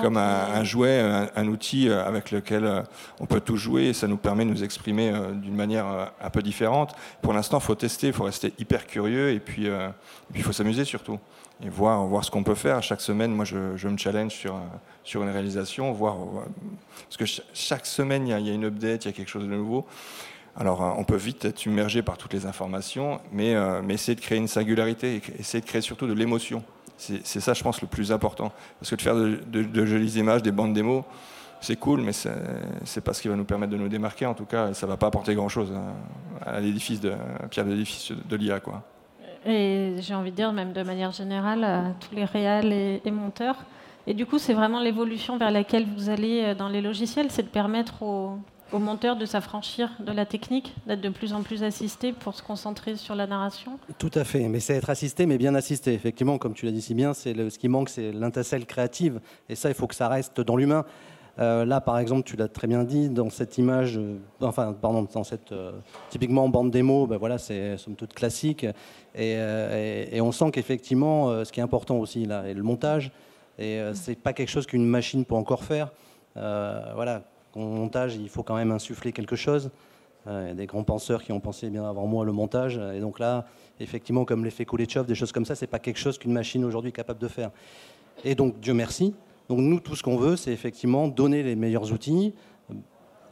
comme 0.00 0.16
un, 0.16 0.62
jouet, 0.62 1.00
un, 1.34 1.48
outil 1.48 1.90
avec 1.90 2.30
lequel 2.30 2.84
on 3.18 3.26
peut 3.26 3.40
tout 3.40 3.56
jouer 3.56 3.86
et 3.86 3.92
ça 3.92 4.06
nous 4.06 4.16
permet 4.16 4.44
de 4.44 4.50
nous 4.50 4.62
exprimer 4.62 5.12
d'une 5.34 5.56
manière 5.56 6.12
un 6.22 6.30
peu 6.30 6.42
différente. 6.42 6.94
Pour 7.22 7.32
l'instant, 7.32 7.58
il 7.58 7.64
faut 7.64 7.74
tester, 7.74 8.08
il 8.08 8.12
faut 8.12 8.24
rester 8.24 8.52
hyper 8.58 8.86
curieux 8.86 9.30
et 9.30 9.40
puis 9.40 9.68
il 10.34 10.42
faut 10.42 10.52
s'amuser 10.52 10.84
surtout 10.84 11.18
et 11.62 11.68
voir, 11.68 12.04
voir 12.06 12.24
ce 12.24 12.30
qu'on 12.30 12.42
peut 12.42 12.54
faire. 12.54 12.82
Chaque 12.82 13.00
semaine, 13.00 13.32
moi, 13.32 13.44
je, 13.44 13.76
je, 13.76 13.88
me 13.88 13.96
challenge 13.96 14.32
sur, 14.32 14.60
sur 15.04 15.22
une 15.22 15.30
réalisation, 15.30 15.92
voir, 15.92 16.16
parce 17.04 17.16
que 17.16 17.42
chaque 17.52 17.86
semaine, 17.86 18.26
il 18.26 18.30
y, 18.30 18.32
a, 18.32 18.38
il 18.38 18.46
y, 18.46 18.50
a, 18.50 18.54
une 18.54 18.64
update, 18.64 19.04
il 19.04 19.08
y 19.08 19.10
a 19.10 19.12
quelque 19.12 19.28
chose 19.28 19.44
de 19.44 19.48
nouveau. 19.54 19.86
Alors, 20.56 20.82
euh, 20.82 20.90
on 20.96 21.04
peut 21.04 21.16
vite 21.16 21.44
être 21.44 21.64
immergé 21.66 22.02
par 22.02 22.16
toutes 22.16 22.32
les 22.32 22.46
informations, 22.46 23.20
mais, 23.32 23.54
euh, 23.54 23.82
mais 23.82 23.94
essayer 23.94 24.14
de 24.14 24.20
créer 24.20 24.38
une 24.38 24.48
singularité, 24.48 25.16
et 25.16 25.22
essayer 25.40 25.60
de 25.60 25.66
créer 25.66 25.80
surtout 25.80 26.06
de 26.06 26.12
l'émotion. 26.12 26.62
C'est 26.96 27.40
ça, 27.40 27.54
je 27.54 27.62
pense, 27.62 27.82
le 27.82 27.88
plus 27.88 28.12
important. 28.12 28.52
Parce 28.78 28.90
que 28.90 28.96
de 28.96 29.02
faire 29.02 29.16
de, 29.16 29.84
jolies 29.84 30.16
images, 30.18 30.42
des 30.42 30.52
bandes 30.52 30.72
démos, 30.72 31.02
c'est 31.60 31.74
cool, 31.76 32.02
mais 32.02 32.12
c'est 32.12 33.00
pas 33.02 33.12
ce 33.12 33.20
qui 33.20 33.26
va 33.26 33.34
nous 33.34 33.44
permettre 33.44 33.72
de 33.72 33.76
nous 33.76 33.88
démarquer. 33.88 34.26
En 34.26 34.34
tout 34.34 34.44
cas, 34.44 34.72
ça 34.74 34.86
va 34.86 34.96
pas 34.96 35.08
apporter 35.08 35.34
grand-chose 35.34 35.72
à, 36.46 36.60
l'édifice 36.60 37.00
de 37.00 37.12
pierre 37.50 37.64
l'édifice 37.66 38.12
de 38.12 38.36
l'IA, 38.36 38.60
quoi. 38.60 38.84
Et 39.44 39.96
j'ai 39.98 40.14
envie 40.14 40.30
de 40.30 40.36
dire, 40.36 40.52
même 40.52 40.72
de 40.72 40.82
manière 40.82 41.10
générale, 41.10 41.64
à 41.64 41.84
tous 42.00 42.14
les 42.14 42.24
réals 42.24 42.72
et, 42.72 43.10
monteurs. 43.10 43.56
Et 44.06 44.14
du 44.14 44.24
coup, 44.24 44.38
c'est 44.38 44.54
vraiment 44.54 44.80
l'évolution 44.80 45.36
vers 45.36 45.50
laquelle 45.50 45.86
vous 45.96 46.10
allez 46.10 46.42
euh, 46.44 46.54
dans 46.54 46.68
les 46.68 46.80
logiciels, 46.80 47.30
c'est 47.30 47.42
de 47.42 47.48
permettre 47.48 48.02
aux, 48.02 48.38
monteurs 48.78 49.16
de 49.16 49.26
s'affranchir 49.26 49.90
de 50.00 50.12
la 50.12 50.26
technique, 50.26 50.74
d'être 50.86 51.00
de 51.00 51.08
plus 51.08 51.32
en 51.32 51.42
plus 51.42 51.62
assistés 51.62 52.12
pour 52.12 52.34
se 52.34 52.42
concentrer 52.42 52.96
sur 52.96 53.14
la 53.14 53.26
narration? 53.26 53.78
Tout 53.98 54.10
à 54.14 54.24
fait, 54.24 54.48
mais 54.48 54.60
c'est 54.60 54.74
être 54.74 54.90
assisté, 54.90 55.26
mais 55.26 55.38
bien 55.38 55.54
assisté. 55.54 55.94
Effectivement, 55.94 56.38
comme 56.38 56.54
tu 56.54 56.66
l'as 56.66 56.72
dit 56.72 56.82
si 56.82 56.94
bien, 56.94 57.14
c'est 57.14 57.34
ce 57.50 57.58
qui 57.58 57.68
manque, 57.68 57.88
c'est 57.88 58.12
l'intercelle 58.12 58.66
créative. 58.66 59.20
Et 59.48 59.54
ça, 59.54 59.68
il 59.68 59.74
faut 59.74 59.86
que 59.86 59.94
ça 59.94 60.08
reste 60.08 60.40
dans 60.40 60.56
l'humain. 60.56 60.84
Euh, 61.38 61.64
là, 61.64 61.80
par 61.80 61.98
exemple, 61.98 62.22
tu 62.22 62.36
l'as 62.36 62.48
très 62.48 62.66
bien 62.66 62.84
dit, 62.84 63.08
dans 63.08 63.30
cette 63.30 63.58
image, 63.58 63.98
euh, 63.98 64.18
enfin, 64.40 64.72
pardon, 64.72 65.06
dans 65.12 65.24
cette 65.24 65.52
euh, 65.52 65.72
typiquement 66.10 66.48
bande 66.48 66.70
démo, 66.70 67.06
ben 67.06 67.16
voilà, 67.16 67.38
c'est 67.38 67.76
somme 67.76 67.96
toute 67.96 68.14
classique, 68.14 68.66
et, 69.16 70.20
on 70.20 70.32
sent 70.32 70.50
qu'effectivement, 70.52 71.44
ce 71.44 71.52
qui 71.52 71.60
est 71.60 71.62
important 71.62 71.96
aussi 71.98 72.24
là, 72.24 72.44
est 72.48 72.54
le 72.54 72.62
montage, 72.62 73.10
et 73.58 73.80
c'est 73.94 74.16
pas 74.16 74.32
quelque 74.32 74.48
chose 74.48 74.66
qu'une 74.66 74.86
machine 74.86 75.24
peut 75.24 75.34
encore 75.34 75.64
faire. 75.64 75.92
voilà, 76.34 77.22
au 77.56 77.60
montage, 77.60 78.16
il 78.16 78.28
faut 78.28 78.42
quand 78.42 78.56
même 78.56 78.72
insuffler 78.72 79.12
quelque 79.12 79.36
chose. 79.36 79.70
Il 80.26 80.32
y 80.32 80.50
a 80.50 80.54
des 80.54 80.66
grands 80.66 80.84
penseurs 80.84 81.22
qui 81.22 81.32
ont 81.32 81.40
pensé 81.40 81.68
bien 81.68 81.84
avant 81.84 82.06
moi 82.06 82.24
le 82.24 82.32
montage, 82.32 82.80
et 82.94 83.00
donc 83.00 83.18
là, 83.18 83.44
effectivement, 83.78 84.24
comme 84.24 84.42
l'effet 84.42 84.64
Kuleshov, 84.64 85.04
des 85.06 85.14
choses 85.14 85.32
comme 85.32 85.44
ça, 85.44 85.54
c'est 85.54 85.66
pas 85.66 85.78
quelque 85.78 85.98
chose 85.98 86.16
qu'une 86.16 86.32
machine 86.32 86.64
aujourd'hui 86.64 86.88
est 86.88 86.92
capable 86.92 87.20
de 87.20 87.28
faire. 87.28 87.50
Et 88.24 88.34
donc, 88.34 88.58
Dieu 88.58 88.72
merci, 88.72 89.14
donc 89.50 89.58
nous, 89.58 89.80
tout 89.80 89.94
ce 89.96 90.02
qu'on 90.02 90.16
veut, 90.16 90.36
c'est 90.36 90.52
effectivement 90.52 91.08
donner 91.08 91.42
les 91.42 91.56
meilleurs 91.56 91.92
outils, 91.92 92.32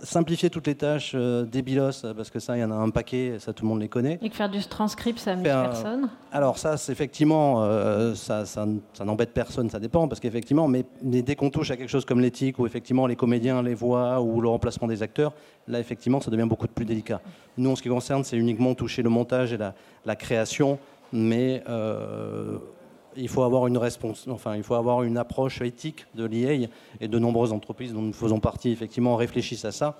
simplifier 0.02 0.50
toutes 0.50 0.66
les 0.66 0.74
tâches 0.74 1.12
euh, 1.14 1.44
débilos, 1.44 2.02
parce 2.16 2.30
que 2.30 2.38
ça, 2.38 2.56
il 2.56 2.60
y 2.60 2.64
en 2.64 2.70
a 2.70 2.74
un 2.74 2.90
paquet, 2.90 3.36
ça 3.38 3.52
tout 3.52 3.64
le 3.64 3.68
monde 3.68 3.80
les 3.80 3.88
connaît. 3.88 4.18
Et 4.20 4.28
que 4.28 4.34
faire 4.34 4.50
du 4.50 4.62
transcript, 4.64 5.18
ça 5.18 5.32
amuse 5.32 5.44
personne 5.44 6.08
Alors 6.32 6.58
ça, 6.58 6.76
c'est 6.76 6.92
effectivement, 6.92 7.62
euh, 7.62 8.14
ça, 8.14 8.44
ça, 8.44 8.66
n'embête 9.04 9.32
personne, 9.32 9.70
ça 9.70 9.78
dépend, 9.78 10.08
parce 10.08 10.20
qu'effectivement, 10.20 10.68
mais, 10.68 10.84
dès 11.02 11.36
qu'on 11.36 11.50
touche 11.50 11.70
à 11.70 11.76
quelque 11.76 11.90
chose 11.90 12.04
comme 12.04 12.20
l'éthique, 12.20 12.58
ou 12.58 12.66
effectivement 12.66 13.06
les 13.06 13.16
comédiens, 13.16 13.62
les 13.62 13.74
voix, 13.74 14.20
ou 14.20 14.40
le 14.40 14.48
remplacement 14.48 14.88
des 14.88 15.02
acteurs, 15.02 15.32
là, 15.68 15.78
effectivement, 15.78 16.20
ça 16.20 16.30
devient 16.30 16.48
beaucoup 16.48 16.66
plus 16.66 16.84
délicat. 16.84 17.20
Nous, 17.56 17.70
en 17.70 17.76
ce 17.76 17.82
qui 17.82 17.88
concerne, 17.88 18.24
c'est 18.24 18.36
uniquement 18.36 18.74
toucher 18.74 19.02
le 19.02 19.10
montage 19.10 19.52
et 19.52 19.58
la, 19.58 20.16
création, 20.16 20.78
mais... 21.12 21.62
Euh, 21.68 22.58
il 23.16 23.29
faut 23.29 23.42
avoir 23.42 23.66
une 23.66 23.79
réponse, 23.79 24.27
enfin, 24.29 24.57
il 24.57 24.62
faut 24.62 24.75
avoir 24.75 25.03
une 25.03 25.16
approche 25.18 25.61
éthique 25.61 26.07
de 26.14 26.25
l'IA 26.25 26.68
et 27.01 27.09
de 27.09 27.18
nombreuses 27.18 27.53
entreprises 27.53 27.92
dont 27.92 28.03
nous 28.03 28.12
faisons 28.12 28.40
partie 28.40 28.70
effectivement 28.70 29.16
réfléchissent 29.16 29.64
à 29.64 29.72
ça 29.72 29.96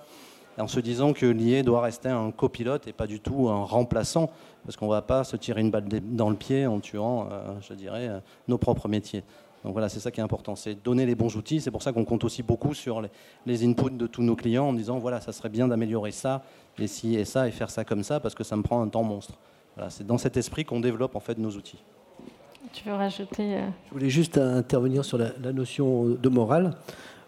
en 0.57 0.67
se 0.67 0.79
disant 0.79 1.13
que 1.13 1.25
l'IA 1.25 1.63
doit 1.63 1.81
rester 1.81 2.09
un 2.09 2.31
copilote 2.31 2.87
et 2.87 2.93
pas 2.93 3.07
du 3.07 3.19
tout 3.19 3.49
un 3.49 3.63
remplaçant 3.63 4.29
parce 4.65 4.77
qu'on 4.77 4.85
ne 4.85 4.91
va 4.91 5.01
pas 5.01 5.23
se 5.23 5.35
tirer 5.35 5.61
une 5.61 5.71
balle 5.71 5.85
dans 5.87 6.29
le 6.29 6.35
pied 6.35 6.65
en 6.65 6.79
tuant, 6.79 7.27
euh, 7.31 7.55
je 7.61 7.73
dirais, 7.73 8.07
euh, 8.07 8.19
nos 8.47 8.57
propres 8.57 8.87
métiers. 8.87 9.23
Donc 9.63 9.73
voilà, 9.73 9.87
c'est 9.89 9.99
ça 9.99 10.11
qui 10.11 10.19
est 10.19 10.23
important, 10.23 10.55
c'est 10.55 10.75
donner 10.83 11.05
les 11.05 11.15
bons 11.15 11.35
outils. 11.37 11.61
C'est 11.61 11.71
pour 11.71 11.81
ça 11.81 11.93
qu'on 11.93 12.03
compte 12.03 12.23
aussi 12.25 12.43
beaucoup 12.43 12.73
sur 12.73 13.01
les, 13.45 13.65
inputs 13.65 13.91
de 13.91 14.07
tous 14.07 14.21
nos 14.21 14.35
clients 14.35 14.67
en 14.67 14.73
disant 14.73 14.99
voilà, 14.99 15.21
ça 15.21 15.31
serait 15.31 15.49
bien 15.49 15.67
d'améliorer 15.67 16.11
ça, 16.11 16.43
et 16.77 16.87
ci 16.87 17.15
et 17.15 17.25
ça, 17.25 17.47
et 17.47 17.51
faire 17.51 17.69
ça 17.69 17.85
comme 17.85 18.03
ça 18.03 18.19
parce 18.19 18.35
que 18.35 18.43
ça 18.43 18.57
me 18.57 18.61
prend 18.61 18.81
un 18.81 18.89
temps 18.89 19.03
monstre. 19.03 19.39
C'est 19.89 20.05
dans 20.05 20.19
cet 20.19 20.37
esprit 20.37 20.65
qu'on 20.65 20.81
développe 20.81 21.15
en 21.15 21.19
fait 21.19 21.37
nos 21.37 21.51
outils. 21.51 21.81
Tu 22.73 22.89
veux 22.89 22.95
rajouter 22.95 23.55
euh, 23.55 23.67
Je 23.87 23.93
voulais 23.93 24.09
juste 24.09 24.39
intervenir 24.39 25.05
sur 25.05 25.19
la, 25.19 25.31
notion 25.53 26.05
de 26.05 26.29
morale. 26.29 26.75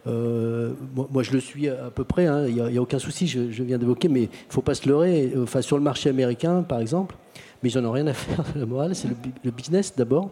Euh, 0.08 0.74
moi, 0.96 1.22
je 1.22 1.32
le 1.32 1.40
suis 1.40 1.70
à 1.70 1.92
peu 1.94 2.04
près, 2.04 2.26
hein. 2.26 2.46
il 2.48 2.56
n'y 2.56 2.78
a, 2.78 2.82
aucun 2.82 3.00
souci, 3.00 3.28
je, 3.28 3.64
viens 3.64 3.78
d'évoquer, 3.78 4.08
mais 4.08 4.24
il 4.24 4.30
ne 4.30 4.54
faut 4.54 4.64
pas 4.64 4.74
se 4.74 4.90
leurrer. 4.90 5.34
Enfin, 5.42 5.62
sur 5.62 5.78
le 5.78 5.84
marché 5.84 6.10
américain, 6.10 6.64
par 6.64 6.80
exemple, 6.80 7.16
mais 7.62 7.70
ils 7.70 7.80
n'en 7.80 7.90
ont 7.90 7.92
rien 7.92 8.08
à 8.08 8.14
faire 8.14 8.44
de 8.56 8.60
la 8.60 8.66
morale, 8.66 8.96
c'est 8.96 9.08
le, 9.08 9.52
business 9.52 9.96
d'abord. 9.96 10.32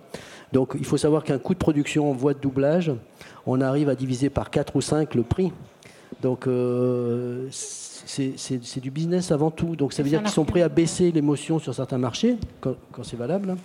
Donc 0.52 0.74
il 0.78 0.86
faut 0.86 0.98
savoir 0.98 1.24
qu'un 1.24 1.38
coût 1.38 1.54
de 1.54 1.60
production 1.60 2.10
en 2.10 2.14
voie 2.14 2.34
de 2.34 2.40
doublage, 2.40 2.92
on 3.46 3.62
arrive 3.62 3.90
à 3.90 3.96
diviser 3.96 4.30
par 4.30 4.50
4 4.50 4.76
ou 4.76 4.82
5 4.82 5.14
le 5.14 5.24
prix. 5.24 5.52
Donc 6.22 6.48
euh, 6.48 7.48
c'est 7.52 8.80
du 8.80 8.92
business 8.92 9.32
avant 9.32 9.52
tout. 9.52 9.76
Donc 9.76 9.94
ça 9.94 10.04
veut 10.04 10.10
dire 10.10 10.22
qu'ils 10.22 10.32
sont 10.32 10.46
prêts 10.46 10.62
à 10.62 10.70
baisser 10.70 11.12
l'émotion 11.12 11.60
sur 11.60 11.74
certains 11.74 11.98
marchés, 11.98 12.38
quand, 12.62 12.76
c'est 13.04 13.18
valable, 13.18 13.52
hein, 13.52 13.58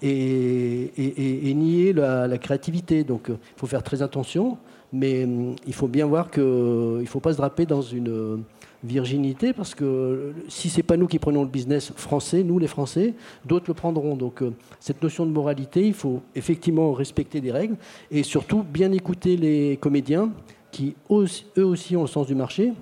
et, 0.00 1.52
nier 1.54 1.92
la, 1.92 2.38
créativité. 2.38 3.04
Donc 3.04 3.26
il 3.28 3.36
faut 3.56 3.66
faire 3.66 3.82
très 3.82 4.02
attention, 4.02 4.58
mais 4.92 5.24
hum, 5.24 5.56
il 5.66 5.74
faut 5.74 5.88
bien 5.88 6.06
voir 6.06 6.30
qu'il 6.30 6.42
ne 6.42 7.04
faut 7.06 7.20
pas 7.20 7.32
se 7.32 7.38
draper 7.38 7.66
dans 7.66 7.82
une 7.82 8.08
euh, 8.08 8.36
virginité, 8.84 9.52
parce 9.52 9.74
que 9.74 10.32
si 10.48 10.68
ce 10.68 10.78
n'est 10.78 10.82
pas 10.82 10.96
nous 10.96 11.06
qui 11.06 11.18
prenons 11.18 11.42
le 11.42 11.48
business 11.48 11.92
français, 11.96 12.42
nous 12.42 12.58
les 12.58 12.66
Français, 12.66 13.14
d'autres 13.44 13.66
le 13.68 13.74
prendront. 13.74 14.16
Donc 14.16 14.42
euh, 14.42 14.52
cette 14.80 15.02
notion 15.02 15.26
de 15.26 15.30
moralité, 15.30 15.86
il 15.86 15.94
faut 15.94 16.20
effectivement 16.34 16.92
respecter 16.92 17.40
des 17.40 17.52
règles, 17.52 17.76
et 18.10 18.22
surtout 18.22 18.62
bien 18.62 18.92
écouter 18.92 19.36
les 19.36 19.76
comédiens 19.80 20.30
qui 20.72 20.96
eux 21.10 21.64
aussi 21.64 21.96
ont 21.96 22.02
le 22.02 22.08
sens 22.08 22.26
du 22.26 22.34
marché 22.34 22.72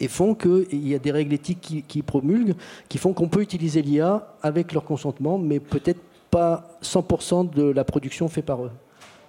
et 0.00 0.08
font 0.08 0.34
qu'il 0.34 0.88
y 0.88 0.96
a 0.96 0.98
des 0.98 1.12
règles 1.12 1.32
éthiques 1.34 1.84
qui, 1.86 2.02
promulguent, 2.02 2.56
qui 2.88 2.98
font 2.98 3.12
qu'on 3.12 3.28
peut 3.28 3.40
utiliser 3.40 3.82
l'IA 3.82 4.34
avec 4.42 4.72
leur 4.72 4.82
consentement, 4.82 5.38
mais 5.38 5.60
peut-être 5.60 6.00
pas 6.28 6.76
100% 6.82 7.54
de 7.54 7.62
la 7.62 7.84
production 7.84 8.26
fait 8.26 8.42
par 8.42 8.64
eux. 8.64 8.72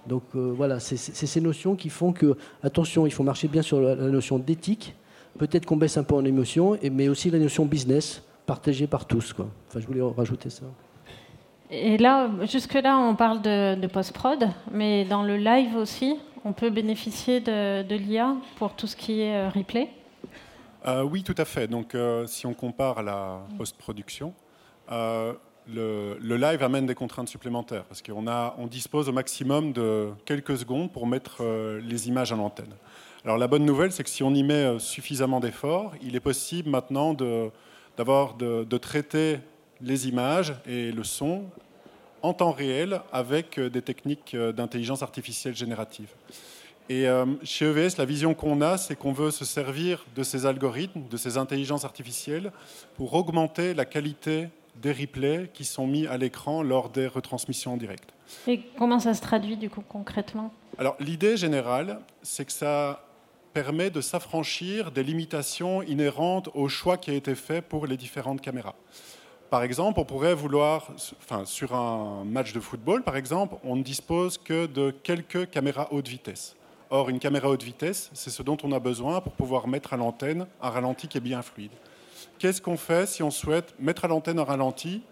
Donc 0.08 0.24
euh, 0.36 0.52
voilà, 0.56 0.80
c'est 0.80 0.98
ces 0.98 1.42
notions 1.42 1.76
qui 1.76 1.90
font 1.90 2.12
que, 2.12 2.36
attention, 2.64 3.06
il 3.06 3.12
faut 3.12 3.24
marcher 3.24 3.48
bien 3.48 3.62
sur 3.62 3.80
la, 3.80 3.96
notion 3.96 4.40
d'éthique, 4.40 4.96
peut-être 5.38 5.66
qu'on 5.66 5.78
baisse 5.78 5.98
un 5.98 6.04
peu 6.04 6.16
en 6.16 6.26
émotion, 6.26 6.78
mais 6.92 7.08
aussi 7.08 7.30
la 7.30 7.40
notion 7.40 7.66
business, 7.66 8.24
partagée 8.46 8.88
par 8.88 9.06
tous. 9.06 9.32
Quoi. 9.32 9.48
Enfin, 9.70 9.80
je 9.80 9.86
voulais 9.86 10.02
rajouter 10.02 10.50
ça. 10.50 10.64
Et 11.70 11.98
là, 11.98 12.30
jusque-là, 12.50 12.98
on 12.98 13.16
parle 13.16 13.42
de, 13.42 13.76
de 13.80 13.88
post-prod, 13.88 14.50
mais 14.72 15.06
dans 15.06 15.24
le 15.24 15.38
live 15.38 15.76
aussi, 15.76 16.18
on 16.46 16.54
peut 16.54 16.70
bénéficier 16.70 17.40
de, 17.40 17.96
l'IA 17.96 18.36
pour 18.58 18.76
tout 18.76 18.88
ce 18.88 18.96
qui 18.96 19.22
est 19.22 19.36
euh, 19.36 19.50
replay? 19.50 19.90
Euh, 20.86 21.04
oui, 21.04 21.24
tout 21.24 21.36
à 21.38 21.46
fait. 21.46 21.68
Donc, 21.68 21.96
euh, 21.96 22.28
si 22.28 22.46
on 22.46 22.54
compare 22.54 23.04
la 23.04 23.40
post-production, 23.58 24.34
le, 24.90 26.18
live 26.20 26.62
amène 26.62 26.86
des 26.86 26.96
contraintes 26.96 27.30
supplémentaires 27.30 27.86
parce 27.86 28.02
qu'on 28.02 28.28
on 28.28 28.68
dispose 28.68 29.08
au 29.08 29.14
maximum 29.14 29.72
de 29.72 30.10
quelques 30.26 30.58
secondes 30.58 30.92
pour 30.92 31.08
mettre 31.08 31.44
les 31.82 32.10
images 32.10 32.34
à 32.34 32.36
l'antenne. 32.36 32.74
Alors, 33.24 33.38
la 33.38 33.48
bonne 33.48 33.66
nouvelle, 33.66 33.94
c'est 33.94 34.04
que 34.04 34.10
si 34.10 34.24
on 34.24 34.34
y 34.34 34.44
met 34.44 34.78
suffisamment 34.80 35.40
d'efforts, 35.40 35.94
il 36.02 36.18
est 36.18 36.20
possible 36.20 36.70
maintenant 36.70 37.14
de, 37.14 37.50
de, 37.98 38.78
traiter 38.78 39.40
les 39.80 40.10
images 40.10 40.54
et 40.68 40.92
le 40.92 41.06
son 41.06 41.46
en 42.24 42.34
temps 42.34 42.52
réel 42.52 43.02
avec 43.12 43.60
des 43.60 43.82
techniques 43.82 44.36
d'intelligence 44.36 45.04
artificielle 45.04 45.56
générative. 45.56 46.08
Et 46.90 47.08
euh, 47.08 47.26
chez 47.44 47.66
EVS, 47.66 47.98
la 47.98 48.06
vision 48.06 48.34
qu'on 48.34 48.62
a, 48.62 48.78
c'est 48.78 48.96
qu'on 48.96 49.14
veut 49.14 49.32
se 49.32 49.46
servir 49.46 50.06
de 50.16 50.24
ces 50.24 50.46
algorithmes, 50.46 51.08
de 51.10 51.18
ces 51.18 51.38
intelligences 51.38 51.86
artificielles, 51.86 52.52
pour 52.96 53.14
augmenter 53.14 53.74
la 53.74 53.86
qualité 53.86 54.50
des 54.82 54.92
replays 54.92 55.50
qui 55.54 55.64
sont 55.64 55.88
mis 55.88 56.08
à 56.08 56.18
l'écran 56.18 56.62
lors 56.62 56.90
des 56.90 57.08
retransmissions 57.08 57.74
en 57.74 57.78
direct. 57.78 58.10
Et 58.48 58.62
comment 58.78 59.00
ça 59.00 59.14
se 59.14 59.22
traduit 59.22 59.56
du 59.56 59.70
coup 59.70 59.84
concrètement? 59.88 60.52
Alors 60.78 60.98
l'idée 61.00 61.38
générale, 61.38 62.00
c'est 62.22 62.46
que 62.46 62.52
ça 62.52 63.06
permet 63.54 63.92
de 63.92 64.02
s'affranchir 64.02 64.92
des 64.92 65.04
limitations 65.04 65.84
inhérentes 65.84 66.50
au 66.56 66.68
choix 66.68 66.98
qui 66.98 67.12
a 67.12 67.14
été 67.14 67.36
fait 67.36 67.62
pour 67.62 67.86
les 67.86 67.98
différentes 67.98 68.42
caméras. 68.42 68.76
Par 69.54 69.62
exemple, 69.62 70.00
on 70.00 70.04
pourrait 70.04 70.34
vouloir, 70.34 70.88
sur 71.46 71.76
un 71.76 72.24
match 72.26 72.54
de 72.54 72.60
football, 72.60 73.04
par 73.04 73.16
exemple, 73.16 73.58
on 73.64 73.76
ne 73.76 73.84
dispose 73.84 74.40
que 74.40 74.66
de 74.66 74.90
quelques 74.90 75.48
caméras 75.52 75.90
haute 75.92 76.08
vitesse. 76.08 76.56
Or, 76.90 77.08
une 77.08 77.20
caméra 77.20 77.50
haute 77.50 77.62
vitesse, 77.62 78.10
c'est 78.16 78.32
ce 78.32 78.42
dont 78.42 78.58
on 78.64 78.72
a 78.72 78.80
besoin 78.80 79.22
pour 79.22 79.34
pouvoir 79.34 79.68
mettre 79.68 79.94
à 79.94 79.98
l'antenne 79.98 80.48
un 80.60 80.70
ralenti 80.72 81.08
qui 81.08 81.20
est 81.20 81.22
bien 81.22 81.44
fluide. 81.44 81.70
qu'est-ce 82.40 82.64
qu'on 82.64 82.78
fait 82.78 83.08
si 83.08 83.22
on 83.22 83.30
souhaite 83.30 83.76
mettre 83.80 84.06
à 84.06 84.08
l'antenne 84.08 84.40
un 84.40 84.44
ralenti 84.44 85.04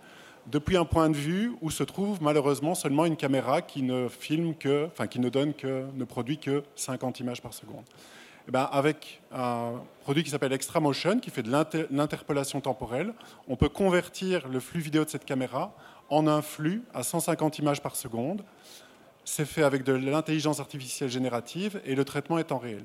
depuis 0.47 0.75
un 0.75 0.85
point 0.85 1.11
de 1.11 1.17
vue 1.17 1.51
où 1.61 1.69
se 1.69 1.83
trouve 1.83 2.19
malheureusement 2.19 2.73
seulement 2.73 3.05
une 3.05 3.17
caméra 3.17 3.61
qui 3.61 3.83
ne 3.83 4.07
filme 4.07 4.55
que, 4.55 4.87
enfin 4.87 5.05
qui 5.05 5.19
ne 5.19 5.29
donne 5.29 5.53
que, 5.53 5.85
ne 5.93 6.03
produit 6.03 6.39
que 6.39 6.63
50 6.75 7.19
images 7.19 7.43
par 7.43 7.53
seconde? 7.53 7.85
Eh 8.47 8.51
ben, 8.51 8.67
avec 8.71 9.21
un 9.31 9.73
produit 10.01 10.23
qui 10.23 10.29
s'appelle 10.29 10.53
Extra 10.53 10.79
Motion, 10.79 11.19
qui 11.19 11.29
fait 11.29 11.43
de 11.43 11.51
l'interpolation 11.91 12.59
temporelle, 12.59 13.13
on 13.47 13.55
peut 13.55 13.69
convertir 13.69 14.47
le 14.47 14.59
flux 14.59 14.81
vidéo 14.81 15.05
de 15.05 15.09
cette 15.09 15.25
caméra 15.25 15.73
en 16.09 16.27
un 16.27 16.41
flux 16.41 16.83
à 16.93 17.03
150 17.03 17.59
images 17.59 17.81
par 17.81 17.95
seconde. 17.95 18.43
C'est 19.23 19.45
fait 19.45 19.63
avec 19.63 19.83
de 19.83 19.93
l'intelligence 19.93 20.59
artificielle 20.59 21.09
générative 21.09 21.79
et 21.85 21.93
le 21.93 22.03
traitement 22.03 22.39
est 22.39 22.51
en 22.51 22.57
réel. 22.57 22.83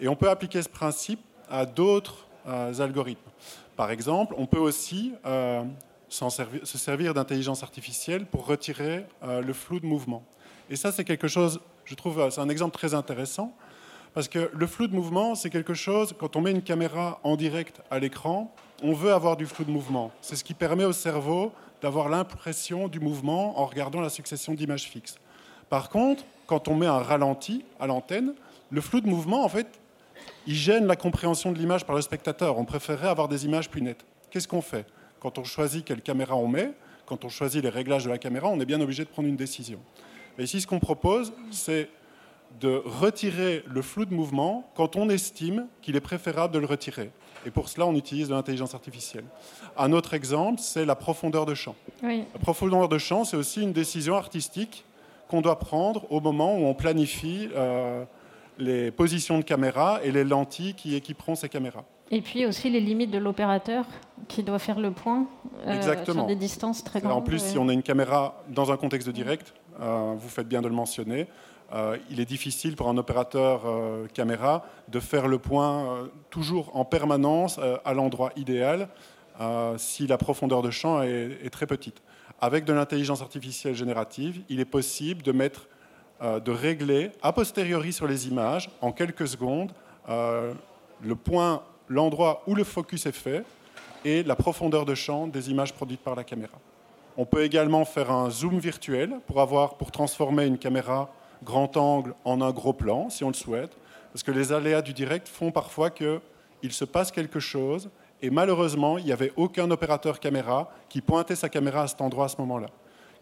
Et 0.00 0.08
on 0.08 0.14
peut 0.14 0.30
appliquer 0.30 0.62
ce 0.62 0.68
principe 0.68 1.20
à 1.50 1.66
d'autres 1.66 2.26
euh, 2.46 2.72
algorithmes. 2.78 3.30
Par 3.76 3.90
exemple, 3.90 4.34
on 4.38 4.46
peut 4.46 4.58
aussi 4.58 5.12
euh, 5.26 5.64
se 6.08 6.78
servir 6.78 7.14
d'intelligence 7.14 7.62
artificielle 7.62 8.26
pour 8.26 8.46
retirer 8.46 9.04
euh, 9.24 9.40
le 9.40 9.52
flou 9.52 9.80
de 9.80 9.86
mouvement. 9.86 10.24
Et 10.70 10.76
ça, 10.76 10.92
c'est 10.92 11.04
quelque 11.04 11.28
chose, 11.28 11.60
je 11.84 11.94
trouve, 11.94 12.30
c'est 12.30 12.40
un 12.40 12.48
exemple 12.48 12.74
très 12.74 12.94
intéressant, 12.94 13.54
parce 14.14 14.28
que 14.28 14.50
le 14.52 14.66
flou 14.66 14.86
de 14.86 14.94
mouvement, 14.94 15.34
c'est 15.34 15.50
quelque 15.50 15.74
chose, 15.74 16.14
quand 16.18 16.36
on 16.36 16.40
met 16.40 16.50
une 16.50 16.62
caméra 16.62 17.18
en 17.22 17.36
direct 17.36 17.80
à 17.90 17.98
l'écran, 17.98 18.54
on 18.82 18.92
veut 18.92 19.12
avoir 19.12 19.36
du 19.36 19.46
flou 19.46 19.64
de 19.64 19.70
mouvement. 19.70 20.10
C'est 20.20 20.36
ce 20.36 20.44
qui 20.44 20.54
permet 20.54 20.84
au 20.84 20.92
cerveau 20.92 21.52
d'avoir 21.80 22.08
l'impression 22.08 22.88
du 22.88 23.00
mouvement 23.00 23.58
en 23.58 23.66
regardant 23.66 24.00
la 24.00 24.10
succession 24.10 24.54
d'images 24.54 24.84
fixes. 24.84 25.16
Par 25.68 25.88
contre, 25.88 26.24
quand 26.46 26.68
on 26.68 26.74
met 26.74 26.86
un 26.86 26.98
ralenti 26.98 27.64
à 27.80 27.86
l'antenne, 27.86 28.34
le 28.70 28.80
flou 28.80 29.00
de 29.00 29.08
mouvement, 29.08 29.44
en 29.44 29.48
fait, 29.48 29.66
il 30.46 30.54
gêne 30.54 30.86
la 30.86 30.96
compréhension 30.96 31.52
de 31.52 31.58
l'image 31.58 31.84
par 31.84 31.96
le 31.96 32.02
spectateur. 32.02 32.58
On 32.58 32.64
préférerait 32.64 33.08
avoir 33.08 33.28
des 33.28 33.46
images 33.46 33.70
plus 33.70 33.82
nettes. 33.82 34.04
Qu'est-ce 34.30 34.48
qu'on 34.48 34.62
fait? 34.62 34.86
Quand 35.20 35.38
on 35.38 35.44
choisit 35.44 35.84
quelle 35.84 36.02
caméra 36.02 36.36
on 36.36 36.48
met, 36.48 36.72
quand 37.06 37.24
on 37.24 37.28
choisit 37.28 37.62
les 37.62 37.68
réglages 37.68 38.04
de 38.04 38.10
la 38.10 38.18
caméra, 38.18 38.48
on 38.48 38.60
est 38.60 38.66
bien 38.66 38.80
obligé 38.80 39.04
de 39.04 39.08
prendre 39.08 39.28
une 39.28 39.36
décision. 39.36 39.78
Et 40.38 40.44
ici, 40.44 40.60
ce 40.60 40.66
qu'on 40.66 40.80
propose, 40.80 41.32
c'est 41.50 41.88
de 42.60 42.82
retirer 42.84 43.64
le 43.66 43.82
flou 43.82 44.04
de 44.04 44.14
mouvement 44.14 44.70
quand 44.74 44.96
on 44.96 45.08
estime 45.08 45.66
qu'il 45.80 45.96
est 45.96 46.00
préférable 46.00 46.54
de 46.54 46.58
le 46.58 46.66
retirer. 46.66 47.10
Et 47.46 47.50
pour 47.50 47.68
cela, 47.68 47.86
on 47.86 47.94
utilise 47.94 48.28
de 48.28 48.34
l'intelligence 48.34 48.74
artificielle. 48.74 49.24
Un 49.76 49.92
autre 49.92 50.14
exemple, 50.14 50.60
c'est 50.60 50.84
la 50.84 50.94
profondeur 50.94 51.46
de 51.46 51.54
champ. 51.54 51.74
La 52.02 52.38
profondeur 52.40 52.88
de 52.88 52.98
champ, 52.98 53.24
c'est 53.24 53.36
aussi 53.36 53.62
une 53.62 53.72
décision 53.72 54.14
artistique 54.14 54.84
qu'on 55.28 55.40
doit 55.40 55.58
prendre 55.58 56.10
au 56.12 56.20
moment 56.20 56.56
où 56.56 56.64
on 56.66 56.74
planifie 56.74 57.48
euh, 57.56 58.04
les 58.58 58.90
positions 58.90 59.38
de 59.38 59.44
caméra 59.44 60.00
et 60.04 60.12
les 60.12 60.24
lentilles 60.24 60.74
qui 60.74 60.94
équiperont 60.94 61.34
ces 61.34 61.48
caméras. 61.48 61.84
Et 62.10 62.20
puis 62.20 62.44
aussi 62.44 62.68
les 62.68 62.80
limites 62.80 63.10
de 63.10 63.18
l'opérateur 63.18 63.86
qui 64.28 64.42
doit 64.42 64.58
faire 64.58 64.78
le 64.78 64.90
point 64.90 65.26
euh, 65.66 66.04
sur 66.04 66.26
des 66.26 66.36
distances 66.36 66.84
très 66.84 67.00
grandes. 67.00 67.12
En 67.12 67.22
plus, 67.22 67.38
si 67.38 67.56
on 67.56 67.68
a 67.68 67.72
une 67.72 67.82
caméra 67.82 68.42
dans 68.50 68.70
un 68.70 68.76
contexte 68.76 69.08
de 69.08 69.12
direct, 69.12 69.54
euh, 69.80 70.14
vous 70.16 70.28
faites 70.28 70.46
bien 70.46 70.60
de 70.60 70.68
le 70.68 70.74
mentionner, 70.74 71.26
euh, 71.72 71.96
il 72.10 72.20
est 72.20 72.24
difficile 72.24 72.76
pour 72.76 72.88
un 72.88 72.96
opérateur 72.96 73.62
caméra 74.12 74.66
de 74.88 75.00
faire 75.00 75.28
le 75.28 75.38
point 75.38 76.08
toujours 76.30 76.76
en 76.76 76.84
permanence 76.84 77.58
à 77.84 77.94
l'endroit 77.94 78.30
idéal 78.36 78.88
si 79.76 80.06
la 80.06 80.18
profondeur 80.18 80.62
de 80.62 80.70
champ 80.70 81.02
est, 81.02 81.38
est 81.42 81.50
très 81.50 81.66
petite. 81.66 82.02
Avec 82.40 82.64
de 82.64 82.72
l'intelligence 82.72 83.22
artificielle 83.22 83.74
générative, 83.74 84.42
il 84.48 84.60
est 84.60 84.66
possible 84.66 85.22
de 85.22 85.32
mettre, 85.32 85.68
de 86.20 86.50
régler 86.50 87.10
a 87.22 87.32
posteriori 87.32 87.92
sur 87.92 88.06
les 88.06 88.28
images 88.28 88.70
en 88.80 88.92
quelques 88.92 89.26
secondes 89.26 89.72
le 90.08 91.14
point 91.14 91.62
l'endroit 91.88 92.42
où 92.46 92.54
le 92.54 92.64
focus 92.64 93.06
est 93.06 93.12
fait 93.12 93.44
et 94.04 94.22
la 94.22 94.36
profondeur 94.36 94.84
de 94.84 94.94
champ 94.94 95.26
des 95.26 95.50
images 95.50 95.72
produites 95.72 96.00
par 96.00 96.14
la 96.14 96.24
caméra. 96.24 96.58
On 97.16 97.26
peut 97.26 97.44
également 97.44 97.84
faire 97.84 98.10
un 98.10 98.30
zoom 98.30 98.58
virtuel 98.58 99.18
pour, 99.26 99.40
avoir, 99.40 99.76
pour 99.76 99.90
transformer 99.90 100.46
une 100.46 100.58
caméra 100.58 101.10
grand 101.44 101.76
angle 101.76 102.14
en 102.24 102.40
un 102.40 102.50
gros 102.52 102.72
plan, 102.72 103.10
si 103.10 103.24
on 103.24 103.28
le 103.28 103.34
souhaite, 103.34 103.76
parce 104.12 104.22
que 104.22 104.30
les 104.30 104.52
aléas 104.52 104.82
du 104.82 104.92
direct 104.92 105.28
font 105.28 105.50
parfois 105.50 105.90
qu'il 105.90 106.20
se 106.70 106.84
passe 106.84 107.10
quelque 107.10 107.40
chose, 107.40 107.90
et 108.20 108.30
malheureusement, 108.30 108.98
il 108.98 109.04
n'y 109.04 109.12
avait 109.12 109.32
aucun 109.36 109.70
opérateur 109.70 110.20
caméra 110.20 110.70
qui 110.88 111.00
pointait 111.00 111.34
sa 111.34 111.48
caméra 111.48 111.82
à 111.82 111.88
cet 111.88 112.00
endroit 112.00 112.26
à 112.26 112.28
ce 112.28 112.36
moment-là. 112.38 112.68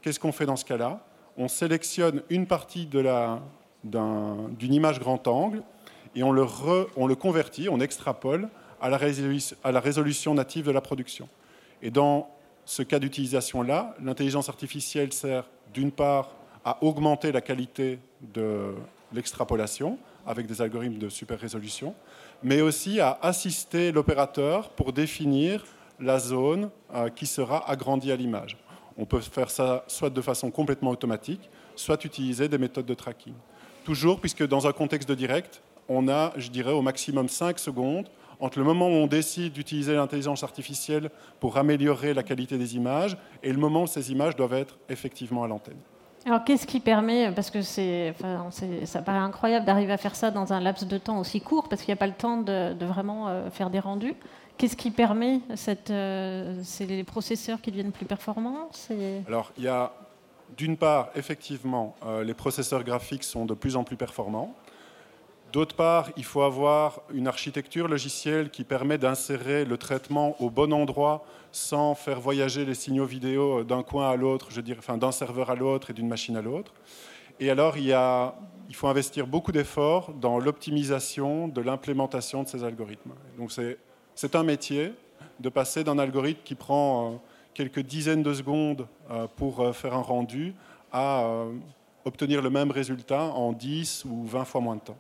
Qu'est-ce 0.03 0.21
qu'on 0.21 0.33
fait 0.33 0.47
dans 0.47 0.57
ce 0.57 0.65
cas-là? 0.65 1.01
On 1.37 1.49
sélectionne 1.49 2.23
une 2.29 2.47
partie 2.47 2.87
d'une 2.87 3.41
image 4.61 5.01
grand 5.01 5.27
angle, 5.27 5.63
et 6.15 6.23
on 6.23 6.33
le, 6.33 6.45
on 6.97 7.07
le 7.07 7.15
convertit, 7.15 7.69
on 7.69 7.81
extrapole 7.81 8.49
à 8.81 8.91
la, 8.91 8.99
à 9.63 9.73
la 9.73 9.81
résolution 9.81 10.35
native 10.35 10.67
de 10.67 10.73
la 10.73 10.81
production. 10.81 11.29
Et 11.83 11.91
dans 11.91 12.29
ce 12.65 12.83
cas 12.83 12.99
d'utilisation-là, 12.99 13.95
l'intelligence 14.03 14.49
artificielle 14.49 15.13
sert 15.13 15.49
d'une 15.73 15.93
part 15.93 16.35
à 16.65 16.83
augmenter 16.83 17.33
la 17.33 17.41
qualité 17.41 17.99
de 18.21 18.75
l'extrapolation 19.13 19.99
avec 20.27 20.47
des 20.47 20.63
algorithmes 20.63 20.99
de 20.99 21.09
super 21.09 21.39
résolution, 21.39 21.95
mais 22.43 22.61
aussi 22.61 23.01
à 23.01 23.19
assister 23.23 23.93
l'opérateur 23.93 24.71
pour 24.71 24.93
définir 24.93 25.65
la 25.99 26.19
zone 26.19 26.71
euh, 26.95 27.09
qui 27.09 27.27
sera 27.27 27.69
agrandie 27.71 28.13
à 28.13 28.17
l'image. 28.17 28.57
On 28.97 29.05
peut 29.05 29.21
faire 29.21 29.51
ça 29.51 29.85
soit 29.87 30.11
de 30.11 30.21
façon 30.21 30.51
complètement 30.51 30.91
automatique, 30.91 31.49
soit 31.77 32.05
utiliser 32.05 32.49
des 32.49 32.59
méthodes 32.59 32.87
de 32.87 32.95
tracking. 32.95 33.35
Toujours, 33.85 34.21
puisque 34.21 34.47
dans 34.47 34.67
un 34.67 34.73
contexte 34.73 35.09
de 35.09 35.15
direct, 35.15 35.63
on 35.89 36.09
a, 36.09 36.33
je 36.37 36.51
dirais, 36.51 36.73
au 36.73 36.83
maximum 36.83 37.29
5 37.29 37.59
secondes 37.59 38.09
entre 38.39 38.59
le 38.59 38.65
moment 38.65 38.89
où 38.89 38.93
on 38.93 39.07
décide 39.07 39.53
d'utiliser 39.53 39.95
l'intelligence 39.95 40.43
artificielle 40.43 41.11
pour 41.41 41.59
améliorer 41.59 42.15
la 42.15 42.23
qualité 42.23 42.57
des 42.57 42.77
images 42.77 43.17
et 43.43 43.53
le 43.53 43.59
moment 43.59 43.83
où 43.83 43.87
ces 43.87 44.11
images 44.13 44.37
doivent 44.37 44.55
être 44.55 44.79
effectivement 44.89 45.45
à 45.45 45.49
l'antenne. 45.49 45.81
Alors 46.27 46.45
qu'est-ce 46.45 46.67
qui 46.67 46.81
permet, 46.81 47.33
parce 47.33 47.51
que 47.51 47.63
c'est, 47.63 48.15
ça 48.85 49.03
paraît 49.03 49.19
incroyable 49.19 49.65
d'arriver 49.65 49.93
à 49.93 49.97
faire 49.97 50.15
ça 50.15 50.31
dans 50.31 50.53
un 50.53 50.61
laps 50.61 50.87
de 50.87 50.99
temps 50.99 51.19
aussi 51.19 51.41
court, 51.41 51.69
parce 51.69 51.83
qu'il 51.83 51.93
n'y 51.93 51.99
a 51.99 52.01
pas 52.01 52.07
le 52.07 52.13
temps 52.13 52.39
de, 52.39 52.85
vraiment 52.85 53.29
euh, 53.29 53.51
faire 53.51 53.71
des 53.71 53.81
rendus. 53.81 54.15
Qu'est-ce 54.59 54.77
qui 54.77 54.91
permet 54.91 55.41
cette, 55.55 55.91
euh, 55.91 56.61
C'est 56.63 56.85
les 56.85 57.05
processeurs 57.05 57.61
qui 57.63 57.71
deviennent 57.71 57.93
plus 57.93 58.05
performants 58.05 58.69
Alors 59.27 59.53
il 59.57 59.65
y 59.65 59.69
a 59.69 59.93
d'une 60.57 60.77
part, 60.77 61.11
effectivement, 61.15 61.97
euh, 62.05 62.25
les 62.25 62.35
processeurs 62.35 62.85
graphiques 62.85 63.25
sont 63.25 63.47
de 63.47 63.55
plus 63.55 63.77
en 63.77 63.85
plus 63.85 63.97
performants. 63.97 64.55
D'autre 65.53 65.75
part, 65.75 66.11
il 66.17 66.25
faut 66.25 66.43
avoir 66.43 67.01
une 67.13 67.27
architecture 67.27 67.89
logicielle 67.89 68.51
qui 68.51 68.63
permet 68.63 68.99
d'insérer 68.99 69.65
le 69.65 69.77
traitement 69.79 70.41
au 70.41 70.49
bon 70.49 70.73
endroit 70.73 71.25
sans 71.51 71.97
faire 71.97 72.21
voyager 72.21 72.65
les 72.65 72.75
signaux 72.75 73.05
vidéo 73.05 73.65
d'un 73.65 73.83
coin 73.83 74.11
à 74.11 74.17
l'autre, 74.17 74.49
enfin 74.79 74.97
d'un 74.97 75.11
serveur 75.11 75.51
à 75.51 75.57
l'autre 75.57 75.91
et 75.91 75.93
d'une 75.93 76.07
machine 76.07 76.37
à 76.37 76.43
l'autre. 76.43 76.73
Et 77.41 77.51
alors, 77.51 77.77
il 77.77 78.75
faut 78.75 78.87
investir 78.87 79.27
beaucoup 79.27 79.51
d'efforts 79.51 80.13
dans 80.13 80.39
l'optimisation 80.39 81.49
de 81.49 81.61
l'implémentation 81.61 82.45
de 82.45 82.49
ces 82.49 82.63
algorithmes. 82.63 83.13
Donc, 83.37 83.51
c'est 84.15 84.35
un 84.37 84.45
métier 84.45 84.93
de 85.41 85.49
passer 85.49 85.83
d'un 85.83 85.99
algorithme 85.99 86.43
qui 86.45 86.55
prend 86.55 87.13
euh, 87.13 87.17
quelques 87.55 87.81
dizaines 87.81 88.23
de 88.23 88.35
secondes 88.35 88.87
euh, 89.11 89.27
pour 89.37 89.61
euh, 89.61 89.73
faire 89.73 89.95
un 89.95 90.03
rendu 90.03 90.55
à 90.93 91.25
obtenir 92.05 92.43
le 92.43 92.51
même 92.51 92.73
résultat 92.73 93.23
en 93.23 93.53
10 93.53 94.05
ou 94.07 94.25
20 94.25 94.45
fois 94.45 94.61
moins 94.61 94.75
de 94.75 94.81
temps. 94.81 94.99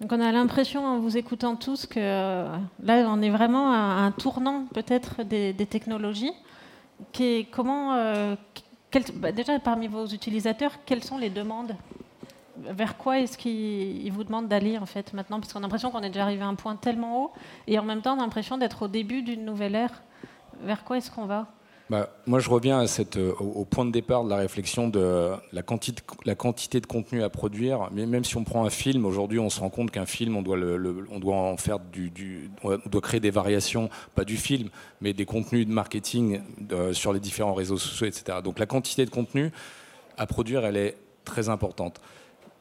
Donc 0.00 0.10
on 0.12 0.20
a 0.20 0.32
l'impression 0.32 0.84
en 0.84 0.98
vous 0.98 1.16
écoutant 1.16 1.54
tous 1.54 1.86
que 1.86 2.00
euh, 2.00 2.56
là 2.82 3.06
on 3.08 3.22
est 3.22 3.30
vraiment 3.30 3.70
à 3.72 4.02
un 4.02 4.10
tournant 4.10 4.64
peut-être 4.74 5.22
des, 5.22 5.54
technologies. 5.66 6.32
Comment, 7.52 7.94
euh, 7.94 8.34
bah, 9.14 9.30
déjà 9.30 9.58
parmi 9.60 9.86
vos 9.86 10.06
utilisateurs, 10.06 10.72
quelles 10.84 11.04
sont 11.04 11.18
les 11.18 11.30
demandes? 11.30 11.76
Vers 12.56 12.96
quoi 12.96 13.20
est-ce 13.20 13.38
qu'ils 13.38 14.12
vous 14.12 14.24
demandent 14.24 14.48
d'aller 14.48 14.78
en 14.78 14.86
fait 14.86 15.12
maintenant? 15.12 15.38
Parce 15.38 15.52
qu'on 15.52 15.60
a 15.60 15.62
l'impression 15.62 15.90
qu'on 15.90 16.02
est 16.02 16.10
déjà 16.10 16.22
arrivé 16.24 16.42
à 16.42 16.48
un 16.48 16.54
point 16.54 16.74
tellement 16.74 17.22
haut 17.22 17.32
et 17.68 17.78
en 17.78 17.84
même 17.84 18.02
temps 18.02 18.14
on 18.14 18.18
a 18.18 18.22
l'impression 18.22 18.58
d'être 18.58 18.82
au 18.82 18.88
début 18.88 19.22
d'une 19.22 19.44
nouvelle 19.44 19.76
ère. 19.76 20.02
Vers 20.60 20.82
quoi 20.82 20.98
est-ce 20.98 21.10
qu'on 21.10 21.26
va? 21.26 21.46
Bah, 21.90 22.08
moi, 22.26 22.38
je 22.38 22.48
reviens 22.48 22.82
euh, 22.82 23.32
au, 23.38 23.66
point 23.66 23.84
de 23.84 23.90
départ 23.90 24.24
de 24.24 24.30
la 24.30 24.36
réflexion 24.36 24.88
de 24.88 25.32
la 25.52 25.62
quantité, 25.62 26.80
de 26.80 26.86
contenu 26.86 27.22
à 27.22 27.28
produire. 27.28 27.90
Même 27.92 28.24
si 28.24 28.38
on 28.38 28.44
prend 28.44 28.64
un 28.64 28.70
film, 28.70 29.04
aujourd'hui, 29.04 29.38
on 29.38 29.50
se 29.50 29.60
rend 29.60 29.68
compte 29.68 29.90
qu'un 29.90 30.06
film, 30.06 30.34
on 30.36 30.42
doit, 30.42 30.56
en 31.36 31.56
faire 31.58 31.78
on 32.62 32.78
doit 32.88 33.00
créer 33.02 33.20
des 33.20 33.30
variations, 33.30 33.90
pas 34.14 34.24
du 34.24 34.38
film, 34.38 34.70
mais 35.02 35.12
des 35.12 35.26
contenus 35.26 35.66
de 35.66 35.72
marketing 35.72 36.40
euh, 36.72 36.94
sur 36.94 37.12
les 37.12 37.20
différents 37.20 37.54
réseaux 37.54 37.76
sociaux, 37.76 38.06
etc. 38.06 38.38
Donc, 38.42 38.58
la 38.58 38.66
quantité 38.66 39.04
de 39.04 39.10
contenu 39.10 39.52
à 40.16 40.26
produire, 40.26 40.64
elle 40.64 40.78
est 40.78 40.96
très 41.26 41.50
importante. 41.50 42.00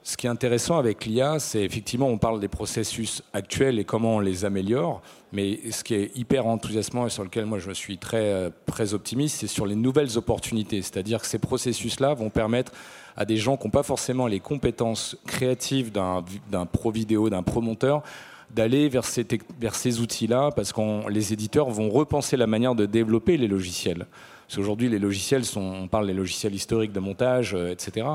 Ce 0.05 0.17
qui 0.17 0.27
est 0.27 0.29
intéressant 0.29 0.77
avec 0.77 1.05
l'IA, 1.05 1.39
c'est 1.39 1.63
effectivement, 1.63 2.09
on 2.09 2.17
parle 2.17 2.41
des 2.41 2.49
processus 2.49 3.23
actuels 3.31 3.79
et 3.79 3.85
comment 3.85 4.17
on 4.17 4.19
les 4.19 4.43
améliore, 4.43 5.01
mais 5.31 5.71
ce 5.71 5.81
qui 5.81 5.93
est 5.93 6.11
hyper 6.17 6.45
enthousiasmant 6.45 7.07
et 7.07 7.09
sur 7.09 7.23
lequel 7.23 7.45
moi 7.45 7.57
je 7.57 7.71
suis 7.71 7.97
très, 7.97 8.17
euh, 8.17 8.49
très 8.65 8.93
optimiste, 8.93 9.37
c'est 9.39 9.47
sur 9.47 9.65
les 9.65 9.75
nouvelles 9.75 10.17
opportunités. 10.17 10.81
C'est-à-dire 10.81 11.21
que 11.21 11.27
ces 11.27 11.39
processus-là 11.39 12.15
vont 12.15 12.29
permettre 12.29 12.73
à 13.15 13.23
des 13.23 13.37
gens 13.37 13.55
qui 13.55 13.65
n'ont 13.65 13.71
pas 13.71 13.83
forcément 13.83 14.27
les 14.27 14.41
compétences 14.41 15.15
créatives 15.25 15.93
d'un 15.93 16.65
pro 16.65 16.91
vidéo, 16.91 17.29
d'un 17.29 17.43
pro 17.43 17.61
monteur, 17.61 18.03
d'aller 18.51 18.89
vers 18.89 19.05
ces, 19.05 19.25
vers 19.57 19.73
ces 19.73 20.01
outils-là, 20.01 20.51
parce 20.53 20.73
que 20.73 21.09
les 21.09 21.31
éditeurs 21.31 21.69
vont 21.69 21.89
repenser 21.89 22.35
la 22.35 22.47
manière 22.47 22.75
de 22.75 22.85
développer 22.85 23.37
les 23.37 23.47
logiciels. 23.47 24.05
Parce 24.47 24.57
qu'aujourd'hui, 24.57 24.89
les 24.89 24.99
logiciels 24.99 25.45
sont, 25.45 25.61
on 25.61 25.87
parle 25.87 26.07
des 26.07 26.13
logiciels 26.13 26.53
historiques 26.53 26.91
de 26.91 26.99
montage, 26.99 27.53
euh, 27.53 27.71
etc. 27.71 28.07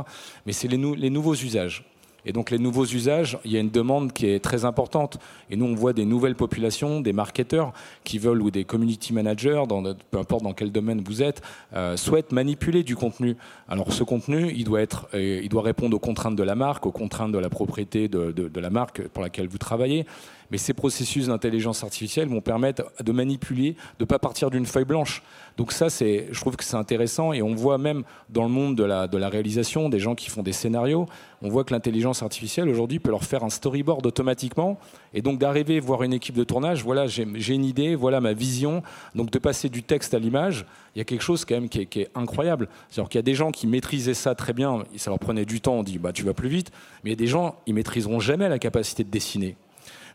Mais 0.46 0.52
c'est 0.52 0.68
les, 0.68 0.76
nouveaux 1.10 1.34
usages. 1.34 1.84
Et 2.26 2.32
donc 2.32 2.50
les 2.50 2.58
nouveaux 2.58 2.84
usages, 2.84 3.38
il 3.44 3.52
y 3.52 3.56
a 3.56 3.60
une 3.60 3.70
demande 3.70 4.12
qui 4.12 4.26
est 4.26 4.40
très 4.40 4.64
importante. 4.64 5.18
Et 5.50 5.56
nous, 5.56 5.64
on 5.64 5.74
voit 5.74 5.92
des 5.92 6.04
nouvelles 6.04 6.34
populations, 6.34 7.00
des 7.00 7.12
marketeurs 7.12 7.72
qui 8.04 8.18
veulent, 8.18 8.42
ou 8.42 8.50
des 8.50 8.64
community 8.64 9.14
managers, 9.14 9.62
peu 10.10 10.18
importe 10.18 10.42
dans 10.42 10.52
quel 10.52 10.70
domaine 10.70 11.00
vous 11.00 11.22
êtes, 11.22 11.40
euh, 11.74 11.96
souhaitent 11.96 12.32
manipuler 12.32 12.82
du 12.82 12.96
contenu. 12.96 13.36
Alors 13.68 13.92
ce 13.92 14.02
contenu, 14.02 14.52
il 14.54 14.64
doit, 14.64 14.82
être, 14.82 15.08
euh, 15.14 15.40
il 15.42 15.48
doit 15.48 15.62
répondre 15.62 15.96
aux 15.96 16.00
contraintes 16.00 16.36
de 16.36 16.42
la 16.42 16.54
marque, 16.54 16.84
aux 16.86 16.92
contraintes 16.92 17.32
de 17.32 17.38
la 17.38 17.48
propriété 17.48 18.08
de 18.08 18.60
la 18.60 18.70
marque 18.70 19.08
pour 19.08 19.22
laquelle 19.22 19.48
vous 19.48 19.58
travaillez. 19.58 20.04
Mais 20.50 20.58
ces 20.58 20.74
processus 20.74 21.26
d'intelligence 21.26 21.84
artificielle 21.84 22.28
vont 22.28 22.40
permettre 22.40 22.84
de 23.02 23.12
manipuler, 23.12 23.72
de 23.98 24.04
ne 24.04 24.06
pas 24.06 24.18
partir 24.18 24.50
d'une 24.50 24.66
feuille 24.66 24.84
blanche. 24.84 25.22
Donc 25.56 25.72
ça, 25.72 25.88
je 25.88 26.40
trouve 26.40 26.56
que 26.56 26.64
c'est 26.64 26.76
intéressant 26.76 27.32
et 27.32 27.42
on 27.42 27.54
voit 27.54 27.78
même 27.78 28.04
dans 28.30 28.44
le 28.44 28.48
monde 28.48 28.76
de 28.76 28.84
la, 28.84 29.08
de 29.08 29.18
la 29.18 29.28
réalisation, 29.28 29.88
des 29.88 29.98
gens 29.98 30.14
qui 30.14 30.30
font 30.30 30.42
des 30.42 30.52
scénarios, 30.52 31.06
on 31.42 31.48
voit 31.48 31.64
que 31.64 31.72
l'intelligence 31.72 32.22
artificielle 32.22 32.68
aujourd'hui 32.68 32.98
peut 32.98 33.10
leur 33.10 33.24
faire 33.24 33.44
un 33.44 33.50
storyboard 33.50 34.06
automatiquement 34.06 34.78
et 35.14 35.22
donc 35.22 35.38
d'arriver 35.38 35.80
voir 35.80 36.02
une 36.02 36.12
équipe 36.12 36.34
de 36.34 36.44
tournage, 36.44 36.82
voilà, 36.84 37.06
j'ai 37.06 37.54
une 37.54 37.64
idée, 37.64 37.94
voilà 37.94 38.20
ma 38.20 38.32
vision, 38.32 38.82
donc 39.14 39.30
de 39.30 39.38
passer 39.38 39.68
du 39.68 39.82
texte 39.82 40.14
à 40.14 40.18
l'image, 40.18 40.64
il 40.94 40.98
y 40.98 41.02
a 41.02 41.04
quelque 41.04 41.22
chose 41.22 41.44
quand 41.44 41.54
même 41.54 41.68
qui 41.68 41.80
est, 41.80 42.10
incroyable. 42.14 42.68
C'est-à-dire 42.88 43.08
qu'il 43.08 43.18
y 43.18 43.20
a 43.20 43.22
des 43.22 43.34
gens 43.34 43.50
qui 43.50 43.66
maîtrisaient 43.66 44.14
ça 44.14 44.34
très 44.34 44.52
bien, 44.52 44.84
ça 44.96 45.10
leur 45.10 45.18
prenait 45.18 45.44
du 45.44 45.60
temps, 45.60 45.74
on 45.74 45.82
dit 45.82 45.98
bah 45.98 46.12
tu 46.12 46.24
vas 46.24 46.34
plus 46.34 46.48
vite, 46.48 46.70
mais 47.02 47.10
il 47.10 47.12
y 47.12 47.16
a 47.16 47.16
des 47.16 47.26
gens, 47.26 47.56
ils 47.66 47.74
maîtriseront 47.74 48.20
jamais 48.20 48.48
la 48.48 48.58
capacité 48.58 49.04
de 49.04 49.10
dessiner. 49.10 49.56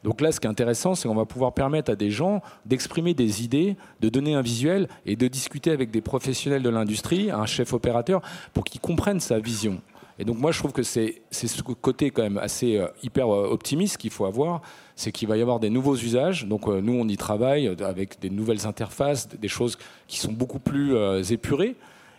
Donc 0.04 0.22
là, 0.22 0.32
ce 0.32 0.40
qui 0.40 0.48
est 0.48 0.50
intéressant, 0.50 0.96
c'est 0.96 1.08
qu'on 1.08 1.16
va 1.16 1.26
pouvoir 1.26 1.54
permettre 1.54 1.92
à 1.92 1.96
des 1.96 2.12
gens 2.12 2.42
d'exprimer 2.66 3.14
des 3.14 3.44
idées, 3.44 3.78
de 4.02 4.10
donner 4.10 4.36
un 4.36 4.42
visuel 4.42 4.88
et 5.06 5.16
de 5.16 5.28
discuter 5.28 5.72
avec 5.72 5.92
des 5.92 6.02
professionnels 6.02 6.64
de 6.64 6.70
l'industrie, 6.70 7.32
un 7.32 7.46
chef 7.46 7.74
opérateur, 7.74 8.22
pour 8.54 8.64
qu'ils 8.64 8.82
comprennent 8.82 9.20
sa 9.20 9.40
vision. 9.40 9.82
Et 10.20 10.26
donc 10.26 10.38
moi, 10.38 10.52
je 10.52 10.60
trouve 10.60 10.74
que 10.74 10.84
c'est 10.84 11.22
ce 11.32 11.62
côté 11.62 12.12
quand 12.12 12.22
même 12.22 12.38
assez 12.38 12.78
euh, 12.78 12.88
hyper 13.02 13.34
euh, 13.34 13.48
optimiste 13.50 13.98
qu'il 13.98 14.12
faut 14.12 14.26
avoir, 14.26 14.62
c'est 14.96 15.12
qu'il 15.12 15.28
va 15.28 15.38
y 15.38 15.42
avoir 15.42 15.60
des 15.60 15.70
nouveaux 15.70 15.96
usages. 15.96 16.46
Donc 16.46 16.68
euh, 16.68 16.82
nous, 16.82 16.94
on 16.94 17.08
y 17.08 17.18
travaille 17.18 17.68
avec 17.68 18.20
des 18.20 18.30
nouvelles 18.30 18.68
interfaces, 18.68 19.28
des 19.28 19.48
choses 19.48 19.78
qui 20.08 20.20
sont 20.20 20.32
beaucoup 20.32 20.60
plus 20.60 20.96
épurées. 21.32 21.76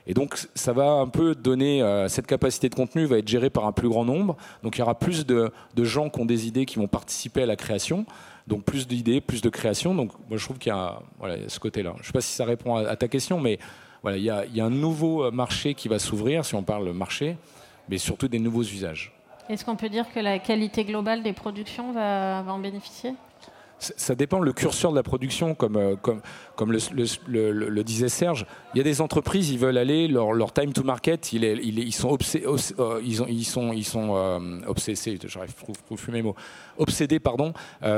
Et 0.07 0.15
donc, 0.15 0.37
ça 0.55 0.73
va 0.73 0.91
un 0.91 1.09
peu 1.09 1.35
donner, 1.35 1.83
euh, 1.83 2.09
cette 2.09 2.27
capacité 2.27 2.69
de 2.69 2.75
contenu 2.75 3.07
va 3.07 3.19
être 3.19 3.29
gérée 3.29 3.51
par 3.51 3.67
un 3.67 3.73
plus 3.73 3.89
grand 3.89 4.05
nombre. 4.05 4.37
Donc, 4.63 4.77
il 4.77 4.81
y 4.81 4.83
aura 4.83 4.99
plus 4.99 5.25
de, 5.25 5.51
gens 5.79 6.11
qui 6.11 6.21
ont 6.21 6.27
des 6.27 6.47
idées 6.47 6.67
qui 6.67 6.77
vont 6.77 6.89
participer 6.89 7.43
à 7.43 7.47
la 7.47 7.57
création. 7.57 8.05
Donc, 8.47 8.65
plus 8.65 8.87
d'idées, 8.87 9.23
plus 9.23 9.41
de 9.41 9.49
création. 9.49 9.95
Donc, 9.95 10.13
moi, 10.29 10.37
je 10.37 10.45
trouve 10.45 10.59
qu'il 10.59 10.71
y 10.71 10.77
a 10.77 10.99
ce 11.49 11.59
côté-là. 11.59 11.93
Je 11.97 12.03
ne 12.03 12.07
sais 12.07 12.13
pas 12.13 12.21
si 12.21 12.35
ça 12.35 12.45
répond 12.45 12.77
à, 12.77 12.97
ta 12.97 13.09
question, 13.09 13.41
mais 13.41 13.59
voilà, 14.03 14.19
il 14.19 14.25
y, 14.25 14.31
a, 14.61 14.65
un 14.65 14.71
nouveau 14.71 15.31
marché 15.31 15.73
qui 15.73 15.89
va 15.89 15.99
s'ouvrir, 15.99 16.45
si 16.45 16.55
on 16.55 16.63
parle 16.63 16.93
marché, 16.93 17.39
mais 17.89 17.97
surtout 17.97 18.29
des 18.29 18.39
nouveaux 18.39 18.63
usages. 18.63 19.13
Est-ce 19.49 19.65
qu'on 19.65 19.77
peut 19.77 19.89
dire 19.89 20.05
que 20.13 20.21
la 20.21 20.39
qualité 20.39 20.85
globale 20.85 21.23
des 21.23 21.33
productions 21.33 21.93
va 21.93 22.45
en 22.47 22.59
bénéficier? 22.59 23.15
Ça 23.97 24.15
dépend 24.15 24.41
le 24.41 24.53
curseur 24.53 24.91
de 24.91 24.97
la 24.97 25.03
production, 25.03 25.55
comme, 25.55 25.77
euh, 25.77 25.97
comme, 25.97 26.73
le, 26.73 27.83
disait 27.83 28.09
Serge. 28.09 28.47
Il 28.75 28.79
y 28.79 28.81
a 28.81 28.85
des 28.85 29.01
entreprises, 29.01 29.51
ils 29.51 29.59
veulent 29.59 29.79
aller, 29.79 30.09
leur, 30.09 30.53
time 30.53 30.73
to 30.73 30.83
market, 30.83 31.33
ils 31.33 31.93
sont 31.93 32.17
euh, 32.17 33.43
sont 33.43 34.17
euh, 34.17 34.61
obsédés, 34.67 35.19
j'arrive 35.27 35.55
mes 36.09 36.23
mots, 36.23 36.35
obsédés 36.79 37.21
pardon, 37.21 37.53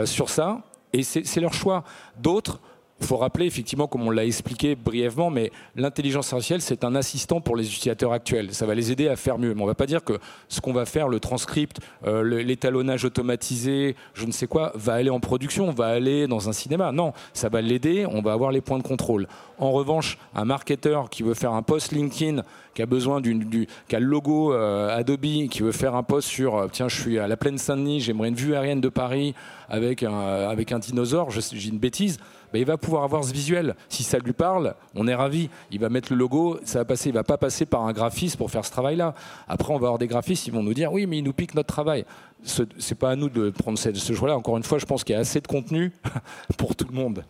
sur 0.05 0.29
ça, 0.29 0.62
et 0.92 1.03
c'est 1.03 1.40
leur 1.40 1.55
choix. 1.55 1.85
D'autres 2.18 2.61
il 2.99 3.07
faut 3.07 3.19
rappeler, 3.19 3.45
effectivement, 3.45 3.87
comme 3.87 4.07
on 4.07 4.11
l'a 4.11 4.25
expliqué 4.25 4.75
brièvement, 4.75 5.29
mais 5.29 5.53
l'intelligence 5.75 6.33
artificielle, 6.33 6.63
c'est 6.63 6.83
un 6.83 6.95
assistant 6.95 7.43
pour 7.43 7.55
les 7.55 7.67
utilisateurs 7.67 8.13
actuels. 8.13 8.55
Ça 8.55 8.65
va 8.65 8.75
les 8.75 8.91
aider 8.91 9.09
à 9.09 9.17
faire 9.17 9.39
mieux. 9.39 9.53
Mais 9.53 9.61
on 9.61 9.65
ne 9.65 9.71
va 9.71 9.75
pas 9.75 9.87
dire 9.87 10.03
que 10.03 10.19
ce 10.49 10.63
qu'on 10.63 10.73
va 10.73 10.87
faire, 10.87 11.09
le 11.09 11.21
transcript, 11.21 11.79
euh, 12.07 12.23
l'étalonnage 12.43 13.05
automatisé, 13.05 13.97
je 14.15 14.25
ne 14.25 14.33
sais 14.33 14.47
quoi, 14.47 14.73
va 14.75 14.95
aller 14.95 15.11
en 15.11 15.21
production, 15.21 15.71
va 15.73 15.89
aller 15.89 16.27
dans 16.27 16.49
un 16.49 16.53
cinéma. 16.53 16.91
Non, 16.91 17.13
ça 17.35 17.51
va 17.51 17.61
l'aider, 17.61 18.07
on 18.11 18.23
va 18.23 18.33
avoir 18.33 18.51
les 18.51 18.63
points 18.63 18.79
de 18.79 18.83
contrôle. 18.83 19.29
En 19.59 19.73
revanche, 19.73 20.19
un 20.35 20.47
marketeur 20.47 21.11
qui 21.11 21.23
veut 21.23 21.35
faire 21.35 21.53
un 21.53 21.63
post 21.63 21.93
LinkedIn, 21.93 22.43
qui 22.77 22.83
a 22.83 22.87
besoin 22.87 23.23
du, 23.23 23.67
qui 23.89 23.97
a 23.97 24.01
le 24.01 24.07
logo 24.07 24.53
euh, 24.53 24.95
Adobe, 24.95 25.49
qui 25.49 25.62
veut 25.62 25.73
faire 25.73 25.95
un 25.95 26.03
post 26.03 26.29
sur, 26.29 26.57
euh, 26.57 26.69
tiens, 26.71 26.89
je 26.89 27.01
suis 27.01 27.19
à 27.19 27.27
la 27.27 27.39
plaine 27.39 27.57
Saint-Denis, 27.57 28.01
j'aimerais 28.01 28.29
une 28.29 28.35
vue 28.35 28.55
aérienne 28.55 28.83
de 28.83 28.91
Paris 28.91 29.35
avec 29.71 30.03
un, 30.03 30.12
avec 30.12 30.73
un 30.73 30.79
dinosaure, 30.79 31.31
j'ai 31.31 31.69
une 31.69 31.79
bêtise 31.79 32.19
ben, 32.53 32.61
il 32.61 32.65
va 32.65 32.77
pouvoir 32.77 33.03
avoir 33.03 33.25
ce 33.25 33.33
visuel. 33.33 33.75
Si 33.89 34.05
ça 34.05 34.19
lui 34.19 34.33
parle, 34.33 34.77
on 34.95 35.09
est 35.09 35.15
ravi. 35.15 35.51
Il 35.73 35.81
va 35.81 35.89
mettre 35.89 36.12
le 36.12 36.19
logo, 36.19 36.61
ça 36.65 36.79
va 36.79 36.85
passer. 36.85 37.09
Il 37.09 37.15
va 37.15 37.25
pas 37.25 37.37
passer 37.37 37.67
par 37.67 37.83
un 37.83 37.93
graphiste 37.93 38.37
pour 38.37 38.53
faire 38.53 38.65
ce 38.65 38.71
travail-là. 38.71 39.15
Après, 39.49 39.73
on 39.73 39.79
va 39.79 39.89
avoir 39.89 39.99
des 39.99 40.07
graphistes, 40.07 40.47
ils 40.47 40.53
vont 40.53 40.62
nous 40.62 40.73
dire 40.73 40.93
oui, 40.93 41.07
mais 41.07 41.19
ils 41.19 41.25
nous 41.25 41.33
piquent 41.33 41.57
notre 41.57 41.67
travail. 41.67 42.05
Ce 42.45 42.62
n'est 42.62 42.97
pas 42.97 43.11
à 43.11 43.17
nous 43.17 43.29
de 43.29 43.51
prendre 43.51 43.79
ce, 43.79 43.93
ce 43.93 44.12
choix-là. 44.12 44.37
Encore 44.37 44.57
une 44.57 44.62
fois, 44.62 44.79
je 44.79 44.87
pense 44.87 45.03
qu'il 45.03 45.15
y 45.15 45.17
a 45.17 45.21
assez 45.21 45.41
de 45.41 45.49
contenu 45.49 45.91
pour 46.57 46.77
tout 46.77 46.87
le 46.89 46.95
monde. 46.95 47.25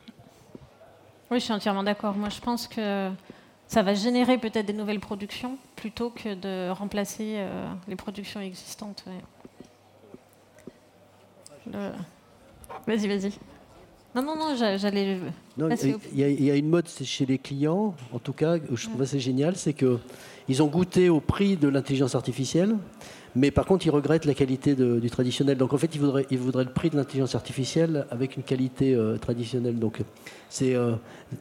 Oui, 1.31 1.41
je 1.41 1.45
suis 1.45 1.53
entièrement 1.55 1.83
d'accord. 1.83 2.15
Moi, 2.15 2.29
je 2.29 2.41
pense 2.41 2.69
que 2.69 3.11
ça 3.69 3.83
va 3.83 3.95
générer 3.95 4.39
peut-être 4.39 4.67
des 4.67 4.73
nouvelles 4.73 5.01
productions 5.01 5.59
plutôt 5.75 6.11
que 6.11 6.35
de 6.35 6.71
remplacer 6.71 7.35
euh, 7.37 7.67
les 7.89 7.97
productions 7.97 8.41
existantes. 8.41 9.05
Vas-y, 12.87 13.09
vas-y. 13.09 13.33
Non, 14.17 14.23
non, 14.23 14.35
non, 14.35 14.57
j'allais. 14.57 15.19
Il 16.15 16.43
y, 16.43 16.51
a 16.51 16.57
une 16.57 16.71
mode 16.71 16.89
chez 16.89 17.27
les 17.27 17.37
clients, 17.37 17.95
en 18.15 18.19
tout 18.19 18.33
cas, 18.33 18.57
je 18.73 18.89
trouve 18.89 19.03
assez 19.03 19.21
génial, 19.21 19.57
c'est 19.57 19.75
qu'ils 19.75 20.63
ont 20.63 20.69
goûté 20.69 21.11
au 21.11 21.21
prix 21.21 21.59
de 21.59 21.69
l'intelligence 21.69 22.15
artificielle, 22.15 22.77
mais 23.35 23.51
par 23.51 23.67
contre, 23.67 23.85
ils 23.87 23.91
regrettent 23.91 24.25
la 24.25 24.33
qualité 24.33 24.75
du 24.75 25.11
traditionnel. 25.11 25.59
Donc 25.59 25.75
en 25.75 25.77
fait, 25.77 25.95
ils 25.95 26.01
voudraient, 26.01 26.27
ils 26.31 26.39
voudraient 26.39 26.65
le 26.65 26.71
prix 26.71 26.89
de 26.89 26.97
l'intelligence 26.97 27.35
artificielle 27.35 28.07
avec 28.11 28.39
une 28.39 28.43
qualité 28.43 28.95
euh, 28.95 29.19
traditionnelle. 29.19 29.79
Donc 29.79 30.01
c'est 30.49 30.75
euh, 30.75 30.93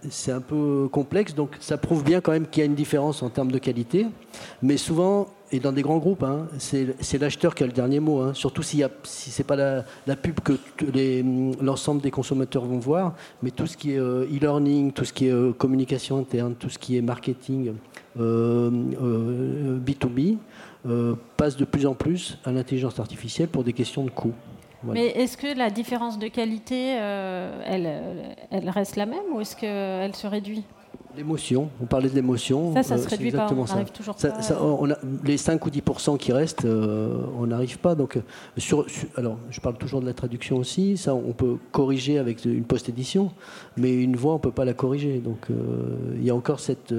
c'est 0.10 0.34
un 0.34 0.42
peu 0.42 0.90
complexe. 0.92 1.34
Donc 1.34 1.52
ça 1.62 1.78
prouve 1.78 2.04
bien 2.04 2.20
quand 2.20 2.34
même 2.34 2.46
qu'il 2.46 2.60
y 2.60 2.64
a 2.64 2.66
une 2.66 2.76
différence 2.76 3.24
en 3.24 3.30
termes 3.30 3.54
de 3.54 3.58
qualité. 3.58 4.08
Mais 4.62 4.76
souvent, 4.76 5.28
et 5.56 5.60
dans 5.60 5.72
des 5.72 5.82
grands 5.82 5.98
groupes, 5.98 6.24
hein, 6.24 6.48
c'est 6.58 7.20
l'acheteur 7.20 7.56
qui 7.56 7.64
a 7.64 7.68
le 7.68 7.72
dernier 7.72 8.00
mot. 8.00 8.20
Hein. 8.20 8.34
Surtout 8.34 8.64
si, 8.64 8.84
ce 9.04 9.42
n'est 9.42 9.46
pas 9.46 9.56
la, 9.56 10.16
pub 10.16 10.40
que 10.42 10.54
l'ensemble 11.62 12.02
des 12.02 12.12
consommateurs 12.12 12.66
vont 12.66 12.80
voir, 12.80 13.14
mais 13.42 13.52
tout 13.52 13.68
ce 13.68 13.78
qui 13.78 13.94
est 13.94 14.00
euh, 14.00 14.26
e-learning, 14.26 14.92
tout 14.92 15.06
ce 15.06 15.14
qui 15.14 15.28
est 15.28 15.58
communication 15.58 16.18
interne, 16.18 16.56
tout 16.56 16.70
ce 16.70 16.78
qui 16.78 16.98
est 16.98 17.02
marketing 17.02 17.74
B2B, 18.18 20.38
euh, 20.88 21.16
passe 21.36 21.58
de 21.58 21.66
plus 21.66 21.88
en 21.88 21.96
plus 21.96 22.38
à 22.46 22.52
l'intelligence 22.52 23.00
artificielle 23.00 23.48
pour 23.48 23.64
des 23.64 23.74
questions 23.74 24.04
de 24.04 24.12
coût. 24.12 24.34
Mais 24.84 25.08
est-ce 25.08 25.36
que 25.36 25.58
la 25.58 25.72
différence 25.72 26.20
de 26.20 26.28
qualité, 26.28 26.98
euh, 27.00 28.34
elle, 28.52 28.70
reste 28.70 28.96
la 28.96 29.08
même 29.08 29.24
ou 29.34 29.42
est-ce 29.42 29.56
qu'elle 29.56 30.16
se 30.16 30.28
réduit? 30.28 30.64
L'émotion, 31.16 31.70
on 31.82 31.86
parlait 31.86 32.10
de 32.10 32.16
l'émotion. 32.16 32.74
Ça, 32.74 32.84
ça 32.84 32.98
se 32.98 33.06
euh, 33.06 33.10
réduit 33.10 33.32
pas, 33.32 33.48
on 33.52 33.66
n'arrive 33.66 33.92
toujours 33.92 34.16
pas. 34.16 34.30
on 34.62 34.92
a, 34.92 34.98
les 35.24 35.38
5 35.38 35.66
ou 35.66 35.70
10% 35.70 36.18
qui 36.18 36.34
restent, 36.34 36.66
on 36.66 37.48
n'arrive 37.48 37.80
pas. 37.80 37.96
Donc, 37.96 38.18
sur, 38.58 38.86
alors, 39.16 39.38
je 39.50 39.60
parle 39.60 39.78
toujours 39.78 40.02
de 40.02 40.06
la 40.06 40.14
traduction 40.14 40.58
aussi. 40.58 40.98
Ça, 40.98 41.14
on 41.16 41.34
peut 41.34 41.58
corriger 41.72 42.18
avec 42.18 42.46
une 42.46 42.64
post-édition, 42.64 43.32
mais 43.78 43.94
une 43.94 44.16
voix, 44.16 44.34
on 44.34 44.38
ne 44.38 44.42
peut 44.42 44.52
pas 44.52 44.66
la 44.66 44.74
corriger. 44.74 45.20
Donc, 45.20 45.48
il 46.16 46.24
y 46.24 46.30
a 46.30 46.36
encore 46.36 46.60
cette 46.60 46.94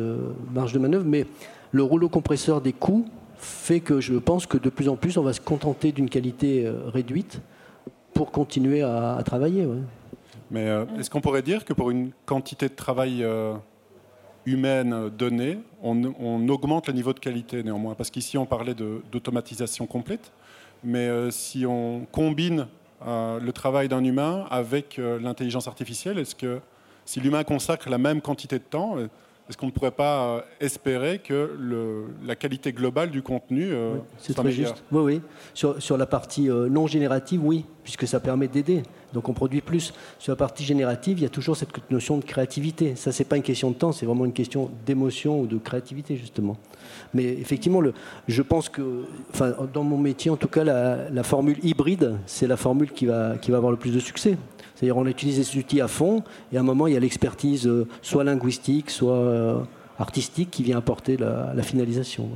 marge 0.53 0.73
de 0.73 0.79
manœuvre. 0.79 1.05
Mais 1.07 1.27
le 1.73 1.83
rouleau 1.83 2.09
compresseur 2.09 2.61
des 2.61 2.73
coûts, 2.73 3.07
fait 3.39 3.81
que 3.81 4.01
je 4.01 4.15
pense 4.15 4.47
que 4.47 4.59
de 4.59 4.71
plus 4.71 4.89
en 4.89 4.97
plus, 4.97 5.17
on 5.17 5.23
va 5.23 5.33
se 5.33 5.41
contenter 5.41 5.93
d'une 5.93 6.09
qualité 6.09 6.67
euh, 6.67 6.89
réduite 6.89 7.41
pour 8.15 8.31
continuer 8.31 8.83
à, 8.83 9.21
travailler. 9.25 9.69
Mais 10.51 10.69
euh, 10.69 10.87
est-ce 10.99 11.11
qu'on 11.11 11.21
pourrait 11.21 11.43
dire 11.43 11.65
que 11.65 11.75
pour 11.75 11.91
une 11.91 12.13
quantité 12.25 12.69
de 12.69 12.75
travail 12.75 13.23
euh, 13.23 13.55
humaine 14.47 15.11
donnée, 15.11 15.59
on, 15.83 16.49
augmente 16.49 16.87
le 16.89 16.95
niveau 16.95 17.13
de 17.13 17.19
qualité 17.19 17.63
néanmoins 17.63 17.95
Parce 17.95 18.11
qu'ici, 18.11 18.39
on 18.39 18.47
parlait 18.47 18.75
d'automatisation 18.75 19.87
complète, 19.87 20.33
mais 20.83 21.31
si 21.31 21.67
on 21.67 22.07
combine 22.13 22.67
le 23.05 23.51
travail 23.51 23.89
d'un 23.89 24.03
humain 24.05 24.47
avec 24.51 24.99
l'intelligence 24.99 25.69
artificielle, 25.69 26.19
est-ce 26.19 26.35
que 26.35 26.61
si 27.05 27.21
l'humain 27.21 27.45
consacre 27.45 27.89
la 27.89 27.99
même 27.99 28.21
quantité 28.21 28.59
de 28.59 28.65
temps, 28.65 28.97
est-ce 29.49 29.57
qu'on 29.57 29.67
ne 29.67 29.71
pourrait 29.71 29.93
pas 29.93 30.25
euh, 30.25 30.41
espérer 30.61 31.21
que 31.21 31.57
le, 31.59 32.07
la 32.25 32.35
qualité 32.35 32.73
globale 32.73 33.11
du 33.11 33.23
contenu 33.23 33.69
euh, 33.71 33.97
C'est 34.19 34.35
très 34.35 34.51
juste. 34.51 34.83
Oui, 34.91 35.03
oui. 35.03 35.21
Sur, 35.55 35.81
sur 35.81 35.97
la 35.97 36.07
partie 36.07 36.51
euh, 36.51 36.69
non 36.69 36.89
générative, 36.89 37.45
oui. 37.45 37.65
puisque 37.85 38.09
ça 38.09 38.19
permet 38.19 38.49
d'aider. 38.49 38.83
Donc 39.17 39.31
on 39.31 39.33
produit 39.33 39.63
plus. 39.63 39.95
Sur 40.19 40.33
la 40.33 40.37
partie 40.37 40.63
générative, 40.63 41.19
il 41.19 41.23
y 41.23 41.27
a 41.27 41.31
toujours 41.31 41.57
cette 41.57 41.91
notion 41.91 42.19
de 42.19 42.25
créativité. 42.25 42.97
Ça, 42.97 43.13
c'est 43.13 43.25
pas 43.25 43.39
une 43.39 43.43
question 43.43 43.71
de 43.71 43.75
temps, 43.75 43.91
c'est 43.91 44.05
vraiment 44.05 44.27
une 44.27 44.35
question 44.35 44.69
d'émotion 44.85 45.41
ou 45.41 45.47
de 45.47 45.57
créativité, 45.57 46.19
justement. 46.19 46.59
Mais 47.15 47.25
effectivement, 47.25 47.81
je 48.29 48.43
pense 48.43 48.69
que, 48.69 49.05
dans 49.73 49.85
mon 49.85 49.97
métier, 49.97 50.31
en 50.31 50.37
tout 50.37 50.49
cas, 50.49 50.65
la, 50.65 51.23
formule 51.23 51.57
hybride, 51.63 52.19
c'est 52.27 52.47
la 52.47 52.59
formule 52.59 52.93
qui 52.93 53.07
va, 53.07 53.37
avoir 53.49 53.71
le 53.71 53.79
plus 53.79 53.95
de 53.95 54.01
succès. 54.01 54.37
C'est-à-dire, 54.75 54.99
on 54.99 55.07
utilise 55.07 55.43
ces 55.43 55.59
outils 55.59 55.81
à 55.81 55.89
fond, 55.89 56.23
et 56.53 56.59
à 56.59 56.61
un 56.61 56.63
moment, 56.63 56.87
il 56.87 56.93
y 56.93 56.97
a 56.99 57.01
l'expertise 57.01 57.67
euh, 57.67 57.89
soit 58.03 58.23
linguistique, 58.23 58.91
soit 58.91 59.15
euh, 59.15 59.61
artistique 59.99 60.51
qui 60.51 60.63
vient 60.63 60.77
apporter 60.77 61.17
la, 61.17 61.63
finalisation. 61.63 62.29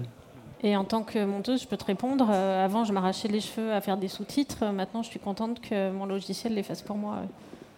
Et 0.63 0.77
en 0.77 0.85
tant 0.85 1.03
que 1.03 1.25
monteuse, 1.25 1.63
je 1.63 1.67
peux 1.67 1.77
te 1.77 1.85
répondre. 1.85 2.29
Euh, 2.31 2.65
avant, 2.65 2.85
je 2.85 2.93
m'arrachais 2.93 3.29
les 3.29 3.41
cheveux 3.41 3.73
à 3.73 3.81
faire 3.81 3.97
des 3.97 4.09
sous-titres. 4.09 4.67
Maintenant, 4.67 5.03
je 5.03 5.09
suis 5.09 5.21
contente 5.21 5.61
que 5.61 5.91
mon 5.91 6.07
logiciel 6.07 6.55
les 6.55 6.63
fasse 6.63 6.83
pour 6.83 6.97
moi. 6.97 7.19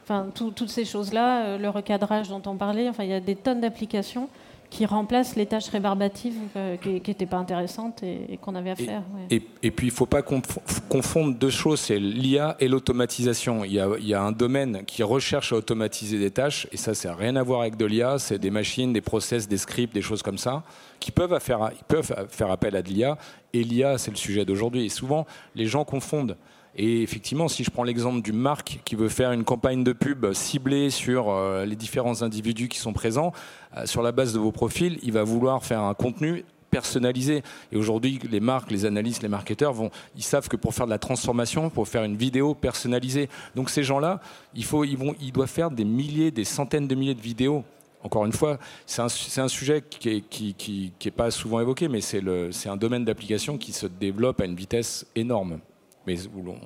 Enfin, 0.04 0.26
toutes 0.34 0.68
ces 0.68 0.84
choses-là, 0.84 1.58
le 1.58 1.68
recadrage 1.68 2.28
dont 2.28 2.42
on 2.46 2.56
parlait, 2.56 2.88
enfin, 2.88 3.04
il 3.04 3.10
y 3.10 3.14
a 3.14 3.20
des 3.20 3.36
tonnes 3.36 3.60
d'applications 3.60 4.28
qui 4.72 4.86
remplace 4.86 5.36
les 5.36 5.44
tâches 5.44 5.68
rébarbatives 5.68 6.32
euh, 6.56 6.78
qui 6.78 6.92
n'étaient 7.06 7.26
pas 7.26 7.36
intéressantes 7.36 8.02
et, 8.02 8.38
qu'on 8.40 8.54
avait 8.54 8.70
à 8.70 8.74
faire. 8.76 9.02
Et, 9.28 9.70
puis 9.70 9.88
il 9.88 9.90
ne 9.90 9.94
faut 9.94 10.06
pas 10.06 10.22
confondre 10.22 11.34
deux 11.34 11.50
choses, 11.50 11.78
c'est 11.78 11.98
l'IA 11.98 12.56
et 12.58 12.68
l'automatisation. 12.68 13.66
Il, 13.66 13.72
il, 14.00 14.06
y 14.06 14.14
a 14.14 14.22
un 14.22 14.32
domaine 14.32 14.82
qui 14.86 15.02
recherche 15.02 15.52
à 15.52 15.56
automatiser 15.56 16.18
des 16.18 16.30
tâches, 16.30 16.68
et 16.72 16.78
ça, 16.78 16.94
ça 16.94 17.10
n'a 17.10 17.16
rien 17.16 17.36
à 17.36 17.42
voir 17.42 17.60
avec 17.60 17.76
de 17.76 17.84
l'IA, 17.84 18.18
c'est 18.18 18.38
des 18.38 18.50
machines, 18.50 18.94
des 18.94 19.02
process, 19.02 19.46
des 19.46 19.58
scripts, 19.58 19.92
des 19.92 20.00
choses 20.00 20.22
comme 20.22 20.38
ça, 20.38 20.62
qui 21.00 21.10
peuvent 21.10 21.38
faire, 21.38 21.70
peuvent 21.86 22.26
faire 22.30 22.50
appel 22.50 22.74
à 22.74 22.80
de 22.80 22.88
l'IA, 22.88 23.18
et 23.52 23.64
l'IA, 23.64 23.98
c'est 23.98 24.10
le 24.10 24.16
sujet 24.16 24.46
d'aujourd'hui. 24.46 24.86
Et 24.86 24.88
souvent, 24.88 25.26
les 25.54 25.66
gens 25.66 25.84
confondent. 25.84 26.38
Et 26.74 27.02
effectivement, 27.02 27.48
si 27.48 27.64
je 27.64 27.70
prends 27.70 27.84
l'exemple 27.84 28.22
d'une 28.22 28.38
marque 28.38 28.80
qui 28.84 28.94
veut 28.94 29.10
faire 29.10 29.32
une 29.32 29.44
campagne 29.44 29.84
de 29.84 29.92
pub 29.92 30.32
ciblée 30.32 30.88
sur 30.88 31.28
euh, 31.28 31.66
les 31.66 31.76
différents 31.76 32.22
individus 32.22 32.68
qui 32.68 32.78
sont 32.78 32.94
présents, 32.94 33.32
euh, 33.76 33.84
sur 33.84 34.02
la 34.02 34.10
base 34.10 34.32
de 34.32 34.38
vos 34.38 34.52
profils, 34.52 34.98
il 35.02 35.12
va 35.12 35.22
vouloir 35.22 35.64
faire 35.64 35.82
un 35.82 35.92
contenu 35.92 36.44
personnalisé. 36.70 37.42
Et 37.72 37.76
aujourd'hui, 37.76 38.18
les 38.30 38.40
marques, 38.40 38.70
les 38.70 38.86
analystes, 38.86 39.22
les 39.22 39.28
marketeurs 39.28 39.74
vont, 39.74 39.90
ils 40.16 40.22
savent 40.22 40.48
que 40.48 40.56
pour 40.56 40.72
faire 40.72 40.86
de 40.86 40.90
la 40.90 40.98
transformation, 40.98 41.68
pour 41.68 41.86
faire 41.86 42.04
une 42.04 42.16
vidéo 42.16 42.54
personnalisée. 42.54 43.28
Donc 43.54 43.68
ces 43.68 43.82
gens-là, 43.82 44.20
il 44.54 44.64
faut, 44.64 44.84
ils 44.84 44.96
vont, 44.96 45.14
ils 45.20 45.32
doivent 45.32 45.50
faire 45.50 45.70
des 45.70 45.84
milliers, 45.84 46.30
des 46.30 46.44
centaines 46.44 46.88
de 46.88 46.94
milliers 46.94 47.14
de 47.14 47.20
vidéos. 47.20 47.64
Encore 48.02 48.24
une 48.24 48.32
fois, 48.32 48.58
c'est 48.86 49.02
un, 49.02 49.48
sujet 49.48 49.84
qui 49.88 50.08
n'est 50.08 50.20
qui, 50.22 50.54
qui, 50.98 51.10
pas 51.10 51.30
souvent 51.30 51.60
évoqué, 51.60 51.86
mais 51.86 52.00
c'est 52.00 52.68
un 52.68 52.76
domaine 52.76 53.04
d'application 53.04 53.58
qui 53.58 53.72
se 53.72 53.86
développe 53.86 54.40
à 54.40 54.46
une 54.46 54.56
vitesse 54.56 55.06
énorme 55.14 55.60
mais 56.06 56.16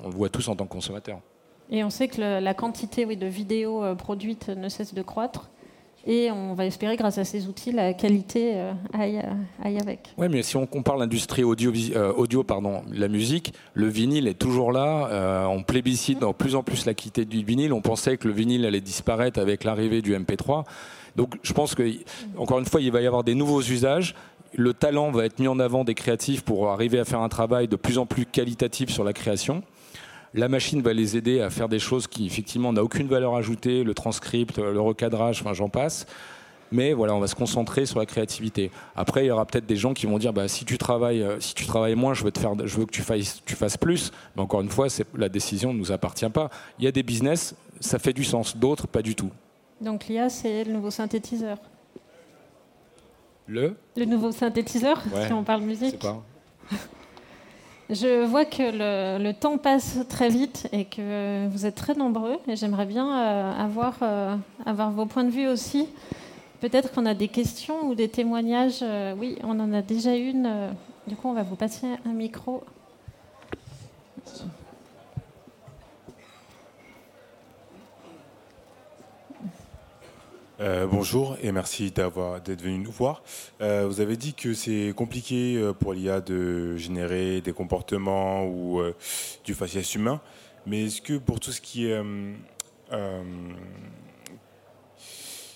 on 0.05 0.09
le 0.09 0.15
voit 0.15 0.29
tous 0.29 0.49
en 0.49 0.57
tant 0.57 0.65
que 0.65 0.73
consommateur. 0.73 1.21
Et 1.71 1.83
on 1.83 1.91
sait 1.91 2.09
que 2.09 2.21
la 2.21 2.55
quantité 2.55 3.05
oui, 3.05 3.17
de 3.17 3.27
vidéos 3.27 3.83
euh, 3.83 3.95
produites 3.95 4.49
ne 4.49 4.69
cesse 4.69 4.95
de 4.95 5.03
croître. 5.03 5.51
Et 6.09 6.31
on 6.31 6.55
va 6.55 6.67
espérer, 6.67 6.95
grâce 6.95 7.19
à 7.19 7.25
ces 7.25 7.49
outils, 7.49 7.73
la 7.73 7.93
qualité 7.93 8.53
euh, 8.55 8.73
aille, 8.93 9.21
avec. 9.81 10.15
Oui, 10.17 10.29
mais 10.31 10.45
si 10.45 10.57
on 10.57 10.65
compare 10.65 10.97
l'industrie 10.97 11.43
audio, 11.43 11.73
euh, 11.97 12.13
audio 12.13 12.45
pardon, 12.45 12.83
la 12.93 13.09
musique, 13.09 13.53
le 13.75 13.89
vinyle 13.89 14.29
est 14.29 14.39
toujours 14.39 14.71
là. 14.71 15.49
on 15.51 15.65
plébiscite 15.65 16.21
de 16.21 16.33
plus 16.33 16.55
en 16.55 16.63
plus 16.63 16.87
la 16.87 16.95
qualité 16.95 17.25
du 17.25 17.45
vinyle. 17.45 17.73
On 17.73 17.81
pensait 17.81 18.19
que 18.19 18.29
le 18.29 18.35
vinyle 18.35 18.65
allait 18.65 18.81
disparaître 18.81 19.41
avec 19.41 19.65
l'arrivée 19.65 20.01
du 20.01 20.15
MP3. 20.15 20.63
Donc 21.17 21.35
je 21.43 21.53
pense 21.53 21.75
que, 21.75 21.83
encore 22.37 22.61
une 22.61 22.67
fois, 22.67 22.81
il 22.81 22.93
va 22.93 23.01
y 23.01 23.07
avoir 23.09 23.25
des 23.25 23.35
nouveaux 23.35 23.63
usages 23.63 24.15
le 24.57 24.73
talent 24.73 25.11
va 25.11 25.27
être 25.27 25.39
mis 25.39 25.49
en 25.49 25.59
avant 25.61 25.85
des 25.85 25.95
créatifs 25.95 26.43
pour 26.43 26.71
arriver 26.71 26.99
à 26.99 27.05
faire 27.05 27.21
un 27.21 27.29
travail 27.29 27.69
de 27.69 27.77
plus 27.77 27.99
en 27.99 28.07
plus 28.07 28.25
qualitatif 28.25 28.91
sur 28.91 29.05
la 29.05 29.13
création. 29.13 29.63
La 30.35 30.49
machine 30.49 30.83
va 30.83 30.93
les 30.93 31.17
aider 31.17 31.41
à 31.41 31.51
faire 31.51 31.69
des 31.69 31.79
choses 31.79 32.07
qui 32.07 32.27
effectivement 32.27 32.73
n'ont 32.73 32.83
aucune 32.83 33.07
valeur 33.07 33.37
ajoutée, 33.37 33.85
le 33.85 33.95
transcript, 33.95 34.59
le 34.59 34.81
recadrage, 34.81 35.45
j'en 35.53 35.69
passe. 35.69 36.07
Mais 36.73 36.95
voilà, 36.95 37.15
on 37.15 37.21
va 37.21 37.29
se 37.29 37.35
concentrer 37.35 37.87
sur 37.87 37.99
la 38.01 38.07
créativité. 38.07 38.73
Après, 38.97 39.25
il 39.25 39.29
y 39.29 39.31
aura 39.31 39.47
peut-être 39.47 39.67
des 39.67 39.77
gens 39.77 39.95
qui 39.95 40.07
vont 40.07 40.19
dire 40.19 40.33
bah, 40.33 40.49
si 40.49 40.65
tu 40.65 40.79
travailles, 40.79 41.23
euh, 41.23 41.39
si 41.39 41.55
tu 41.55 41.65
travailles 41.65 41.95
moins, 41.95 42.13
je 42.13 42.25
veux 42.25 42.33
te 42.33 42.41
faire, 42.41 42.55
je 42.65 42.77
veux 42.77 42.87
que 42.87 42.91
tu 42.91 43.03
fasses, 43.03 43.41
tu 43.47 43.55
fasses 43.55 43.77
plus. 43.77 44.11
Mais 44.35 44.43
encore 44.43 44.63
une 44.63 44.69
fois, 44.69 44.89
la 45.15 45.29
décision 45.29 45.73
ne 45.73 45.79
nous 45.79 45.93
appartient 45.93 46.29
pas. 46.29 46.51
Il 46.81 46.85
y 46.85 46.89
a 46.89 46.93
des 46.93 47.05
business, 47.05 47.55
ça 47.79 48.01
fait 48.01 48.13
du 48.13 48.25
sens. 48.25 48.57
D'autres, 48.57 48.89
pas 48.89 49.03
du 49.03 49.15
tout. 49.15 49.31
Donc 49.81 50.09
l'IA, 50.09 50.29
c'est 50.29 50.65
le 50.65 50.73
nouveau 50.73 50.91
synthétiseur. 50.91 51.59
Le 53.49 53.77
Le 53.97 54.05
nouveau 54.05 54.33
synthétiseur, 54.33 55.03
si 55.27 55.33
on 55.33 55.45
parle 55.45 55.63
musique. 55.63 56.05
Je 57.89 58.25
vois 58.25 58.45
que 58.45 59.23
le, 59.23 59.33
temps 59.33 59.59
passe 59.59 59.99
très 60.09 60.29
vite 60.29 60.69
et 60.73 60.87
que 60.87 61.47
vous 61.47 61.67
êtes 61.67 61.77
très 61.77 61.95
nombreux 61.95 62.39
et 62.49 62.57
j'aimerais 62.57 62.87
bien 62.87 63.07
euh, 63.07 63.53
avoir, 63.53 63.99
euh, 64.03 64.35
avoir 64.65 64.91
vos 64.91 65.07
points 65.07 65.23
de 65.23 65.31
vue 65.31 65.47
aussi. 65.47 65.87
Peut-être 66.61 66.91
qu'on 66.93 67.07
a 67.07 67.15
des 67.15 67.29
questions 67.29 67.87
ou 67.87 67.95
des 67.95 68.09
témoignages. 68.09 68.81
Euh, 68.83 69.15
oui, 69.17 69.39
on 69.45 69.61
en 69.61 69.73
a 69.73 69.83
déjà 69.83 70.17
une. 70.17 70.51
du 71.07 71.15
coup, 71.15 71.29
on 71.29 71.35
va 71.35 71.45
vous 71.45 71.55
passer 71.55 71.87
un 72.05 72.13
micro. 72.13 72.65
Euh, 80.59 80.87
bonjour 80.87 81.37
et 81.43 81.53
merci 81.53 81.91
d'avoir 81.91 82.41
d'être 82.41 82.63
venu 82.63 82.79
nous 82.79 82.91
voir. 82.91 83.23
Euh, 83.61 83.87
vous 83.87 84.01
avez 84.01 84.17
dit 84.17 84.33
que 84.33 84.55
c'est 84.55 84.95
compliqué 84.97 85.57
euh, 85.57 85.75
pour 85.75 85.93
l'IA 85.93 86.23
de 86.23 86.77
générer 86.79 87.43
des 87.43 87.53
comportements 87.53 88.47
ou 88.47 88.81
du 89.45 89.55
faciès 89.55 89.95
humain, 89.95 90.21
mais 90.65 90.87
est-ce 90.87 91.03
que 91.03 91.19
pour 91.19 91.41
tout 91.41 91.53
ce 91.53 91.61
qui 91.61 91.87
est 91.87 92.01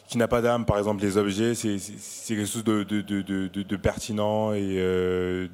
qui 0.09 0.19
n'a 0.19 0.27
pas 0.27 0.43
d'âme, 0.43 0.67
par 0.67 0.77
exemple 0.77 1.03
les 1.03 1.17
objets, 1.17 1.55
c'est 1.55 1.79
quelque 2.27 2.45
chose 2.45 2.65
de, 2.65 2.83
de, 2.83 3.01
de, 3.01 3.47
de 3.47 3.77
pertinent 3.77 4.53
et 4.53 5.49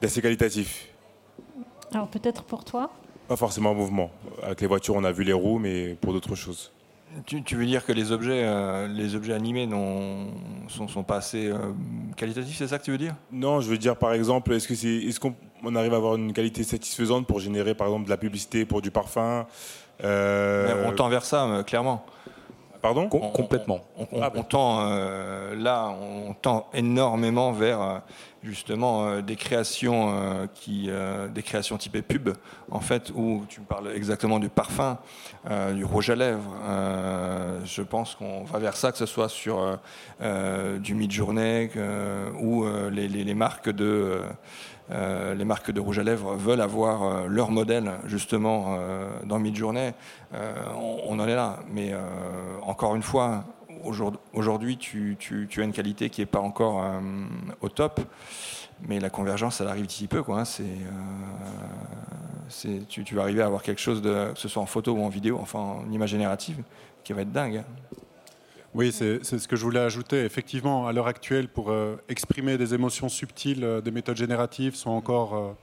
d'assez 0.00 0.22
qualitatif? 0.22 0.88
Alors 1.92 2.08
peut-être 2.08 2.44
pour 2.44 2.64
toi 2.64 2.90
Pas 3.28 3.36
forcément 3.36 3.72
en 3.72 3.74
mouvement. 3.74 4.12
Avec 4.42 4.60
les 4.60 4.68
voitures, 4.68 4.94
on 4.94 5.04
a 5.04 5.12
vu 5.12 5.24
les 5.24 5.32
roues, 5.32 5.58
mais 5.58 5.96
pour 6.00 6.12
d'autres 6.12 6.36
choses. 6.36 6.70
Tu, 7.26 7.56
veux 7.56 7.66
dire 7.66 7.84
que 7.84 7.92
les 7.92 8.12
objets, 8.12 8.44
euh, 8.44 8.86
les 8.86 9.16
objets 9.16 9.32
animés 9.32 9.66
ne 9.66 10.28
sont, 10.68 10.86
sont, 10.86 11.02
pas 11.02 11.16
assez 11.16 11.48
euh, 11.48 11.72
qualitatifs, 12.16 12.56
c'est 12.56 12.68
ça 12.68 12.78
que 12.78 12.84
tu 12.84 12.92
veux 12.92 12.98
dire? 12.98 13.16
Non, 13.32 13.60
je 13.60 13.68
veux 13.68 13.78
dire 13.78 13.96
par 13.96 14.12
exemple, 14.12 14.52
est-ce 14.52 14.68
que 14.68 14.76
c'est, 14.76 14.94
est-ce 14.94 15.18
qu'on 15.18 15.34
arrive 15.74 15.92
à 15.92 15.96
avoir 15.96 16.14
une 16.14 16.32
qualité 16.32 16.62
satisfaisante 16.62 17.26
pour 17.26 17.40
générer 17.40 17.74
par 17.74 17.88
exemple 17.88 18.04
de 18.04 18.10
la 18.10 18.16
publicité 18.16 18.64
pour 18.64 18.80
du 18.80 18.92
parfum 18.92 19.44
euh, 20.04 20.84
On 20.86 20.92
tend 20.92 21.08
vers 21.08 21.24
ça, 21.24 21.64
clairement. 21.66 22.06
Pardon 22.82 23.08
Complètement. 23.08 23.80
On, 24.12 24.22
ah, 24.22 24.30
tend 24.48 24.88
là, 25.54 25.90
on 25.90 26.32
tend 26.34 26.68
énormément 26.72 27.52
vers 27.52 28.02
justement 28.42 29.06
euh, 29.06 29.20
des 29.20 29.36
créations 29.36 30.14
euh, 30.14 30.46
qui 30.54 30.86
euh, 30.88 31.28
des 31.28 31.42
créations 31.42 31.76
typées 31.76 32.02
pub 32.02 32.30
en 32.70 32.80
fait 32.80 33.12
où 33.14 33.44
tu 33.48 33.60
me 33.60 33.66
parles 33.66 33.92
exactement 33.94 34.38
du 34.38 34.48
parfum 34.48 34.98
du 35.74 35.84
rouge 35.84 36.10
à 36.10 36.16
lèvres 36.16 36.54
je 37.64 37.82
pense 37.82 38.14
qu'on 38.14 38.44
va 38.44 38.58
vers 38.58 38.76
ça 38.76 38.92
que 38.92 38.98
ce 38.98 39.06
soit 39.06 39.28
sur 39.28 39.78
du 40.78 40.94
mid-journée 40.94 41.70
ou 42.40 42.66
les, 42.90 43.08
les, 43.08 43.34
marques 43.34 43.70
de 43.70 44.20
les 44.90 45.44
marques 45.44 45.70
de 45.70 45.80
rouge 45.80 45.98
à 45.98 46.02
lèvres 46.02 46.34
veulent 46.34 46.60
avoir 46.60 47.28
leur 47.28 47.50
modèle 47.50 47.92
justement 48.06 48.76
dans 49.24 49.38
mid-journée 49.38 49.92
on, 50.32 51.00
on, 51.06 51.18
en 51.20 51.28
est 51.28 51.34
là 51.36 51.60
mais 51.72 51.94
encore 52.62 52.96
une 52.96 53.02
fois 53.02 53.44
aujourd'hui, 54.32 54.76
tu, 54.76 55.16
as 55.56 55.62
une 55.62 55.72
qualité 55.72 56.10
qui 56.10 56.20
n'est 56.20 56.26
pas 56.26 56.40
encore 56.40 56.82
euh, 56.82 57.00
au 57.60 57.68
top, 57.68 58.00
mais 58.86 59.00
la 59.00 59.10
convergence, 59.10 59.60
elle 59.60 59.68
arrive 59.68 59.86
d'ici 59.86 60.06
peu. 60.06 60.22
Hein. 60.28 60.44
euh, 62.66 62.80
tu, 62.88 63.14
vas 63.14 63.22
arriver 63.22 63.42
à 63.42 63.46
avoir 63.46 63.62
quelque 63.62 63.80
chose, 63.80 64.02
de, 64.02 64.32
que 64.32 64.38
ce 64.38 64.48
soit 64.48 64.62
en 64.62 64.66
photo 64.66 64.92
ou 64.92 65.02
en 65.02 65.08
vidéo, 65.08 65.38
enfin 65.40 65.58
en 65.58 65.90
image 65.90 66.10
générative, 66.10 66.62
qui 67.04 67.12
va 67.12 67.22
être 67.22 67.32
dingue. 67.32 67.58
Hein. 67.58 67.64
Oui, 68.74 68.92
c'est 68.92 69.24
ce 69.24 69.48
que 69.48 69.56
je 69.56 69.64
voulais 69.64 69.80
ajouter. 69.80 70.24
Effectivement, 70.24 70.86
à 70.86 70.92
l'heure 70.92 71.08
actuelle, 71.08 71.48
pour 71.48 71.70
euh, 71.70 71.96
exprimer 72.08 72.56
des 72.56 72.72
émotions 72.72 73.08
subtiles, 73.08 73.80
des 73.84 73.90
méthodes 73.90 74.16
génératives 74.16 74.76
sont 74.76 74.90
encore 74.90 75.56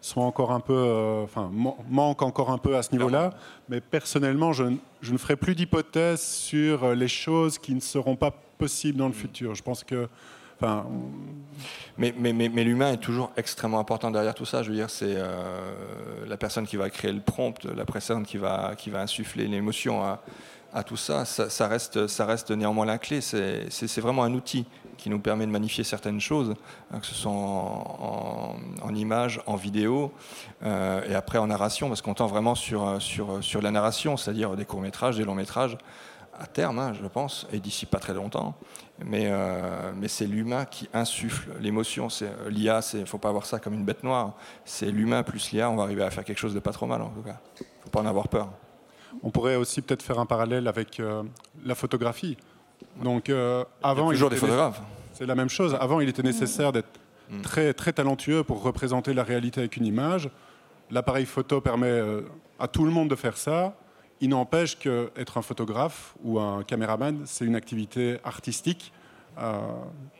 sont 0.00 0.20
encore 0.20 0.52
un 0.52 0.60
peu, 0.60 0.74
euh, 0.74 1.24
enfin, 1.24 1.50
manquent 1.52 2.22
encore 2.22 2.50
un 2.50 2.58
peu 2.58 2.76
à 2.76 2.82
ce 2.82 2.92
niveau-là. 2.92 3.30
Mais 3.68 3.80
personnellement, 3.80 4.52
je, 4.52 4.64
je, 5.00 5.12
ne 5.12 5.18
ferai 5.18 5.36
plus 5.36 5.54
d'hypothèses 5.54 6.22
sur 6.22 6.84
euh, 6.84 6.94
les 6.94 7.08
choses 7.08 7.58
qui 7.58 7.74
ne 7.74 7.80
seront 7.80 8.16
pas 8.16 8.30
possibles 8.58 8.98
dans 8.98 9.08
le 9.08 9.12
futur. 9.12 9.54
Je 9.54 9.62
pense 9.62 9.84
que. 9.84 10.08
Enfin, 10.60 10.86
mais, 11.96 12.12
mais, 12.18 12.32
mais, 12.32 12.48
mais 12.48 12.64
l'humain 12.64 12.92
est 12.92 12.96
toujours 13.00 13.30
extrêmement 13.36 13.78
important 13.78 14.10
derrière 14.10 14.34
tout 14.34 14.44
ça. 14.44 14.64
Je 14.64 14.70
veux 14.70 14.74
dire, 14.74 14.90
c'est 14.90 15.14
euh, 15.16 16.26
la 16.26 16.36
personne 16.36 16.66
qui 16.66 16.76
va 16.76 16.90
créer 16.90 17.12
le 17.12 17.20
prompt, 17.20 17.64
la 17.64 17.84
personne 17.84 18.24
qui 18.24 18.38
va, 18.38 18.72
qui 18.76 18.90
va 18.90 19.00
insuffler 19.00 19.46
l'émotion 19.46 20.02
à, 20.02 20.20
à, 20.72 20.82
tout 20.82 20.96
ça. 20.96 21.24
ça. 21.24 21.68
Reste, 21.68 22.06
ça 22.06 22.26
reste 22.26 22.50
néanmoins 22.50 22.86
la 22.86 22.98
clé. 22.98 23.20
C'est 23.20 23.98
vraiment 23.98 24.22
un 24.22 24.34
outil 24.34 24.66
qui 24.96 25.10
nous 25.10 25.20
permet 25.20 25.46
de 25.46 25.50
magnifier 25.50 25.84
certaines 25.84 26.20
choses, 26.20 26.54
hein, 26.92 26.98
que 26.98 27.06
ce 27.06 27.14
soit 27.14 27.30
en, 27.30 28.56
en, 28.82 28.94
image, 28.94 29.40
en 29.46 29.54
vidéo, 29.54 30.12
et 30.64 31.14
après 31.14 31.38
en 31.38 31.46
narration, 31.46 31.88
parce 31.88 32.02
qu'on 32.02 32.14
tend 32.14 32.26
vraiment 32.26 32.56
sur, 32.56 33.00
sur, 33.00 33.42
sur 33.44 33.62
la 33.62 33.70
narration, 33.70 34.16
c'est-à-dire 34.16 34.56
des 34.56 34.64
courts-métrages, 34.64 35.16
des 35.16 35.24
longs-métrages, 35.24 35.78
à 36.38 36.46
terme, 36.46 36.78
hein, 36.78 36.92
je 36.92 37.06
pense, 37.06 37.46
et 37.52 37.58
d'ici 37.58 37.86
pas 37.86 37.98
très 37.98 38.14
longtemps. 38.14 38.54
Mais, 39.04 39.26
euh, 39.26 39.92
mais 39.94 40.08
c'est 40.08 40.26
l'humain 40.26 40.64
qui 40.64 40.88
insuffle 40.92 41.50
l'émotion. 41.60 42.08
Euh, 42.22 42.50
l'IA. 42.50 42.80
Il 42.94 43.00
ne 43.00 43.04
faut 43.04 43.18
pas 43.18 43.32
voir 43.32 43.46
ça 43.46 43.58
comme 43.58 43.74
une 43.74 43.84
bête 43.84 44.04
noire. 44.04 44.34
C'est 44.64 44.90
l'humain 44.90 45.22
plus 45.22 45.50
l'IA. 45.52 45.70
On 45.70 45.76
va 45.76 45.82
arriver 45.84 46.02
à 46.02 46.10
faire 46.10 46.24
quelque 46.24 46.38
chose 46.38 46.54
de 46.54 46.60
pas 46.60 46.72
trop 46.72 46.86
mal 46.86 47.02
en 47.02 47.10
tout 47.10 47.22
cas. 47.22 47.40
Il 47.60 47.64
ne 47.64 47.84
faut 47.84 47.90
pas 47.90 48.00
en 48.00 48.06
avoir 48.06 48.28
peur. 48.28 48.50
On 49.22 49.30
pourrait 49.30 49.56
aussi 49.56 49.82
peut-être 49.82 50.02
faire 50.02 50.18
un 50.18 50.26
parallèle 50.26 50.68
avec 50.68 51.00
euh, 51.00 51.22
la 51.64 51.74
photographie. 51.74 52.36
Donc 53.02 53.30
avant, 53.82 54.10
il 54.10 54.14
toujours 54.14 54.30
des 54.30 54.36
photographes. 54.36 54.80
C'est 55.12 55.26
la 55.26 55.34
même 55.34 55.48
chose. 55.48 55.76
Avant, 55.80 56.00
il 56.00 56.08
était 56.08 56.22
nécessaire 56.22 56.72
d'être 56.72 57.00
mm. 57.30 57.42
très 57.42 57.74
très 57.74 57.92
talentueux 57.92 58.44
pour 58.44 58.62
représenter 58.62 59.14
la 59.14 59.24
réalité 59.24 59.60
avec 59.60 59.76
une 59.76 59.86
image. 59.86 60.30
L'appareil 60.90 61.26
photo 61.26 61.60
permet 61.60 62.00
à 62.58 62.68
tout 62.68 62.84
le 62.84 62.90
monde 62.90 63.08
de 63.08 63.16
faire 63.16 63.36
ça. 63.36 63.74
Il 64.20 64.30
n'empêche 64.30 64.78
qu'être 64.78 65.38
un 65.38 65.42
photographe 65.42 66.14
ou 66.24 66.40
un 66.40 66.62
caméraman, 66.62 67.22
c'est 67.24 67.44
une 67.44 67.56
activité 67.56 68.18
artistique. 68.24 68.92
Euh, 69.40 69.60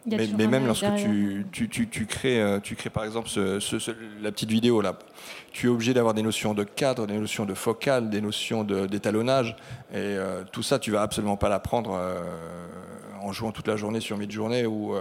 mais, 0.06 0.46
même 0.46 0.66
lorsque 0.66 0.86
tu, 0.96 1.68
tu, 1.68 2.06
crées, 2.06 2.40
euh, 2.40 2.60
tu 2.60 2.76
crées 2.76 2.90
par 2.90 3.04
exemple 3.04 3.28
la 4.22 4.32
petite 4.32 4.50
vidéo 4.50 4.80
là, 4.80 4.98
tu 5.52 5.66
es 5.66 5.68
obligé 5.68 5.92
d'avoir 5.92 6.14
des 6.14 6.22
notions 6.22 6.54
de 6.54 6.64
cadre, 6.64 7.06
des 7.06 7.18
notions 7.18 7.44
de 7.44 7.54
focale, 7.54 8.08
des 8.08 8.20
notions 8.20 8.64
d'étalonnage. 8.64 9.56
Et 9.92 9.96
euh, 9.96 10.44
tout 10.50 10.62
ça, 10.62 10.78
tu 10.78 10.90
vas 10.90 11.02
absolument 11.02 11.36
pas 11.36 11.48
l'apprendre 11.48 12.00
en 13.20 13.32
jouant 13.32 13.52
toute 13.52 13.68
la 13.68 13.76
journée 13.76 14.00
sur 14.00 14.16
mid-journée 14.16 14.66
ou 14.66 14.94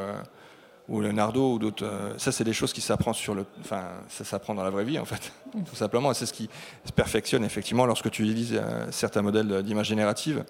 ou 0.90 1.02
Leonardo 1.02 1.54
ou 1.54 1.60
d'autres. 1.60 1.86
Euh, 1.86 2.18
ça, 2.18 2.32
c'est 2.32 2.44
des 2.44 2.54
choses 2.54 2.74
qui 2.74 2.82
s'apprennent 2.82 3.14
sur 3.14 3.36
le, 3.36 3.46
enfin, 3.60 3.84
ça 4.08 4.24
s'apprend 4.24 4.56
dans 4.56 4.64
la 4.64 4.70
vraie 4.70 4.86
vie 4.86 5.00
en 5.00 5.06
fait, 5.06 5.32
tout 5.52 5.76
simplement. 5.76 6.12
Et 6.12 6.14
c'est 6.14 6.26
ce 6.26 6.34
qui 6.34 6.50
se 6.86 6.92
perfectionne 6.92 7.44
effectivement 7.44 7.86
lorsque 7.86 8.10
tu 8.10 8.24
utilises 8.24 8.58
euh, 8.58 8.88
certains 8.92 9.22
modèles 9.22 9.64
d'image 9.64 9.88
générative, 9.88 10.46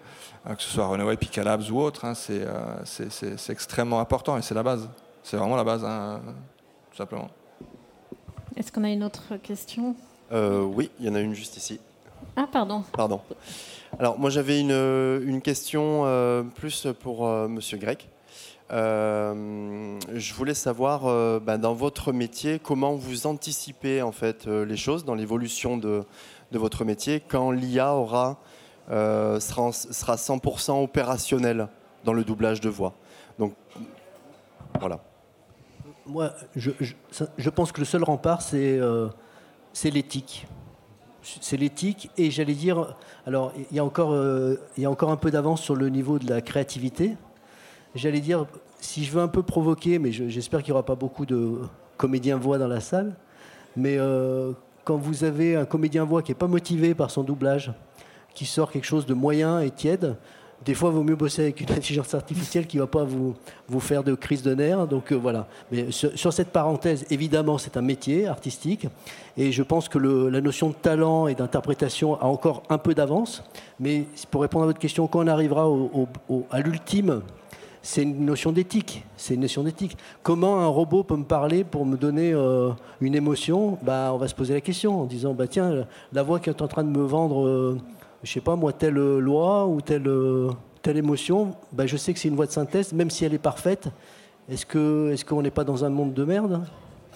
euh, 0.46 0.54
que 0.54 0.62
ce 0.62 0.70
soit 0.70 0.88
Runaway, 0.88 1.18
Picalabs 1.18 1.70
ou 1.72 1.80
autre. 1.80 2.06
Hein, 2.06 2.14
c'est 2.14 3.50
extrêmement 3.50 4.00
important 4.00 4.38
et 4.38 4.42
c'est 4.42 4.56
la 4.56 4.64
base. 4.64 4.90
C'est 5.24 5.38
vraiment 5.38 5.56
la 5.56 5.64
base, 5.64 5.84
hein, 5.84 6.22
tout 6.92 6.98
simplement. 6.98 7.30
Est-ce 8.56 8.72
qu'on 8.72 8.84
a 8.84 8.90
une 8.90 9.04
autre 9.04 9.36
question? 9.38 9.96
Oui, 10.32 10.90
il 11.00 11.06
y 11.06 11.10
en 11.10 11.16
a 11.16 11.20
une 11.20 11.34
juste 11.34 11.58
ici. 11.58 11.80
Ah, 12.36 12.48
pardon. 12.52 12.84
Pardon. 12.94 13.22
Alors, 14.00 14.20
moi, 14.20 14.30
j'avais 14.30 14.60
une, 14.60 14.72
une, 14.72 15.42
question 15.42 16.04
plus 16.56 16.88
pour 17.02 17.28
Monsieur 17.48 17.78
Grec. 17.78 18.10
Euh, 18.72 19.98
je 20.14 20.34
voulais 20.34 20.54
savoir, 20.54 21.06
euh, 21.06 21.40
ben, 21.40 21.58
dans 21.58 21.74
votre 21.74 22.12
métier, 22.12 22.60
comment 22.60 22.96
vous 22.96 23.26
anticipez 23.26 24.02
en 24.02 24.12
fait 24.12 24.48
euh, 24.48 24.66
les 24.66 24.76
choses 24.76 25.06
dans 25.06 25.16
l'évolution 25.16 25.78
de, 25.78 26.04
votre 26.52 26.84
métier 26.84 27.22
quand 27.26 27.52
l'IA 27.52 27.94
sera, 28.90 29.72
sera 29.72 30.16
100% 30.16 30.84
opérationnel 30.84 31.68
dans 32.04 32.14
le 32.14 32.24
doublage 32.24 32.62
de 32.62 32.70
voix. 32.70 32.94
Donc 33.40 33.54
voilà. 34.80 35.00
Moi, 36.06 36.32
je, 36.56 37.50
pense 37.50 37.74
que 37.74 37.80
le 37.82 37.86
seul 37.86 38.04
rempart, 38.04 38.42
c'est 38.42 38.80
l'éthique. 39.84 40.48
C'est 41.22 41.58
l'éthique 41.58 42.10
et 42.18 42.32
j'allais 42.32 42.54
dire, 42.54 42.96
alors 43.26 43.52
il 43.72 43.76
y 43.76 43.80
a 43.80 43.84
encore 43.84 44.14
un 45.12 45.18
peu 45.18 45.32
d'avance 45.32 45.62
sur 45.62 45.76
le 45.76 45.90
niveau 45.90 46.18
de 46.18 46.30
la 46.30 46.40
créativité 46.42 47.18
j'allais 47.98 48.20
dire, 48.20 48.46
si 48.80 49.04
je 49.04 49.12
veux 49.12 49.22
un 49.22 49.28
peu 49.28 49.44
provoquer, 49.44 50.00
mais 50.00 50.12
j'espère 50.12 50.62
qu'il 50.62 50.72
n'y 50.72 50.74
aura 50.74 50.86
pas 50.86 50.96
beaucoup 50.96 51.26
de 51.26 51.60
comédiens 51.98 52.38
voix 52.38 52.58
dans 52.58 52.68
la 52.68 52.80
salle, 52.80 53.16
mais 53.76 53.98
euh, 53.98 54.52
quand 54.84 54.98
vous 54.98 55.24
avez 55.24 55.56
un 55.56 55.66
comédien 55.66 56.04
voix 56.04 56.22
qui 56.22 56.32
n'est 56.32 56.36
pas 56.38 56.48
motivé 56.48 56.96
par 56.96 57.12
son 57.12 57.24
doublage, 57.24 57.72
qui 58.34 58.46
sort 58.46 58.72
quelque 58.72 58.86
chose 58.86 59.06
de 59.06 59.14
moyen 59.14 59.60
et 59.60 59.72
tiède, 59.72 60.16
des 60.66 60.74
fois, 60.74 60.90
il 60.90 60.96
vaut 60.96 61.04
mieux 61.04 61.16
bosser 61.16 61.44
avec 61.44 61.62
une 61.62 61.72
intelligence 61.72 62.14
artificielle 62.14 62.66
qui 62.66 62.78
ne 62.78 62.82
va 62.82 62.88
pas 62.88 63.04
vous, 63.04 63.36
vous 63.68 63.80
faire 63.80 64.04
de 64.04 64.16
crise 64.16 64.42
de 64.42 64.54
nerfs. 64.56 64.88
Donc 64.88 65.12
euh, 65.12 65.16
voilà. 65.16 65.48
Mais 65.72 65.92
sur, 65.92 66.34
cette 66.34 66.50
parenthèse, 66.50 67.06
évidemment, 67.10 67.58
c'est 67.58 67.78
un 67.78 67.82
métier 67.82 68.28
artistique. 68.28 68.88
Et 69.38 69.52
je 69.52 69.64
pense 69.64 69.88
que 69.88 70.00
la 70.00 70.42
notion 70.42 70.70
de 70.70 70.76
talent 70.76 71.28
et 71.28 71.36
d'interprétation 71.36 72.20
a 72.20 72.26
encore 72.26 72.64
un 72.70 72.78
peu 72.78 72.96
d'avance. 72.96 73.44
Mais 73.80 74.06
pour 74.32 74.42
répondre 74.42 74.64
à 74.64 74.68
votre 74.68 74.80
question, 74.80 75.08
quand 75.08 75.20
on 75.20 75.28
arrivera 75.28 75.68
à 76.52 76.60
l'ultime 76.60 77.22
c'est 77.88 78.04
une 78.04 78.26
notion 78.26 78.52
d'éthique. 78.52 79.06
C'est 79.16 79.36
une 79.36 79.40
notion 79.40 79.64
d'éthique. 79.64 79.96
Comment 80.22 80.60
un 80.60 80.68
robot 80.68 81.04
peut 81.06 81.16
me 81.16 81.24
parler 81.24 81.64
pour 81.64 81.86
me 81.86 81.96
donner 81.96 82.34
euh, 82.34 82.72
une 83.00 83.16
émotion? 83.16 83.78
Bah, 83.82 84.12
On 84.14 84.18
va 84.18 84.28
se 84.28 84.36
poser 84.36 84.54
la 84.54 84.60
question 84.60 85.04
en 85.04 85.06
disant 85.06 85.34
bah, 85.34 85.48
tiens, 85.48 85.86
la 86.12 86.22
voix 86.22 86.42
qui 86.42 86.50
est 86.50 86.62
en 86.62 86.68
train 86.68 86.84
de 86.84 86.90
me 86.90 87.06
vendre, 87.06 87.46
je 87.46 87.50
euh, 87.50 87.76
je 88.24 88.32
sais 88.34 88.42
pas 88.42 88.58
moi, 88.58 88.74
telle 88.74 88.96
loi 88.96 89.66
ou 89.68 89.80
telle, 89.80 90.06
euh, 90.06 90.50
telle 90.82 90.98
émotion, 90.98 91.56
bah, 91.72 91.88
je 91.88 91.96
sais 91.96 92.12
que 92.12 92.20
c'est 92.20 92.28
une 92.28 92.36
voix 92.36 92.46
de 92.46 92.52
synthèse, 92.52 92.92
même 92.92 93.10
si 93.10 93.24
elle 93.24 93.34
est 93.34 93.38
parfaite. 93.38 93.88
Est-ce 94.50 94.66
qu'on 94.66 95.40
est 95.40 95.44
n'est 95.44 95.50
pas 95.50 95.64
dans 95.64 95.86
un 95.86 95.90
monde 95.90 96.14
de 96.14 96.26
merde? 96.26 96.64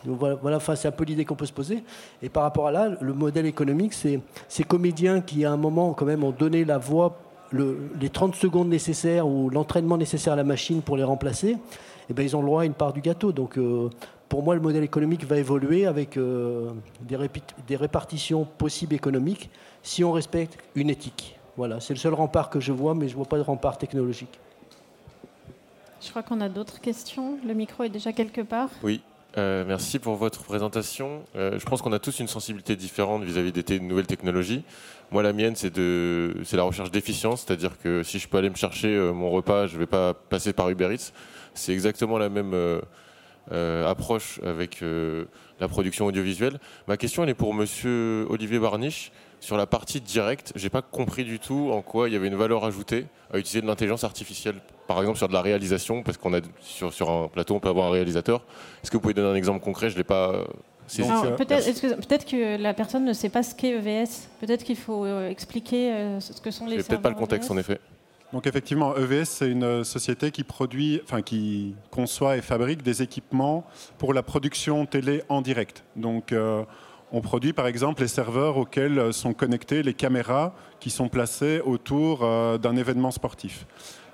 Voilà, 0.05 0.35
voilà 0.35 0.59
c'est 0.61 0.87
un 0.87 0.91
peu 0.91 1.03
l'idée 1.03 1.25
qu'on 1.25 1.35
peut 1.35 1.45
se 1.45 1.51
poser. 1.51 1.83
Et 2.23 2.29
par 2.29 2.43
rapport 2.43 2.67
à 2.67 2.71
là, 2.71 2.91
le 3.01 3.13
modèle 3.13 3.45
économique, 3.45 3.91
c'est 3.93 4.21
ces 4.47 4.63
comédiens 4.63 5.19
qui, 5.19 5.43
à 5.43 5.51
un 5.51 5.57
moment, 5.57 5.91
quand 5.91 6.05
même, 6.05 6.23
ont 6.23 6.31
donné 6.31 6.63
la 6.63 6.77
voix 6.77 7.17
les 7.53 8.09
30 8.09 8.35
secondes 8.35 8.69
nécessaires 8.69 9.27
ou 9.27 9.49
l'entraînement 9.49 9.97
nécessaire 9.97 10.33
à 10.33 10.35
la 10.35 10.43
machine 10.43 10.81
pour 10.81 10.97
les 10.97 11.03
remplacer, 11.03 11.57
eh 12.09 12.13
ben, 12.13 12.23
ils 12.23 12.35
ont 12.35 12.41
le 12.41 12.47
droit 12.47 12.63
à 12.63 12.65
une 12.65 12.73
part 12.73 12.93
du 12.93 13.01
gâteau. 13.01 13.31
Donc 13.31 13.57
euh, 13.57 13.89
pour 14.29 14.43
moi, 14.43 14.55
le 14.55 14.61
modèle 14.61 14.83
économique 14.83 15.25
va 15.25 15.37
évoluer 15.37 15.85
avec 15.85 16.17
euh, 16.17 16.71
des, 17.01 17.17
des, 17.67 17.75
répartitions 17.75 18.45
possibles 18.45 18.95
économiques 18.95 19.49
si 19.83 20.03
on 20.03 20.11
respecte 20.11 20.57
une 20.75 20.89
éthique. 20.89 21.37
Voilà, 21.57 21.79
c'est 21.79 21.93
le 21.93 21.99
seul 21.99 22.13
rempart 22.13 22.49
que 22.49 22.59
je 22.59 22.71
vois, 22.71 22.95
mais 22.95 23.07
je 23.07 23.13
ne 23.13 23.17
vois 23.17 23.25
pas 23.25 23.37
de 23.37 23.43
rempart 23.43 23.77
technologique. 23.77 24.39
Je 26.01 26.09
crois 26.09 26.23
qu'on 26.23 26.41
a 26.41 26.49
d'autres 26.49 26.79
questions. 26.79 27.37
Le 27.45 27.53
micro 27.53 27.83
est 27.83 27.89
déjà 27.89 28.11
quelque 28.11 28.41
part. 28.41 28.69
Oui, 28.83 29.01
euh, 29.37 29.63
merci 29.65 29.99
pour 29.99 30.15
votre 30.15 30.43
présentation. 30.43 31.23
Euh, 31.35 31.57
je 31.57 31.65
pense 31.65 31.81
qu'on 31.81 31.93
a 31.93 31.99
tous 31.99 32.19
une 32.19 32.27
sensibilité 32.27 32.75
différente 32.75 33.23
vis-à-vis 33.23 33.51
des 33.51 33.79
nouvelles 33.79 34.07
technologies. 34.07 34.63
Moi, 35.11 35.23
la 35.23 35.33
mienne, 35.33 35.55
c'est 35.55 35.77
la 36.53 36.63
recherche 36.63 36.91
d'efficience, 36.91 37.43
c'est-à-dire 37.45 37.77
que 37.77 38.01
si 38.01 38.17
je 38.17 38.27
peux 38.27 38.37
aller 38.37 38.49
me 38.49 38.55
chercher 38.55 38.87
euh, 38.87 39.11
mon 39.11 39.29
repas, 39.29 39.67
je 39.67 39.75
ne 39.75 39.79
vais 39.79 39.85
pas 39.85 40.13
passer 40.13 40.53
par 40.53 40.69
Uber 40.69 40.93
Eats. 40.93 41.11
C'est 41.53 41.73
exactement 41.73 42.17
la 42.17 42.29
même 42.29 42.55
approche 43.85 44.39
avec 44.43 44.81
la 45.59 45.67
production 45.67 46.05
audiovisuelle. 46.05 46.59
Ma 46.87 46.95
question, 46.95 47.23
elle 47.23 47.29
est 47.29 47.33
pour 47.33 47.53
Monsieur 47.53 48.25
Olivier 48.29 48.57
Barniche 48.57 49.11
sur 49.41 49.57
la 49.57 49.65
partie 49.65 49.99
directe. 49.99 50.53
J'ai 50.55 50.69
pas 50.69 50.81
compris 50.81 51.25
du 51.25 51.39
tout 51.39 51.71
en 51.73 51.81
quoi 51.81 52.07
il 52.07 52.13
y 52.13 52.15
avait 52.15 52.27
une 52.27 52.35
valeur 52.35 52.63
ajoutée 52.63 53.07
à 53.33 53.37
utiliser 53.37 53.61
de 53.61 53.67
l'intelligence 53.67 54.05
artificielle 54.05 54.55
par 54.87 54.99
exemple 54.99 55.17
sur 55.17 55.27
de 55.29 55.33
la 55.33 55.41
réalisation, 55.41 56.03
parce 56.03 56.17
qu'on 56.17 56.33
a 56.33 56.41
sur, 56.59 57.09
un 57.09 57.27
plateau, 57.29 57.55
on 57.55 57.59
peut 57.59 57.69
avoir 57.69 57.87
un 57.87 57.91
réalisateur. 57.91 58.43
Est-ce 58.83 58.91
que 58.91 58.97
vous 58.97 59.01
pouvez 59.01 59.13
donner 59.13 59.29
un 59.29 59.35
exemple 59.35 59.63
concret? 59.63 59.89
Je 59.89 59.97
l'ai 59.97 60.03
pas. 60.03 60.43
Peut-être 60.97 62.25
que 62.25 62.61
la 62.61 62.73
personne 62.73 63.05
ne 63.05 63.13
sait 63.13 63.29
pas 63.29 63.43
ce 63.43 63.55
qu'est 63.55 63.71
EVS. 63.71 64.27
Peut-être 64.39 64.63
qu'il 64.63 64.75
faut 64.75 65.05
euh, 65.05 65.29
expliquer 65.29 65.91
euh, 65.91 66.19
ce 66.19 66.41
que 66.41 66.51
sont 66.51 66.65
les. 66.65 66.77
peut-être 66.77 67.01
pas 67.01 67.09
le 67.09 67.15
contexte 67.15 67.51
en 67.51 67.57
effet. 67.57 67.79
Donc 68.33 68.47
effectivement, 68.47 68.95
EVS, 68.95 69.25
c'est 69.25 69.49
une 69.49 69.83
société 69.83 70.31
qui 70.31 70.43
produit, 70.43 71.01
enfin 71.03 71.21
qui 71.21 71.75
conçoit 71.89 72.37
et 72.37 72.41
fabrique 72.41 72.81
des 72.81 73.01
équipements 73.01 73.65
pour 73.97 74.13
la 74.13 74.23
production 74.23 74.85
télé 74.85 75.23
en 75.27 75.41
direct. 75.41 75.83
Donc 75.97 76.31
euh, 76.31 76.63
on 77.11 77.19
produit 77.19 77.51
par 77.51 77.67
exemple 77.67 78.01
les 78.01 78.07
serveurs 78.07 78.55
auxquels 78.55 79.11
sont 79.11 79.33
connectées 79.33 79.83
les 79.83 79.93
caméras 79.93 80.53
qui 80.79 80.89
sont 80.89 81.09
placées 81.09 81.61
autour 81.65 82.19
d'un 82.59 82.75
événement 82.77 83.11
sportif. 83.11 83.65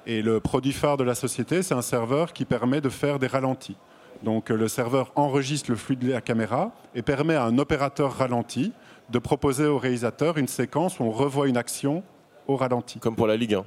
Et 0.07 0.23
le 0.23 0.39
produit 0.39 0.71
phare 0.71 0.97
de 0.97 1.03
la 1.03 1.13
société, 1.13 1.61
c'est 1.61 1.75
un 1.75 1.83
serveur 1.83 2.33
qui 2.33 2.45
permet 2.45 2.81
de 2.81 2.89
faire 2.89 3.19
des 3.19 3.27
ralentis. 3.27 3.77
Donc 4.23 4.49
le 4.49 4.67
serveur 4.67 5.11
enregistre 5.15 5.69
le 5.71 5.77
flux 5.77 5.95
de 5.95 6.11
la 6.11 6.21
caméra 6.21 6.71
et 6.95 7.01
permet 7.01 7.35
à 7.35 7.43
un 7.43 7.57
opérateur 7.57 8.13
ralenti 8.13 8.73
de 9.09 9.19
proposer 9.19 9.65
au 9.65 9.77
réalisateur 9.77 10.37
une 10.37 10.47
séquence 10.47 10.99
où 10.99 11.03
on 11.03 11.11
revoit 11.11 11.47
une 11.47 11.57
action 11.57 12.03
au 12.47 12.55
ralenti. 12.55 12.99
Comme 12.99 13.15
pour 13.15 13.27
la 13.27 13.37
Ligue 13.37 13.55
1 13.55 13.63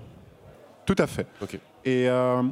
Tout 0.86 0.96
à 0.98 1.06
fait. 1.06 1.26
Et, 1.84 2.08
euh, 2.08 2.42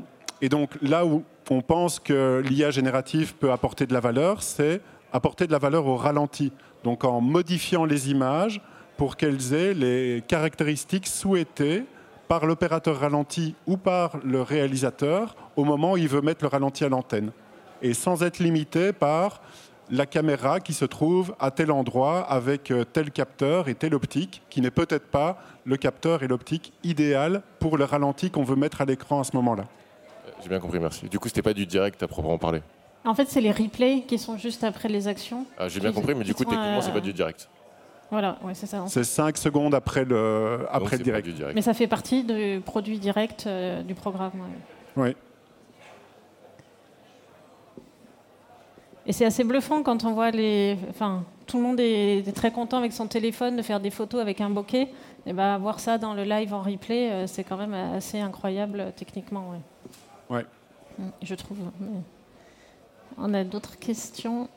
et, 0.40 0.48
donc 0.48 0.70
là 0.80 1.04
où 1.04 1.24
on 1.50 1.60
pense 1.60 1.98
que 1.98 2.42
l'IA 2.44 2.70
générative 2.70 3.34
peut 3.34 3.52
apporter 3.52 3.86
de 3.86 3.92
la 3.92 4.00
valeur, 4.00 4.42
c'est 4.42 4.80
apporter 5.12 5.46
de 5.46 5.52
la 5.52 5.58
valeur 5.58 5.86
au 5.86 5.96
ralenti. 5.96 6.52
Donc 6.84 7.04
en 7.04 7.20
modifiant 7.20 7.84
les 7.84 8.10
images 8.10 8.60
pour 8.96 9.16
qu'elles 9.16 9.54
aient 9.54 9.74
les 9.74 10.22
caractéristiques 10.26 11.06
souhaitées 11.06 11.84
par 12.26 12.46
l'opérateur 12.46 13.00
ralenti 13.00 13.54
ou 13.66 13.76
par 13.76 14.18
le 14.22 14.42
réalisateur 14.42 15.34
au 15.56 15.64
moment 15.64 15.92
où 15.92 15.96
il 15.96 16.08
veut 16.08 16.20
mettre 16.20 16.44
le 16.44 16.48
ralenti 16.48 16.84
à 16.84 16.88
l'antenne. 16.88 17.30
Et 17.82 17.94
sans 17.94 18.22
être 18.22 18.38
limité 18.38 18.92
par 18.92 19.40
la 19.90 20.06
caméra 20.06 20.60
qui 20.60 20.74
se 20.74 20.84
trouve 20.84 21.34
à 21.40 21.50
tel 21.50 21.70
endroit 21.70 22.20
avec 22.20 22.70
euh, 22.70 22.84
tel 22.84 23.10
capteur 23.10 23.68
et 23.68 23.74
telle 23.74 23.94
optique, 23.94 24.42
qui 24.50 24.60
n'est 24.60 24.70
peut-être 24.70 25.06
pas 25.06 25.38
le 25.64 25.76
capteur 25.76 26.22
et 26.22 26.28
l'optique 26.28 26.72
idéal 26.84 27.42
pour 27.58 27.78
le 27.78 27.84
ralenti 27.84 28.30
qu'on 28.30 28.44
veut 28.44 28.56
mettre 28.56 28.80
à 28.80 28.84
l'écran 28.84 29.20
à 29.20 29.24
ce 29.24 29.34
moment-là. 29.36 29.64
J'ai 30.42 30.48
bien 30.48 30.60
compris, 30.60 30.78
merci. 30.78 31.08
Du 31.08 31.18
coup, 31.18 31.28
c'était 31.28 31.42
pas 31.42 31.54
du 31.54 31.66
direct 31.66 32.02
à 32.02 32.08
proprement 32.08 32.38
parler. 32.38 32.62
En 33.04 33.14
fait, 33.14 33.28
c'est 33.28 33.40
les 33.40 33.52
replays 33.52 34.02
qui 34.06 34.18
sont 34.18 34.36
juste 34.36 34.64
après 34.64 34.88
les 34.88 35.08
actions. 35.08 35.46
Ah, 35.58 35.68
J'ai 35.68 35.80
bien 35.80 35.92
compris, 35.92 36.14
mais 36.14 36.24
du 36.24 36.34
coup, 36.34 36.44
techniquement, 36.44 36.80
c'est 36.80 36.92
pas 36.92 37.00
du 37.00 37.12
direct. 37.12 37.48
Voilà, 38.10 38.38
ouais, 38.42 38.54
c'est 38.54 38.66
ça. 38.66 38.84
C'est 38.88 39.04
5 39.04 39.36
secondes 39.36 39.74
après 39.74 40.04
le, 40.04 40.66
après 40.70 40.96
le 40.96 41.04
direct. 41.04 41.28
Mais 41.54 41.62
ça 41.62 41.74
fait 41.74 41.86
partie 41.86 42.24
du 42.24 42.60
produit 42.64 42.98
direct 42.98 43.44
euh, 43.46 43.82
du 43.82 43.94
programme. 43.94 44.32
Oui. 44.96 45.14
Et 49.08 49.12
c'est 49.12 49.24
assez 49.24 49.42
bluffant 49.42 49.82
quand 49.82 50.04
on 50.04 50.12
voit 50.12 50.30
les. 50.30 50.76
Enfin, 50.90 51.24
tout 51.46 51.56
le 51.56 51.62
monde 51.62 51.80
est, 51.80 52.30
très 52.36 52.52
content 52.52 52.76
avec 52.76 52.92
son 52.92 53.06
téléphone 53.06 53.56
de 53.56 53.62
faire 53.62 53.80
des 53.80 53.88
photos 53.88 54.20
avec 54.20 54.42
un 54.42 54.50
bokeh. 54.50 54.86
Et 55.24 55.32
ben, 55.32 55.56
voir 55.56 55.80
ça 55.80 55.96
dans 55.96 56.12
le 56.12 56.24
live 56.24 56.52
en 56.52 56.60
replay, 56.60 57.10
euh, 57.10 57.26
c'est 57.26 57.42
quand 57.42 57.56
même 57.56 57.72
assez 57.72 58.20
incroyable 58.20 58.80
euh, 58.80 58.90
techniquement. 58.94 59.54
Ouais. 60.28 60.44
Mm, 60.98 61.08
je 61.22 61.34
trouve. 61.34 61.56
On 63.16 63.32
a 63.32 63.44
d'autres 63.44 63.78
questions? 63.78 64.50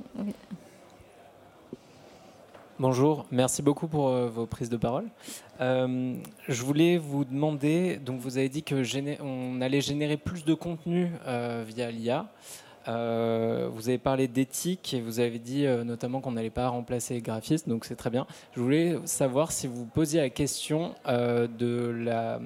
Bonjour, 2.77 3.25
merci 3.31 3.61
beaucoup 3.61 3.87
pour 3.87 4.09
euh, 4.09 4.27
vos 4.27 4.47
prises 4.47 4.69
de 4.69 4.75
parole. 4.75 5.07
je 5.59 6.61
voulais 6.61 6.97
vous 6.97 7.23
demander, 7.23 7.97
donc 7.97 8.19
vous 8.19 8.37
avez 8.37 8.49
dit 8.49 8.63
que 8.63 8.83
on 9.21 9.61
allait 9.61 9.81
générer 9.81 10.17
plus 10.17 10.43
de 10.43 10.53
contenu 10.53 11.09
via 11.25 11.89
l'IA. 11.89 12.29
Euh, 12.87 13.69
vous 13.71 13.89
avez 13.89 13.97
parlé 13.97 14.27
d'éthique 14.27 14.93
et 14.93 15.01
vous 15.01 15.19
avez 15.19 15.39
dit 15.39 15.65
euh, 15.65 15.83
notamment 15.83 16.19
qu'on 16.19 16.31
n'allait 16.31 16.49
pas 16.49 16.67
remplacer 16.67 17.15
les 17.15 17.21
graphistes, 17.21 17.69
donc 17.69 17.85
c'est 17.85 17.95
très 17.95 18.09
bien. 18.09 18.25
Je 18.55 18.61
voulais 18.61 18.99
savoir 19.05 19.51
si 19.51 19.67
vous 19.67 19.85
posiez 19.85 20.21
la 20.21 20.29
question 20.29 20.95
euh, 21.07 21.47
de 21.47 21.89
la 21.89 22.39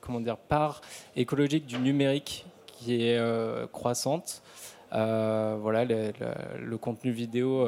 comment 0.00 0.20
dire, 0.20 0.36
part 0.36 0.80
écologique 1.16 1.66
du 1.66 1.78
numérique 1.78 2.46
qui 2.66 3.02
est 3.02 3.20
croissante. 3.72 4.42
voilà, 4.90 5.84
le 5.84 6.76
contenu 6.76 7.10
vidéo 7.10 7.66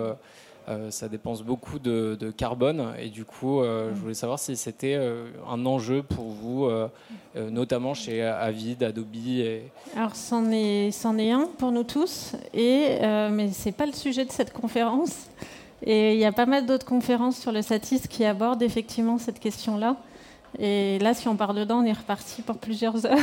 ça 0.91 1.09
dépense 1.09 1.43
beaucoup 1.43 1.79
de, 1.79 2.33
carbone 2.37 2.93
et 2.99 3.09
du 3.09 3.25
coup, 3.25 3.61
euh, 3.61 3.91
je 3.95 4.01
voulais 4.01 4.15
savoir 4.15 4.39
si 4.39 4.57
c'était 4.57 4.95
euh, 4.95 5.29
un 5.49 5.65
enjeu 5.65 6.03
pour 6.03 6.27
vous, 6.27 6.69
notamment 7.37 7.95
chez 7.95 8.23
Avid, 8.23 8.83
Adobe. 8.83 9.15
Et... 9.15 9.63
Alors, 9.97 10.17
c'en 10.17 10.51
est, 10.51 10.89
est 10.89 11.31
un 11.31 11.49
pour 11.59 11.71
nous 11.73 11.85
tous, 11.85 12.33
et, 12.53 12.99
mais 13.31 13.53
ce 13.53 13.67
n'est 13.67 13.73
pas 13.73 13.87
le 13.87 13.93
sujet 13.93 14.25
de 14.25 14.33
cette 14.33 14.53
conférence. 14.53 15.29
Et 15.85 16.15
il 16.15 16.19
y 16.19 16.25
a 16.25 16.33
pas 16.33 16.47
mal 16.47 16.67
d'autres 16.67 16.87
conférences 16.87 17.39
sur 17.39 17.53
le 17.53 17.63
Satis 17.63 18.09
qui 18.09 18.25
abordent 18.25 18.63
effectivement 18.63 19.19
cette 19.19 19.39
question-là. 19.39 19.97
Et 20.59 20.99
là, 21.01 21.13
si 21.13 21.29
on 21.29 21.37
parle 21.37 21.57
dedans, 21.57 21.81
on 21.81 21.85
est 21.85 21.93
reparti 21.93 22.43
pour 22.43 22.57
plusieurs 22.57 23.05
heures. 23.05 23.19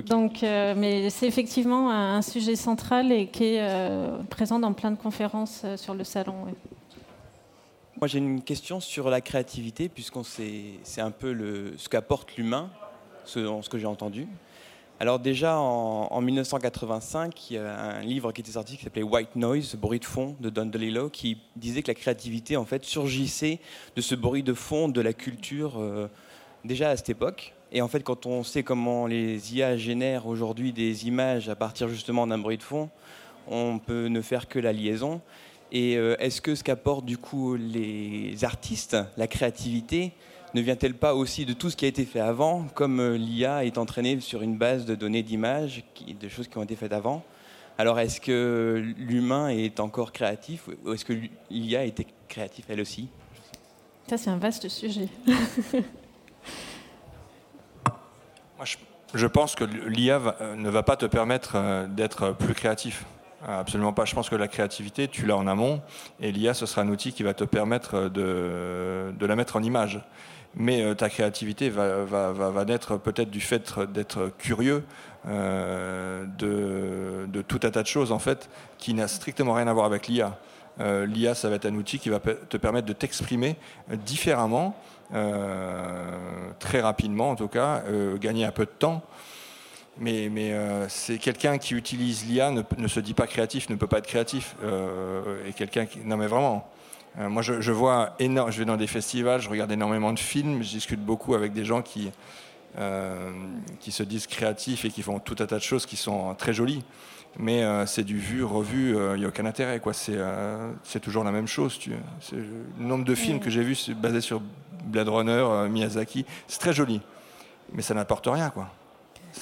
Donc, 0.00 0.42
euh, 0.42 0.74
mais 0.76 1.10
c'est 1.10 1.26
effectivement 1.26 1.90
un, 1.90 2.22
sujet 2.22 2.56
central 2.56 3.12
et 3.12 3.26
qui 3.26 3.44
est 3.44 3.60
euh, 3.60 4.16
présent 4.30 4.58
dans 4.58 4.72
plein 4.72 4.90
de 4.90 4.96
conférences 4.96 5.62
euh, 5.64 5.76
sur 5.76 5.94
le 5.94 6.04
salon. 6.04 6.46
Moi, 8.00 8.08
j'ai 8.08 8.18
une 8.18 8.42
question 8.42 8.80
sur 8.80 9.10
la 9.10 9.20
créativité, 9.20 9.88
puisqu'on 9.88 10.22
c'est 10.24 11.00
un 11.00 11.10
peu 11.10 11.32
le, 11.32 11.74
ce 11.76 11.88
qu'apporte 11.88 12.36
l'humain, 12.36 12.70
ce, 13.24 13.60
ce 13.60 13.68
que 13.68 13.78
j'ai 13.78 13.86
entendu. 13.86 14.26
Alors 14.98 15.18
déjà, 15.18 15.58
en, 15.58 16.20
1985, 16.20 17.50
il 17.50 17.54
y 17.54 17.58
a 17.58 17.96
un 17.96 18.00
livre 18.02 18.32
qui 18.32 18.40
était 18.40 18.52
sorti 18.52 18.76
qui 18.76 18.84
s'appelait 18.84 19.02
White 19.02 19.36
Noise, 19.36 19.74
bruit 19.74 19.98
de 19.98 20.04
fond, 20.04 20.36
de 20.40 20.48
Don 20.48 20.66
DeLillo, 20.66 21.10
qui 21.10 21.38
disait 21.56 21.82
que 21.82 21.88
la 21.88 21.94
créativité, 21.94 22.56
en 22.56 22.64
fait, 22.64 22.84
surgissait 22.84 23.58
de 23.96 24.00
ce 24.00 24.14
bruit 24.14 24.44
de 24.44 24.54
fond 24.54 24.88
de 24.88 25.00
la 25.00 25.12
culture 25.12 25.72
déjà 26.64 26.90
à 26.90 26.96
cette 26.96 27.10
époque. 27.10 27.52
Et 27.72 27.80
en 27.80 27.88
fait, 27.88 28.02
quand 28.04 28.26
on 28.26 28.42
sait 28.44 28.62
comment 28.62 29.06
les 29.06 29.56
IA 29.56 29.78
génèrent 29.78 30.26
aujourd'hui 30.26 30.72
des 30.72 31.06
images 31.06 31.48
à 31.48 31.56
partir 31.56 31.88
justement 31.88 32.26
d'un 32.26 32.38
bruit 32.38 32.58
de 32.58 32.62
fond, 32.62 32.90
on 33.48 33.78
peut 33.78 34.08
ne 34.08 34.20
faire 34.20 34.46
que 34.46 34.58
la 34.58 34.72
liaison. 34.72 35.22
Et 35.72 35.96
euh, 35.96 36.14
est-ce 36.18 36.42
que 36.42 36.54
ce 36.54 36.62
qu'apportent 36.62 37.06
du 37.06 37.16
coup 37.16 37.56
les 37.56 38.44
artistes, 38.44 38.96
la 39.16 39.26
créativité, 39.26 40.12
ne 40.52 40.60
vient-elle 40.60 40.92
pas 40.92 41.14
aussi 41.14 41.46
de 41.46 41.54
tout 41.54 41.70
ce 41.70 41.76
qui 41.76 41.86
a 41.86 41.88
été 41.88 42.04
fait 42.04 42.20
avant, 42.20 42.66
comme 42.74 43.00
euh, 43.00 43.16
l'IA 43.16 43.64
est 43.64 43.78
entraînée 43.78 44.20
sur 44.20 44.42
une 44.42 44.58
base 44.58 44.84
de 44.84 44.94
données 44.94 45.22
d'images, 45.22 45.82
de 46.06 46.28
choses 46.28 46.48
qui 46.48 46.58
ont 46.58 46.62
été 46.62 46.76
faites 46.76 46.92
avant? 46.92 47.24
Alors 47.78 47.98
est-ce 47.98 48.20
que 48.20 48.84
l'humain 48.98 49.48
est 49.48 49.80
encore 49.80 50.12
créatif 50.12 50.68
ou 50.84 50.92
est-ce 50.92 51.06
que 51.06 51.14
l'IA 51.50 51.86
était 51.86 52.06
créative 52.28 52.66
elle 52.68 52.82
aussi? 52.82 53.08
Ça 54.08 54.18
c'est 54.18 54.28
un 54.28 54.36
vaste 54.36 54.68
sujet. 54.68 55.08
je, 59.14 59.26
pense 59.26 59.54
que 59.54 59.64
l'IA 59.64 60.20
euh, 60.40 60.56
ne 60.56 60.70
va 60.70 60.82
pas 60.82 60.96
te 60.96 61.06
permettre 61.06 61.52
euh, 61.56 61.86
d'être 61.86 62.32
plus 62.32 62.54
créatif. 62.54 63.04
Euh, 63.48 63.60
absolument 63.60 63.92
pas. 63.92 64.04
Je 64.04 64.14
pense 64.14 64.28
que 64.28 64.36
la 64.36 64.48
créativité, 64.48 65.08
tu 65.08 65.26
l'as 65.26 65.36
en 65.36 65.46
amont, 65.46 65.80
et 66.20 66.32
l'IA, 66.32 66.54
ce 66.54 66.66
sera 66.66 66.82
un 66.82 66.88
outil 66.88 67.12
qui 67.12 67.22
va 67.22 67.34
te 67.34 67.44
permettre 67.44 68.08
de, 68.08 69.12
la 69.20 69.36
mettre 69.36 69.56
en 69.56 69.62
image. 69.62 70.00
Mais 70.54 70.94
ta 70.96 71.08
créativité 71.08 71.70
va, 71.70 72.04
va, 72.04 72.64
naître 72.66 72.98
peut-être 72.98 73.30
du 73.30 73.40
fait 73.40 73.72
d'être 73.90 74.30
curieux 74.36 74.84
de, 75.24 76.26
de, 77.26 77.42
tout 77.42 77.60
un 77.62 77.70
tas 77.70 77.82
de 77.82 77.86
choses, 77.86 78.12
en 78.12 78.18
fait, 78.18 78.50
qui 78.76 78.92
n'a 78.92 79.08
strictement 79.08 79.54
rien 79.54 79.66
à 79.66 79.72
voir 79.72 79.86
avec 79.86 80.08
l'IA. 80.08 80.36
L'IA, 80.78 81.34
ça 81.34 81.48
va 81.48 81.54
être 81.54 81.64
un 81.64 81.74
outil 81.74 81.98
qui 81.98 82.10
va 82.10 82.20
te 82.20 82.58
permettre 82.58 82.86
de 82.86 82.92
t'exprimer 82.92 83.56
différemment 84.04 84.76
très 86.58 86.80
rapidement 86.80 87.30
en 87.30 87.36
tout 87.36 87.48
cas, 87.48 87.82
euh, 87.88 88.16
gagner 88.16 88.44
un 88.44 88.52
peu 88.52 88.64
de 88.64 88.70
temps. 88.70 89.02
Mais, 89.98 90.30
mais 90.30 90.52
euh, 90.52 90.88
c'est 90.88 91.18
quelqu'un 91.18 91.58
qui 91.58 91.74
utilise 91.74 92.24
l'IA 92.26 92.50
ne, 92.50 92.88
se 92.88 93.00
dit 93.00 93.12
pas 93.12 93.26
créatif, 93.26 93.68
ne 93.68 93.74
peut 93.74 93.86
pas 93.86 93.98
être 93.98 94.06
créatif. 94.06 94.56
et 95.46 95.52
quelqu'un 95.52 95.84
qui. 95.84 95.98
Non, 95.98 96.16
mais 96.16 96.28
vraiment. 96.28 96.66
moi, 97.18 97.42
je, 97.42 97.72
vois 97.72 98.14
énorme. 98.18 98.50
Je 98.50 98.58
vais 98.58 98.64
dans 98.64 98.78
des 98.78 98.86
festivals, 98.86 99.40
je 99.40 99.50
regarde 99.50 99.70
énormément 99.70 100.12
de 100.12 100.18
films, 100.18 100.62
je 100.62 100.70
discute 100.70 101.00
beaucoup 101.00 101.34
avec 101.34 101.52
des 101.52 101.66
gens 101.66 101.82
qui, 101.82 102.10
qui 103.80 103.92
se 103.92 104.02
disent 104.02 104.26
créatifs 104.26 104.86
et 104.86 104.90
qui 104.90 105.02
font 105.02 105.18
tout 105.18 105.36
un 105.40 105.46
tas 105.46 105.58
de 105.58 105.62
choses 105.62 105.84
qui 105.84 105.96
sont 105.96 106.34
très 106.36 106.54
jolies. 106.54 106.82
Mais 107.38 107.62
c'est 107.84 108.04
du 108.04 108.16
vu, 108.16 108.44
revu, 108.44 108.96
il 109.14 109.18
n'y 109.18 109.26
a 109.26 109.28
aucun 109.28 109.44
intérêt. 109.44 109.78
Quoi. 109.78 109.92
C'est, 109.92 110.18
c'est 110.84 111.00
toujours 111.00 111.22
la 111.22 111.32
même 111.32 111.48
chose. 111.48 111.78
Tu, 111.78 111.90
le 112.32 112.44
nombre 112.78 113.04
de 113.04 113.14
films 113.14 113.40
que 113.40 113.50
j'ai 113.50 113.62
vus 113.62 113.90
basés 113.94 114.22
sur 114.22 114.40
Blade 114.84 115.08
Runner, 115.08 115.32
euh, 115.32 115.68
Miyazaki. 115.68 116.24
C'est 116.46 116.58
très 116.58 116.72
joli, 116.72 117.00
mais 117.72 117.82
ça 117.82 117.94
n'apporte 117.94 118.26
rien, 118.26 118.50
quoi. 118.50 118.68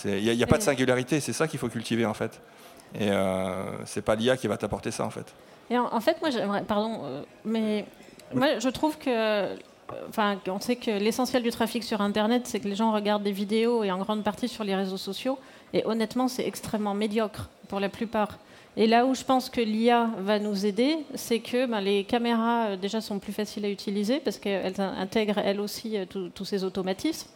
Il 0.05 0.37
n'y 0.37 0.43
a, 0.43 0.47
pas 0.47 0.59
de 0.59 0.63
singularité, 0.63 1.19
c'est 1.19 1.33
ça 1.33 1.49
qu'il 1.49 1.59
faut 1.59 1.69
cultiver, 1.69 2.07
en 2.07 2.15
fait. 2.15 2.41
Et 2.95 3.11
euh, 3.11 3.85
c'est 3.85 4.03
pas 4.03 4.15
l'IA 4.15 4.37
qui 4.37 4.47
va 4.47 4.57
t'apporter 4.57 4.91
ça, 4.93 5.05
en 5.05 5.11
fait. 5.11 5.35
Et 5.69 5.79
en, 5.79 6.01
fait, 6.01 6.21
moi, 6.21 6.31
j'aimerais, 6.31 6.63
pardon, 6.63 7.01
euh, 7.03 7.23
mais 7.45 7.85
moi, 8.33 8.59
je 8.59 8.69
trouve 8.69 8.99
que 8.99 9.57
Enfin, 10.09 10.39
on 10.47 10.61
sait 10.61 10.77
que 10.77 10.91
l'essentiel 10.91 11.43
du 11.43 11.51
trafic 11.51 11.83
sur 11.83 12.01
Internet, 12.01 12.47
c'est 12.47 12.61
que 12.61 12.69
les 12.69 12.75
gens 12.75 12.93
regardent 12.93 13.23
des 13.23 13.33
vidéos 13.33 13.85
et 13.85 13.91
en 13.91 13.99
grande 13.99 14.23
partie 14.23 14.49
sur 14.49 14.65
les 14.65 14.75
réseaux 14.75 14.97
sociaux. 14.97 15.39
Et 15.73 15.85
honnêtement, 15.85 16.29
c'est 16.29 16.47
extrêmement 16.47 16.95
médiocre 16.95 17.49
pour 17.69 17.81
la 17.81 17.89
plupart. 17.89 18.39
Et 18.81 18.87
là 18.87 19.05
où 19.05 19.15
je 19.15 19.23
pense 19.23 19.51
que 19.51 19.61
l'IA 19.61 20.09
va 20.21 20.39
nous 20.39 20.65
aider, 20.65 21.01
c'est 21.15 21.41
que 21.41 21.67
ben, 21.67 21.83
les 21.83 22.03
caméras 22.03 22.69
euh, 22.69 22.77
déjà 22.77 23.03
sont 23.03 23.19
plus 23.19 23.35
faciles 23.35 23.67
à 23.67 23.69
utiliser 23.69 24.21
parce 24.21 24.39
qu'elles 24.39 24.81
intègrent 24.81 25.37
elles 25.37 25.61
aussi 25.61 25.99
euh, 25.99 26.07
tous 26.07 26.45
ces 26.47 26.65
automatismes. 26.65 27.29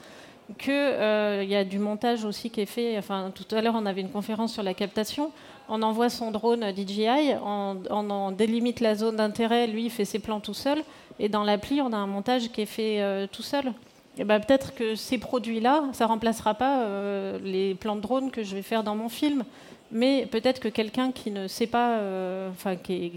Qu'il 0.58 0.72
euh, 0.72 1.44
y 1.46 1.54
a 1.54 1.64
du 1.64 1.78
montage 1.78 2.24
aussi 2.24 2.48
qui 2.48 2.62
est 2.62 2.66
fait. 2.66 2.96
Enfin, 2.96 3.30
tout 3.34 3.54
à 3.54 3.60
l'heure, 3.60 3.74
on 3.76 3.84
avait 3.84 4.00
une 4.00 4.08
conférence 4.08 4.54
sur 4.54 4.62
la 4.62 4.72
captation. 4.72 5.32
On 5.68 5.82
envoie 5.82 6.08
son 6.08 6.30
drone 6.30 6.64
DJI, 6.74 7.34
on, 7.44 7.76
on, 7.90 8.30
délimite 8.30 8.80
la 8.80 8.94
zone 8.94 9.16
d'intérêt, 9.16 9.66
lui 9.66 9.84
il 9.84 9.90
fait 9.90 10.06
ses 10.06 10.20
plans 10.20 10.40
tout 10.40 10.54
seul. 10.54 10.82
Et 11.18 11.28
dans 11.28 11.44
l'appli, 11.44 11.82
on 11.82 11.92
a 11.92 11.96
un 11.98 12.06
montage 12.06 12.48
qui 12.52 12.62
est 12.62 12.66
fait 12.66 13.28
tout 13.32 13.42
seul. 13.42 13.72
Et 14.16 14.24
ben, 14.24 14.40
peut-être 14.40 14.74
que 14.74 14.94
ces 14.94 15.18
produits-là, 15.18 15.84
ça 15.92 16.06
remplacera 16.06 16.54
pas 16.54 16.86
les 17.42 17.74
plans 17.74 17.96
de 17.96 18.02
drone 18.02 18.30
que 18.30 18.42
je 18.42 18.54
vais 18.54 18.62
faire 18.62 18.82
dans 18.82 18.96
mon 18.96 19.08
film 19.08 19.44
mais 19.94 20.26
peut-être 20.26 20.60
que 20.60 20.68
quelqu'un 20.68 21.12
qui 21.12 21.30
ne 21.30 21.46
sait 21.46 21.68
pas, 21.68 21.98
euh, 21.98 22.50
enfin 22.50 22.74
qui 22.74 23.12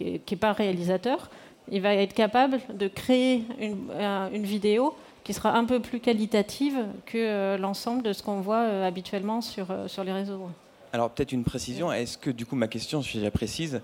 n'est 0.00 0.36
pas 0.38 0.52
réalisateur, 0.52 1.30
il 1.70 1.80
va 1.80 1.94
être 1.94 2.12
capable 2.12 2.60
de 2.74 2.86
créer 2.86 3.44
une, 3.58 3.88
euh, 3.92 4.28
vidéo 4.34 4.94
qui 5.24 5.32
sera 5.32 5.56
un 5.56 5.64
peu 5.64 5.80
plus 5.80 6.00
qualitative 6.00 6.84
que 7.06 7.16
euh, 7.16 7.56
l'ensemble 7.56 8.02
de 8.02 8.12
ce 8.12 8.22
qu'on 8.22 8.40
voit 8.40 8.84
habituellement 8.84 9.40
sur, 9.40 9.68
sur 9.86 10.04
les 10.04 10.12
réseaux. 10.12 10.50
Alors 10.92 11.10
peut-être 11.10 11.32
une 11.32 11.44
précision, 11.44 11.90
est-ce 11.90 12.18
que 12.18 12.28
du 12.28 12.44
coup 12.44 12.56
ma 12.56 12.68
question, 12.68 13.00
si 13.00 13.18
je 13.18 13.24
la 13.24 13.30
précise, 13.30 13.80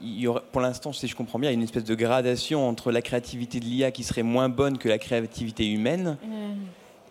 il 0.00 0.20
y 0.20 0.28
aurait, 0.28 0.42
pour 0.52 0.60
l'instant, 0.60 0.92
si 0.92 1.08
je 1.08 1.16
comprends 1.16 1.40
bien, 1.40 1.50
il 1.50 1.54
y 1.54 1.56
a 1.56 1.58
une 1.58 1.64
espèce 1.64 1.84
de 1.84 1.94
gradation 1.96 2.68
entre 2.68 2.92
la 2.92 3.02
créativité 3.02 3.58
de 3.58 3.64
l'IA 3.64 3.90
qui 3.90 4.04
serait 4.04 4.22
moins 4.22 4.48
bonne 4.48 4.78
que 4.78 4.88
la 4.88 4.98
créativité 4.98 5.68
humaine. 5.68 6.16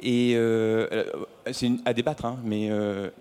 Et 0.01 0.35
c'est 1.51 1.71
à 1.85 1.93
débattre, 1.93 2.25
hein, 2.25 2.37
mais 2.43 2.69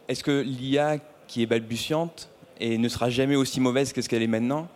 est-ce 0.08 0.24
que 0.24 0.40
l'IA 0.40 0.98
qui 1.30 1.42
est 1.42 1.46
balbutiante 1.46 2.28
et 2.58 2.76
ne 2.76 2.88
sera 2.88 3.08
jamais 3.08 3.36
aussi 3.36 3.60
mauvaise 3.60 3.92
que 3.92 4.02
ce 4.02 4.08
qu'elle 4.08 4.24
est 4.24 4.26
maintenant, 4.26 4.66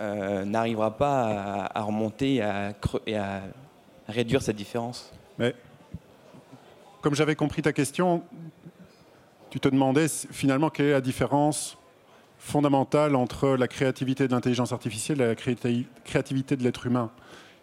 euh, 0.00 0.44
n'arrivera 0.44 0.96
pas 0.96 1.70
à, 1.72 1.82
remonter 1.82 2.42
et 3.06 3.16
à 3.16 3.42
réduire 4.08 4.42
cette 4.42 4.56
différence. 4.56 5.12
Mais 5.38 5.54
comme 7.02 7.14
j'avais 7.14 7.36
compris 7.36 7.62
ta 7.62 7.72
question, 7.72 8.24
tu 9.48 9.60
te 9.60 9.68
demandais 9.68 10.08
finalement 10.08 10.70
quelle 10.70 10.86
est 10.86 10.92
la 10.92 11.00
différence 11.00 11.78
fondamentale 12.36 13.14
entre 13.14 13.50
la 13.50 13.68
créativité 13.68 14.26
de 14.26 14.32
l'intelligence 14.32 14.72
artificielle 14.72 15.20
et 15.20 15.28
la 15.28 15.34
créativité 16.04 16.56
de 16.56 16.64
l'être 16.64 16.84
humain? 16.86 17.12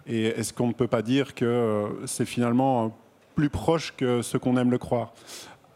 Et 0.07 0.27
est-ce 0.27 0.53
qu'on 0.53 0.67
ne 0.67 0.73
peut 0.73 0.87
pas 0.87 1.01
dire 1.01 1.35
que 1.35 1.43
euh, 1.43 2.07
c'est 2.07 2.25
finalement 2.25 2.97
plus 3.35 3.49
proche 3.49 3.93
que 3.97 4.21
ce 4.21 4.37
qu'on 4.37 4.55
aime 4.55 4.71
le 4.71 4.77
croire? 4.77 5.11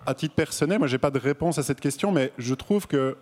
À 0.08 0.14
titre 0.14 0.36
personnel, 0.36 0.80
moi, 0.80 0.88
je 0.88 0.94
n'ai 0.94 1.00
pas 1.00 1.12
de 1.12 1.20
réponse 1.20 1.58
à 1.58 1.64
cette 1.64 1.82
question, 1.82 2.14
mais 2.14 2.32
je 2.38 2.54
trouve 2.54 2.88
que 2.88 3.18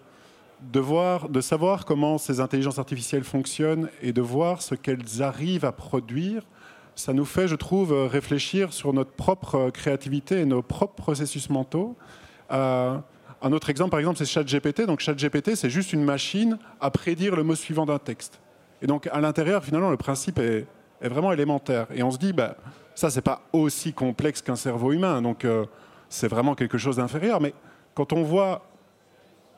de, 0.62 0.80
voir, 0.80 1.30
de 1.30 1.42
savoir 1.42 1.84
comment 1.84 2.20
ces 2.20 2.40
intelligences 2.40 2.78
artificielles 2.78 3.24
fonctionnent 3.24 3.90
et 4.04 4.14
de 4.14 4.22
voir 4.22 4.62
ce 4.62 4.76
qu'elles 4.76 5.24
arrivent 5.24 5.66
à 5.66 5.72
produire, 5.72 6.44
ça 6.94 7.12
nous 7.12 7.26
fait, 7.26 7.48
je 7.48 7.56
trouve, 7.56 7.92
réfléchir 7.92 8.72
sur 8.72 8.94
notre 8.94 9.10
propre 9.14 9.72
créativité 9.72 10.42
et 10.42 10.46
nos 10.46 10.62
propres 10.62 10.94
processus 10.94 11.50
mentaux. 11.50 11.96
Euh, 12.52 13.00
un 13.42 13.52
autre 13.52 13.72
exemple, 13.72 13.90
par 13.90 14.00
exemple, 14.00 14.20
c'est 14.20 14.26
ChatGPT. 14.26 14.86
Donc 14.86 15.00
ChatGPT, 15.00 15.56
c'est 15.56 15.72
juste 15.72 15.92
une 15.92 16.04
machine 16.04 16.60
à 16.80 16.92
prédire 16.92 17.36
le 17.36 17.42
mot 17.42 17.56
suivant 17.56 17.88
d'un 17.88 17.98
texte. 17.98 18.40
Et 18.84 18.86
donc 18.86 19.08
à 19.12 19.22
l'intérieur, 19.22 19.66
finalement, 19.66 19.90
le 19.90 19.98
principe 19.98 20.38
est, 20.38 20.68
vraiment 21.02 21.32
élémentaire. 21.32 21.88
Et 21.96 22.04
on 22.04 22.12
se 22.12 22.20
dit, 22.20 22.32
bah, 22.32 22.58
ça, 22.94 23.10
c'est 23.10 23.22
pas 23.22 23.42
aussi 23.54 23.92
complexe 23.92 24.44
qu'un 24.44 24.56
cerveau 24.56 24.92
humain. 24.92 25.24
Donc 25.24 25.46
euh, 25.46 25.66
c'est 26.10 26.28
vraiment 26.28 26.56
quelque 26.56 26.78
chose 26.78 26.98
d'inférieur. 26.98 27.42
Mais 27.42 27.54
quand 27.94 28.14
on 28.14 28.24
voit 28.24 28.64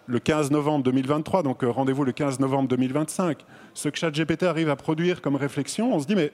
le 0.07 0.19
15 0.19 0.51
novembre 0.51 0.83
2023, 0.85 1.43
donc 1.43 1.63
euh, 1.63 1.69
rendez-vous 1.69 2.03
le 2.03 2.13
15 2.13 2.39
novembre 2.39 2.69
2025, 2.69 3.45
ce 3.73 3.89
que 3.89 3.97
ChatGPT 3.97 4.43
arrive 4.43 4.69
à 4.69 4.75
produire 4.75 5.21
comme 5.21 5.35
réflexion, 5.35 5.93
on 5.93 5.99
se 5.99 6.07
dit, 6.07 6.15
mais 6.15 6.31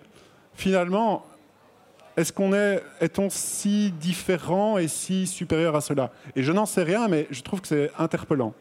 finalement, 0.53 1.25
est-ce 2.15 2.31
qu'on 2.31 2.53
est, 2.53 2.83
est-on 3.01 3.29
si 3.29 3.91
différent 3.91 4.77
et 4.77 4.87
si 4.87 5.25
supérieur 5.25 5.75
à 5.75 5.81
cela? 5.81 6.11
Et 6.35 6.43
je 6.43 6.51
n'en 6.51 6.67
sais 6.67 6.83
rien, 6.83 7.07
mais 7.07 7.27
je 7.31 7.41
trouve 7.41 7.61
que 7.61 7.67
c'est 7.67 7.91
interpellant. 7.97 8.53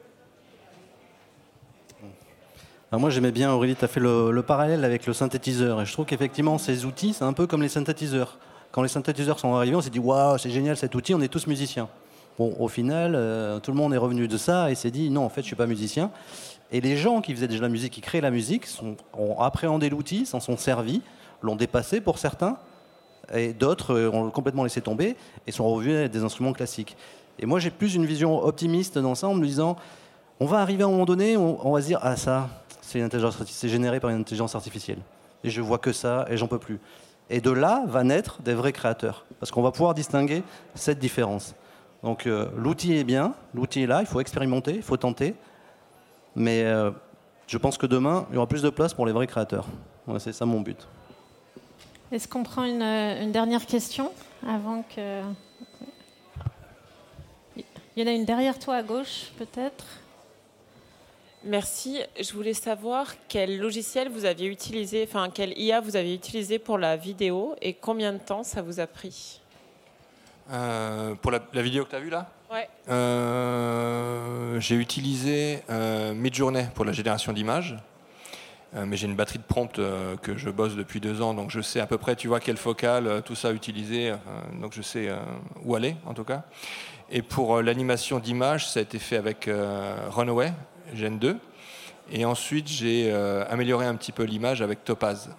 moi, 2.92 3.10
j'aimais 3.10 3.32
bien, 3.32 3.52
Aurélie, 3.52 3.76
tu 3.76 3.84
as 3.84 3.88
fait 3.88 4.00
le, 4.00 4.42
parallèle 4.42 4.84
avec 4.84 5.06
le 5.06 5.12
synthétiseur. 5.12 5.82
Et 5.82 5.86
je 5.86 5.92
trouve 5.92 6.06
qu'effectivement, 6.06 6.56
ces 6.56 6.84
outils, 6.86 7.12
c'est 7.12 7.24
un 7.24 7.32
peu 7.32 7.46
comme 7.46 7.62
les 7.62 7.68
synthétiseurs. 7.68 8.38
Quand 8.72 8.82
les 8.82 8.88
synthétiseurs 8.88 9.38
sont 9.38 9.54
arrivés, 9.54 9.76
on 9.76 9.82
s'est 9.82 9.90
dit 9.90 9.98
Waouh, 9.98 10.38
c'est 10.38 10.50
génial 10.50 10.76
cet 10.76 10.94
outil, 10.94 11.14
on 11.14 11.20
est 11.20 11.28
tous 11.28 11.46
musiciens. 11.46 11.88
Bon, 12.38 12.56
au 12.58 12.68
final, 12.68 13.12
euh, 13.14 13.60
tout 13.60 13.70
le 13.70 13.76
monde 13.76 13.92
est 13.92 13.98
revenu 13.98 14.26
de 14.26 14.36
ça 14.38 14.70
et 14.70 14.74
s'est 14.74 14.90
dit 14.90 15.10
Non, 15.10 15.24
en 15.24 15.28
fait, 15.28 15.42
je 15.42 15.46
suis 15.46 15.56
pas 15.56 15.66
musicien. 15.66 16.10
Et 16.72 16.80
les 16.80 16.96
gens 16.96 17.20
qui 17.20 17.34
faisaient 17.34 17.48
déjà 17.48 17.60
la 17.60 17.68
musique, 17.68 17.92
qui 17.92 18.00
créaient 18.00 18.22
la 18.22 18.30
musique, 18.30 18.66
ont 19.12 19.38
appréhendé 19.38 19.90
l'outil, 19.90 20.24
s'en 20.24 20.40
sont 20.40 20.56
servis, 20.56 21.02
l'ont 21.42 21.54
dépassé 21.54 22.00
pour 22.00 22.16
certains, 22.18 22.56
et 23.34 23.52
d'autres 23.52 23.94
euh, 23.94 24.10
ont 24.10 24.30
complètement 24.30 24.64
laissé 24.64 24.80
tomber 24.80 25.16
et 25.46 25.52
sont 25.52 25.68
revenus 25.68 26.06
à 26.06 26.08
des 26.08 26.24
instruments 26.24 26.54
classiques. 26.54 26.96
Et 27.38 27.44
moi, 27.44 27.58
j'ai 27.58 27.70
plus 27.70 27.94
une 27.94 28.06
vision 28.06 28.42
optimiste 28.42 28.98
dans 28.98 29.14
ça, 29.14 29.28
en 29.28 29.34
me 29.34 29.44
disant, 29.44 29.76
on 30.40 30.46
va 30.46 30.58
arriver 30.58 30.82
à 30.82 30.86
un 30.86 30.90
moment 30.90 31.04
donné, 31.04 31.36
on, 31.36 31.72
va 31.72 31.82
se 31.82 31.86
dire, 31.86 31.98
ah 32.02 32.16
ça, 32.16 32.48
c'est 32.80 33.68
généré 33.68 34.00
par 34.00 34.10
une 34.10 34.20
intelligence 34.20 34.54
artificielle. 34.54 34.98
Et 35.44 35.50
je 35.50 35.60
vois 35.60 35.78
que 35.78 35.92
ça, 35.92 36.26
et 36.30 36.36
j'en 36.36 36.46
peux 36.46 36.58
plus. 36.58 36.78
Et 37.32 37.40
de 37.40 37.50
là 37.50 37.82
va 37.86 38.04
naître 38.04 38.42
des 38.42 38.52
vrais 38.52 38.72
créateurs, 38.72 39.24
parce 39.40 39.50
qu'on 39.50 39.62
va 39.62 39.72
pouvoir 39.72 39.94
distinguer 39.94 40.42
cette 40.74 40.98
différence. 40.98 41.54
Donc 42.02 42.26
euh, 42.26 42.50
l'outil 42.58 42.92
est 42.92 43.04
bien, 43.04 43.32
l'outil 43.54 43.84
est 43.84 43.86
là, 43.86 44.00
il 44.00 44.06
faut 44.06 44.20
expérimenter, 44.20 44.74
il 44.76 44.82
faut 44.82 44.98
tenter, 44.98 45.34
mais 46.36 46.62
euh, 46.64 46.90
je 47.46 47.56
pense 47.56 47.78
que 47.78 47.86
demain, 47.86 48.26
il 48.28 48.34
y 48.34 48.36
aura 48.36 48.46
plus 48.46 48.60
de 48.60 48.68
place 48.68 48.92
pour 48.92 49.06
les 49.06 49.12
vrais 49.12 49.26
créateurs. 49.26 49.66
c'est 50.18 50.34
ça 50.34 50.44
mon 50.44 50.60
but. 50.60 50.86
Est-ce 52.12 52.28
qu'on 52.28 52.42
prend 52.42 52.64
une, 52.64 53.32
dernière 53.32 53.64
question 53.64 54.12
avant 54.46 54.84
que. 54.94 55.22
Il 57.56 57.64
y 57.96 58.02
en 58.02 58.06
a 58.06 58.14
une 58.14 58.26
derrière 58.26 58.58
toi 58.58 58.76
à 58.76 58.82
gauche, 58.82 59.32
peut-être? 59.38 60.01
Merci. 61.44 62.00
Je 62.20 62.32
voulais 62.34 62.54
savoir 62.54 63.14
quel 63.28 63.58
logiciel 63.58 64.08
vous 64.08 64.24
aviez 64.24 64.46
utilisé, 64.46 65.04
enfin 65.08 65.28
quel 65.32 65.58
IA 65.58 65.80
vous 65.80 65.96
avez 65.96 66.14
utilisé 66.14 66.58
pour 66.60 66.78
la 66.78 66.96
vidéo 66.96 67.56
et 67.60 67.74
combien 67.74 68.12
de 68.12 68.18
temps 68.18 68.44
ça 68.44 68.62
vous 68.62 68.78
a 68.78 68.86
pris 68.86 69.40
euh, 70.52 71.14
Pour 71.16 71.32
la, 71.32 71.40
vidéo 71.62 71.84
que 71.84 71.90
tu 71.90 71.96
as 71.96 72.00
vue 72.00 72.10
là 72.10 72.30
Ouais. 72.52 72.68
Euh, 72.90 74.60
j'ai 74.60 74.76
utilisé 74.76 75.62
euh, 75.70 76.12
Midjourney 76.12 76.66
pour 76.74 76.84
la 76.84 76.92
génération 76.92 77.32
d'images. 77.32 77.76
Euh, 78.74 78.84
mais 78.86 78.96
j'ai 78.96 79.06
une 79.06 79.16
batterie 79.16 79.38
de 79.38 79.44
prompt 79.44 79.80
que 80.22 80.36
je 80.36 80.50
bosse 80.50 80.76
depuis 80.76 81.00
deux 81.00 81.22
ans, 81.22 81.34
donc 81.34 81.50
je 81.50 81.60
sais 81.60 81.80
à 81.80 81.86
peu 81.86 81.98
près, 81.98 82.14
tu 82.14 82.28
vois, 82.28 82.40
quelle 82.40 82.56
focale, 82.56 83.22
tout 83.24 83.34
ça 83.34 83.52
utiliser, 83.52 84.14
donc 84.60 84.72
je 84.74 84.80
sais 84.80 85.10
où 85.62 85.74
aller 85.74 85.96
en 86.06 86.14
tout 86.14 86.24
cas. 86.24 86.44
Et 87.10 87.20
pour 87.20 87.60
l'animation 87.60 88.18
d'image, 88.18 88.66
ça 88.66 88.80
a 88.80 88.82
été 88.82 88.98
fait 88.98 89.16
avec 89.16 89.50
Runaway, 90.10 90.54
Gen 90.94 91.18
2. 91.18 91.36
Et 92.10 92.24
ensuite, 92.24 92.68
j'ai 92.68 93.12
amélioré 93.48 93.86
un 93.86 93.94
petit 93.94 94.12
peu 94.12 94.24
l'image 94.24 94.60
avec 94.60 94.84
Topaz. 94.84 95.30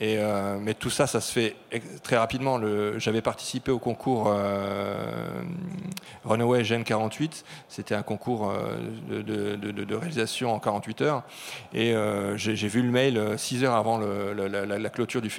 Euh, 0.00 0.58
mais 0.60 0.74
tout 0.74 0.90
ça, 0.90 1.06
ça 1.06 1.20
se 1.20 1.32
fait 1.32 1.56
très 2.02 2.16
rapidement. 2.16 2.60
J'avais 2.98 3.20
participé 3.20 3.70
au 3.70 3.78
concours 3.78 4.26
euh, 4.28 5.42
Runaway 6.24 6.64
Gen 6.64 6.84
48. 6.84 7.44
C'était 7.68 7.94
un 7.94 8.02
concours 8.02 8.50
euh, 8.50 9.22
de, 9.22 9.94
réalisation 9.94 10.52
en 10.52 10.58
48 10.58 11.02
heures. 11.02 11.22
Et 11.74 11.94
j'ai 12.36 12.68
vu 12.68 12.82
le 12.82 12.90
mail 12.90 13.20
6 13.36 13.64
heures 13.64 13.74
avant 13.74 13.98
la, 13.98 14.90
clôture 14.90 15.20
du, 15.20 15.30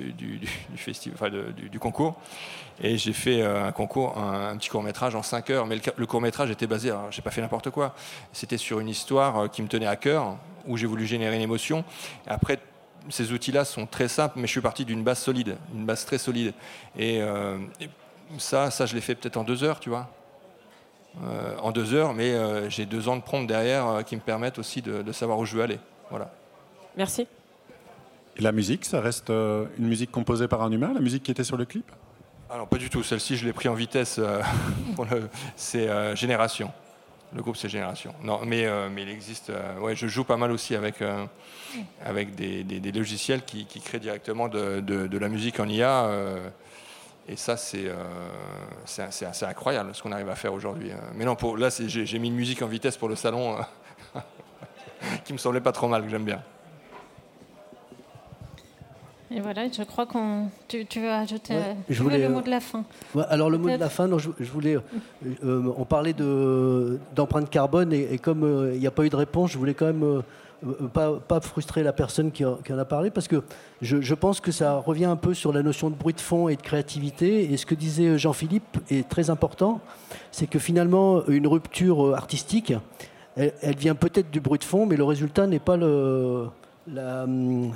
festival, 0.75 1.53
du, 1.53 1.79
concours. 1.79 2.15
Et 2.81 2.97
j'ai 2.97 3.13
fait 3.13 3.43
un 3.43 3.71
concours, 3.71 4.17
un, 4.17 4.55
petit 4.57 4.69
court 4.69 4.83
métrage 4.83 5.15
en 5.15 5.23
5 5.23 5.49
heures. 5.49 5.65
Mais 5.65 5.77
le, 5.97 6.05
court 6.05 6.21
métrage 6.21 6.51
était 6.51 6.67
basé, 6.67 6.93
j'ai 7.09 7.21
pas 7.21 7.31
fait 7.31 7.41
n'importe 7.41 7.69
quoi. 7.69 7.95
C'était 8.31 8.57
sur 8.57 8.79
une 8.79 8.89
histoire 8.89 9.49
qui 9.49 9.61
me 9.61 9.67
tenait 9.67 9.87
à 9.87 9.95
cœur, 9.95 10.37
où 10.67 10.77
j'ai 10.77 10.87
voulu 10.87 11.05
générer 11.05 11.35
une 11.35 11.41
émotion. 11.41 11.83
Après, 12.27 12.59
ces 13.09 13.31
outils-là 13.31 13.65
sont 13.65 13.85
très 13.85 14.07
simples, 14.07 14.35
mais 14.37 14.47
je 14.47 14.51
suis 14.51 14.61
parti 14.61 14.85
d'une 14.85 15.03
base 15.03 15.19
solide, 15.19 15.57
une 15.73 15.85
base 15.85 16.05
très 16.05 16.17
solide. 16.17 16.53
Et, 16.97 17.21
euh, 17.21 17.57
ça, 18.37 18.71
ça, 18.71 18.85
je 18.85 18.95
l'ai 18.95 19.01
fait 19.01 19.15
peut-être 19.15 19.37
en 19.37 19.43
deux 19.43 19.63
heures, 19.63 19.79
tu 19.79 19.89
vois. 19.89 20.09
Euh, 21.23 21.55
en 21.61 21.71
deux 21.71 21.93
heures, 21.93 22.13
mais 22.13 22.31
euh, 22.31 22.69
j'ai 22.69 22.85
deux 22.85 23.07
ans 23.07 23.15
de 23.15 23.21
prompt 23.21 23.45
derrière 23.45 24.03
qui 24.05 24.15
me 24.15 24.21
permettent 24.21 24.57
aussi 24.57 24.81
de, 24.81 25.11
savoir 25.11 25.37
où 25.37 25.45
je 25.45 25.55
veux 25.55 25.63
aller. 25.63 25.79
Voilà. 26.09 26.31
Merci. 26.97 27.27
Et 28.35 28.41
la 28.41 28.51
musique, 28.51 28.85
ça 28.85 28.99
reste 28.99 29.29
une 29.29 29.87
musique 29.87 30.11
composée 30.11 30.47
par 30.47 30.63
un 30.63 30.71
humain, 30.71 30.91
la 30.93 31.01
musique 31.01 31.23
qui 31.23 31.31
était 31.31 31.43
sur 31.43 31.57
le 31.57 31.65
clip? 31.65 31.91
Alors 32.49 32.67
pas 32.67 32.77
du 32.77 32.89
tout. 32.89 33.03
Celle-ci, 33.03 33.37
je 33.37 33.45
l'ai 33.45 33.53
pris 33.53 33.69
en 33.69 33.75
vitesse. 33.75 34.19
c'est 35.55 36.15
Génération. 36.15 36.71
Le 37.35 37.41
groupe, 37.41 37.57
c'est 37.57 37.69
Génération. 37.69 38.13
Non, 38.21 38.41
mais, 38.45 38.65
euh, 38.65 38.89
mais 38.91 39.01
il 39.03 39.09
existe. 39.09 39.49
Euh, 39.49 39.79
ouais, 39.79 39.95
je 39.95 40.07
joue 40.07 40.23
pas 40.23 40.37
mal 40.37 40.51
aussi 40.51 40.75
avec, 40.75 41.01
euh, 41.01 41.25
avec 42.05 42.35
des, 42.35 42.63
des, 42.63 42.91
logiciels 42.91 43.43
qui, 43.43 43.65
qui, 43.65 43.81
créent 43.81 43.99
directement 43.99 44.47
de, 44.47 44.81
de, 44.81 45.17
la 45.17 45.29
musique 45.29 45.59
en 45.59 45.67
IA. 45.67 46.09
et 47.27 47.35
ça, 47.35 47.57
c'est 47.57 47.89
incroyable 49.43 49.95
ce 49.95 50.03
qu'on 50.03 50.11
arrive 50.11 50.29
à 50.29 50.35
faire 50.35 50.53
aujourd'hui. 50.53 50.91
Mais 51.15 51.25
non, 51.25 51.35
pour, 51.35 51.57
là, 51.57 51.69
j'ai 51.69 52.19
mis 52.19 52.27
une 52.27 52.35
musique 52.35 52.61
en 52.61 52.67
vitesse 52.67 52.97
pour 52.97 53.09
le 53.09 53.15
salon 53.15 53.57
qui 55.25 55.33
me 55.33 55.39
semblait 55.39 55.61
pas 55.61 55.71
trop 55.71 55.87
mal, 55.87 56.03
que 56.03 56.09
j'aime 56.09 56.25
bien. 56.25 56.43
Et 59.35 59.41
voilà, 59.41 59.63
je 59.67 59.81
crois 59.83 60.05
qu'on. 60.05 60.49
Tu, 60.67 60.85
veux 60.99 61.11
ajouter 61.11 61.55
je 61.89 62.03
voulais, 62.03 62.19
le 62.19 62.29
mot 62.29 62.41
de 62.41 62.49
la 62.49 62.59
fin. 62.59 62.83
alors 63.29 63.49
le 63.49 63.57
mot 63.57 63.69
de 63.69 63.75
la 63.75 63.89
fin, 63.89 64.07
je, 64.17 64.51
voulais. 64.51 64.75
Euh, 64.75 64.81
euh, 65.43 65.73
on 65.75 65.85
parlait 65.85 66.13
d'empreinte 66.13 67.49
carbone 67.49 67.93
et, 67.93 68.19
comme 68.19 68.43
euh, 68.43 68.73
il 68.75 68.79
n'y 68.79 68.87
a 68.87 68.91
pas 68.91 69.05
eu 69.05 69.09
de 69.09 69.15
réponse, 69.15 69.51
je 69.51 69.57
voulais 69.57 69.73
quand 69.73 69.87
même 69.87 70.21
pas, 70.93 71.13
pas, 71.13 71.41
frustrer 71.41 71.81
la 71.81 71.93
personne 71.93 72.31
qui, 72.31 72.45
en 72.45 72.59
a 72.77 72.85
parlé 72.85 73.09
parce 73.09 73.27
que 73.27 73.43
je, 73.81 74.01
je, 74.01 74.13
pense 74.13 74.39
que 74.39 74.51
ça 74.51 74.75
revient 74.75 75.05
un 75.05 75.15
peu 75.15 75.33
sur 75.33 75.51
la 75.51 75.63
notion 75.63 75.89
de 75.89 75.95
bruit 75.95 76.13
de 76.13 76.21
fond 76.21 76.47
et 76.47 76.55
de 76.55 76.61
créativité. 76.61 77.51
Et 77.51 77.57
ce 77.57 77.65
que 77.65 77.75
disait 77.75 78.17
Jean-Philippe 78.19 78.77
est 78.91 79.09
très 79.09 79.31
important, 79.31 79.81
c'est 80.31 80.47
que 80.47 80.59
finalement 80.59 81.25
une 81.27 81.47
rupture 81.47 82.15
artistique, 82.15 82.73
elle 83.35 83.77
vient 83.77 83.95
peut-être 83.95 84.29
du 84.29 84.41
bruit 84.41 84.59
de 84.59 84.63
fond, 84.63 84.85
mais 84.85 84.95
le 84.95 85.03
résultat 85.03 85.47
n'est 85.47 85.59
pas 85.59 85.75
le 85.75 86.49
le, 86.87 87.71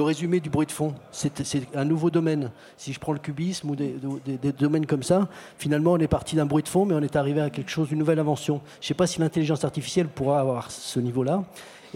résumé 0.00 0.40
du 0.40 0.50
bruit 0.50 0.66
de 0.66 0.72
fond. 0.72 0.94
C'est 1.10 1.42
un 1.74 1.84
nouveau 1.84 2.10
domaine. 2.10 2.50
Si 2.76 2.92
je 2.92 3.00
prends 3.00 3.12
le 3.12 3.18
cubisme 3.18 3.70
ou 3.70 3.76
des, 3.76 4.52
domaines 4.58 4.86
comme 4.86 5.02
ça, 5.02 5.28
finalement, 5.58 5.92
on 5.92 5.98
est 5.98 6.08
parti 6.08 6.36
d'un 6.36 6.46
bruit 6.46 6.62
de 6.62 6.68
fond, 6.68 6.84
mais 6.84 6.94
on 6.94 7.02
est 7.02 7.16
arrivé 7.16 7.40
à 7.40 7.50
quelque 7.50 7.70
chose, 7.70 7.88
d'une 7.88 7.98
nouvelle 7.98 8.18
invention. 8.18 8.60
Je 8.80 8.84
ne 8.84 8.88
sais 8.88 8.94
pas 8.94 9.06
si 9.06 9.20
l'intelligence 9.20 9.64
artificielle 9.64 10.08
pourra 10.08 10.40
avoir 10.40 10.70
ce 10.70 11.00
niveau-là. 11.00 11.42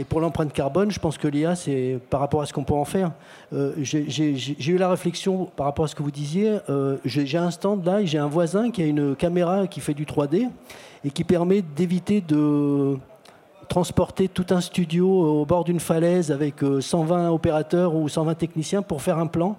Et 0.00 0.04
pour 0.04 0.20
l'empreinte 0.20 0.52
carbone, 0.52 0.92
je 0.92 1.00
pense 1.00 1.18
que 1.18 1.26
l'IA, 1.26 1.56
c'est 1.56 1.98
par 2.08 2.20
rapport 2.20 2.40
à 2.40 2.46
ce 2.46 2.52
qu'on 2.52 2.62
peut 2.62 2.74
en 2.74 2.84
faire. 2.84 3.10
Euh, 3.52 3.72
j'ai 3.78 4.70
eu 4.70 4.76
la 4.76 4.88
réflexion 4.88 5.46
par 5.46 5.66
rapport 5.66 5.86
à 5.86 5.88
ce 5.88 5.96
que 5.96 6.04
vous 6.04 6.12
disiez. 6.12 6.58
Euh, 6.70 6.98
j'ai 7.04 7.36
un 7.36 7.50
stand 7.50 7.84
là, 7.84 8.04
j'ai 8.04 8.18
un 8.18 8.28
voisin 8.28 8.70
qui 8.70 8.80
a 8.80 8.86
une 8.86 9.16
caméra 9.16 9.66
qui 9.66 9.80
fait 9.80 9.94
du 9.94 10.04
3D 10.04 10.48
et 11.04 11.10
qui 11.10 11.24
permet 11.24 11.62
d'éviter 11.62 12.20
de 12.20 12.96
transporter 13.68 14.28
tout 14.28 14.46
un 14.50 14.60
studio 14.60 15.08
au 15.08 15.44
bord 15.44 15.64
d'une 15.64 15.80
falaise 15.80 16.32
avec 16.32 16.56
120 16.80 17.18
euh, 17.18 17.28
opérateurs 17.28 17.94
ou 17.94 18.08
120 18.08 18.34
techniciens 18.34 18.82
pour 18.82 19.02
faire 19.02 19.18
un 19.18 19.26
plan. 19.26 19.56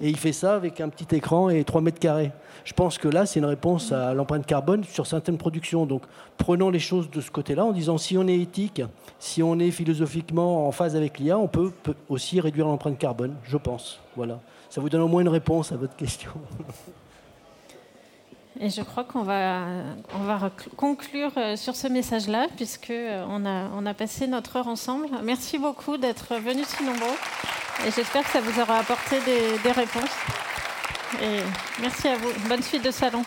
et 0.00 0.08
il 0.08 0.16
fait 0.16 0.32
ça 0.32 0.54
avec 0.54 0.80
un 0.80 0.88
petit 0.88 1.16
écran 1.16 1.48
et 1.48 1.64
3 1.64 1.80
mètres 1.80 1.98
carrés. 1.98 2.30
Je 2.64 2.72
pense 2.74 2.98
que 2.98 3.08
là, 3.08 3.24
c'est 3.24 3.38
une 3.40 3.46
réponse 3.46 3.92
à 3.92 4.12
l'empreinte 4.12 4.44
carbone 4.44 4.84
sur 4.84 5.06
certaines 5.06 5.38
productions. 5.38 5.86
Donc 5.86 6.02
prenons 6.36 6.70
les 6.70 6.78
choses 6.78 7.10
de 7.10 7.20
ce 7.20 7.30
côté-là 7.30 7.64
en 7.64 7.72
disant 7.72 7.96
si 7.96 8.18
on 8.18 8.28
est 8.28 8.38
éthique, 8.38 8.82
si 9.18 9.42
on 9.42 9.58
est 9.58 9.70
philosophiquement 9.70 10.68
en 10.68 10.72
phase 10.72 10.94
avec 10.94 11.18
l'IA, 11.18 11.38
on 11.38 11.48
peut, 11.48 11.72
peut 11.82 11.94
aussi 12.08 12.40
réduire 12.40 12.66
l'empreinte 12.66 12.98
carbone, 12.98 13.34
je 13.44 13.56
pense. 13.56 13.98
Voilà. 14.16 14.38
Ça 14.68 14.80
vous 14.82 14.90
donne 14.90 15.00
au 15.00 15.08
moins 15.08 15.22
une 15.22 15.28
réponse 15.28 15.72
à 15.72 15.76
votre 15.76 15.96
question. 15.96 16.30
Et 18.60 18.70
je 18.70 18.82
crois 18.82 19.04
qu'on 19.04 19.22
va, 19.22 19.66
on 20.14 20.24
va 20.24 20.50
conclure 20.76 21.30
euh, 21.36 21.56
sur 21.56 21.76
ce 21.76 21.86
message-là, 21.86 22.48
puisqu'on 22.56 22.92
euh, 22.92 23.24
a, 23.24 23.70
on 23.76 23.86
a 23.86 23.94
passé 23.94 24.26
notre 24.26 24.56
heure 24.56 24.66
ensemble. 24.66 25.06
Merci 25.22 25.58
beaucoup 25.58 25.96
d'être 25.96 26.34
venus 26.36 26.66
si 26.66 26.82
nombreux. 26.82 27.16
Et 27.86 27.92
j'espère 27.92 28.24
que 28.24 28.30
ça 28.30 28.40
vous 28.40 28.60
aura 28.60 28.78
apporté 28.78 29.20
des, 29.20 29.58
des 29.62 29.72
réponses. 29.72 30.10
Et 31.22 31.40
merci 31.80 32.08
à 32.08 32.16
vous. 32.16 32.30
Bonne 32.48 32.62
suite 32.62 32.84
de 32.84 32.90
salon. 32.90 33.22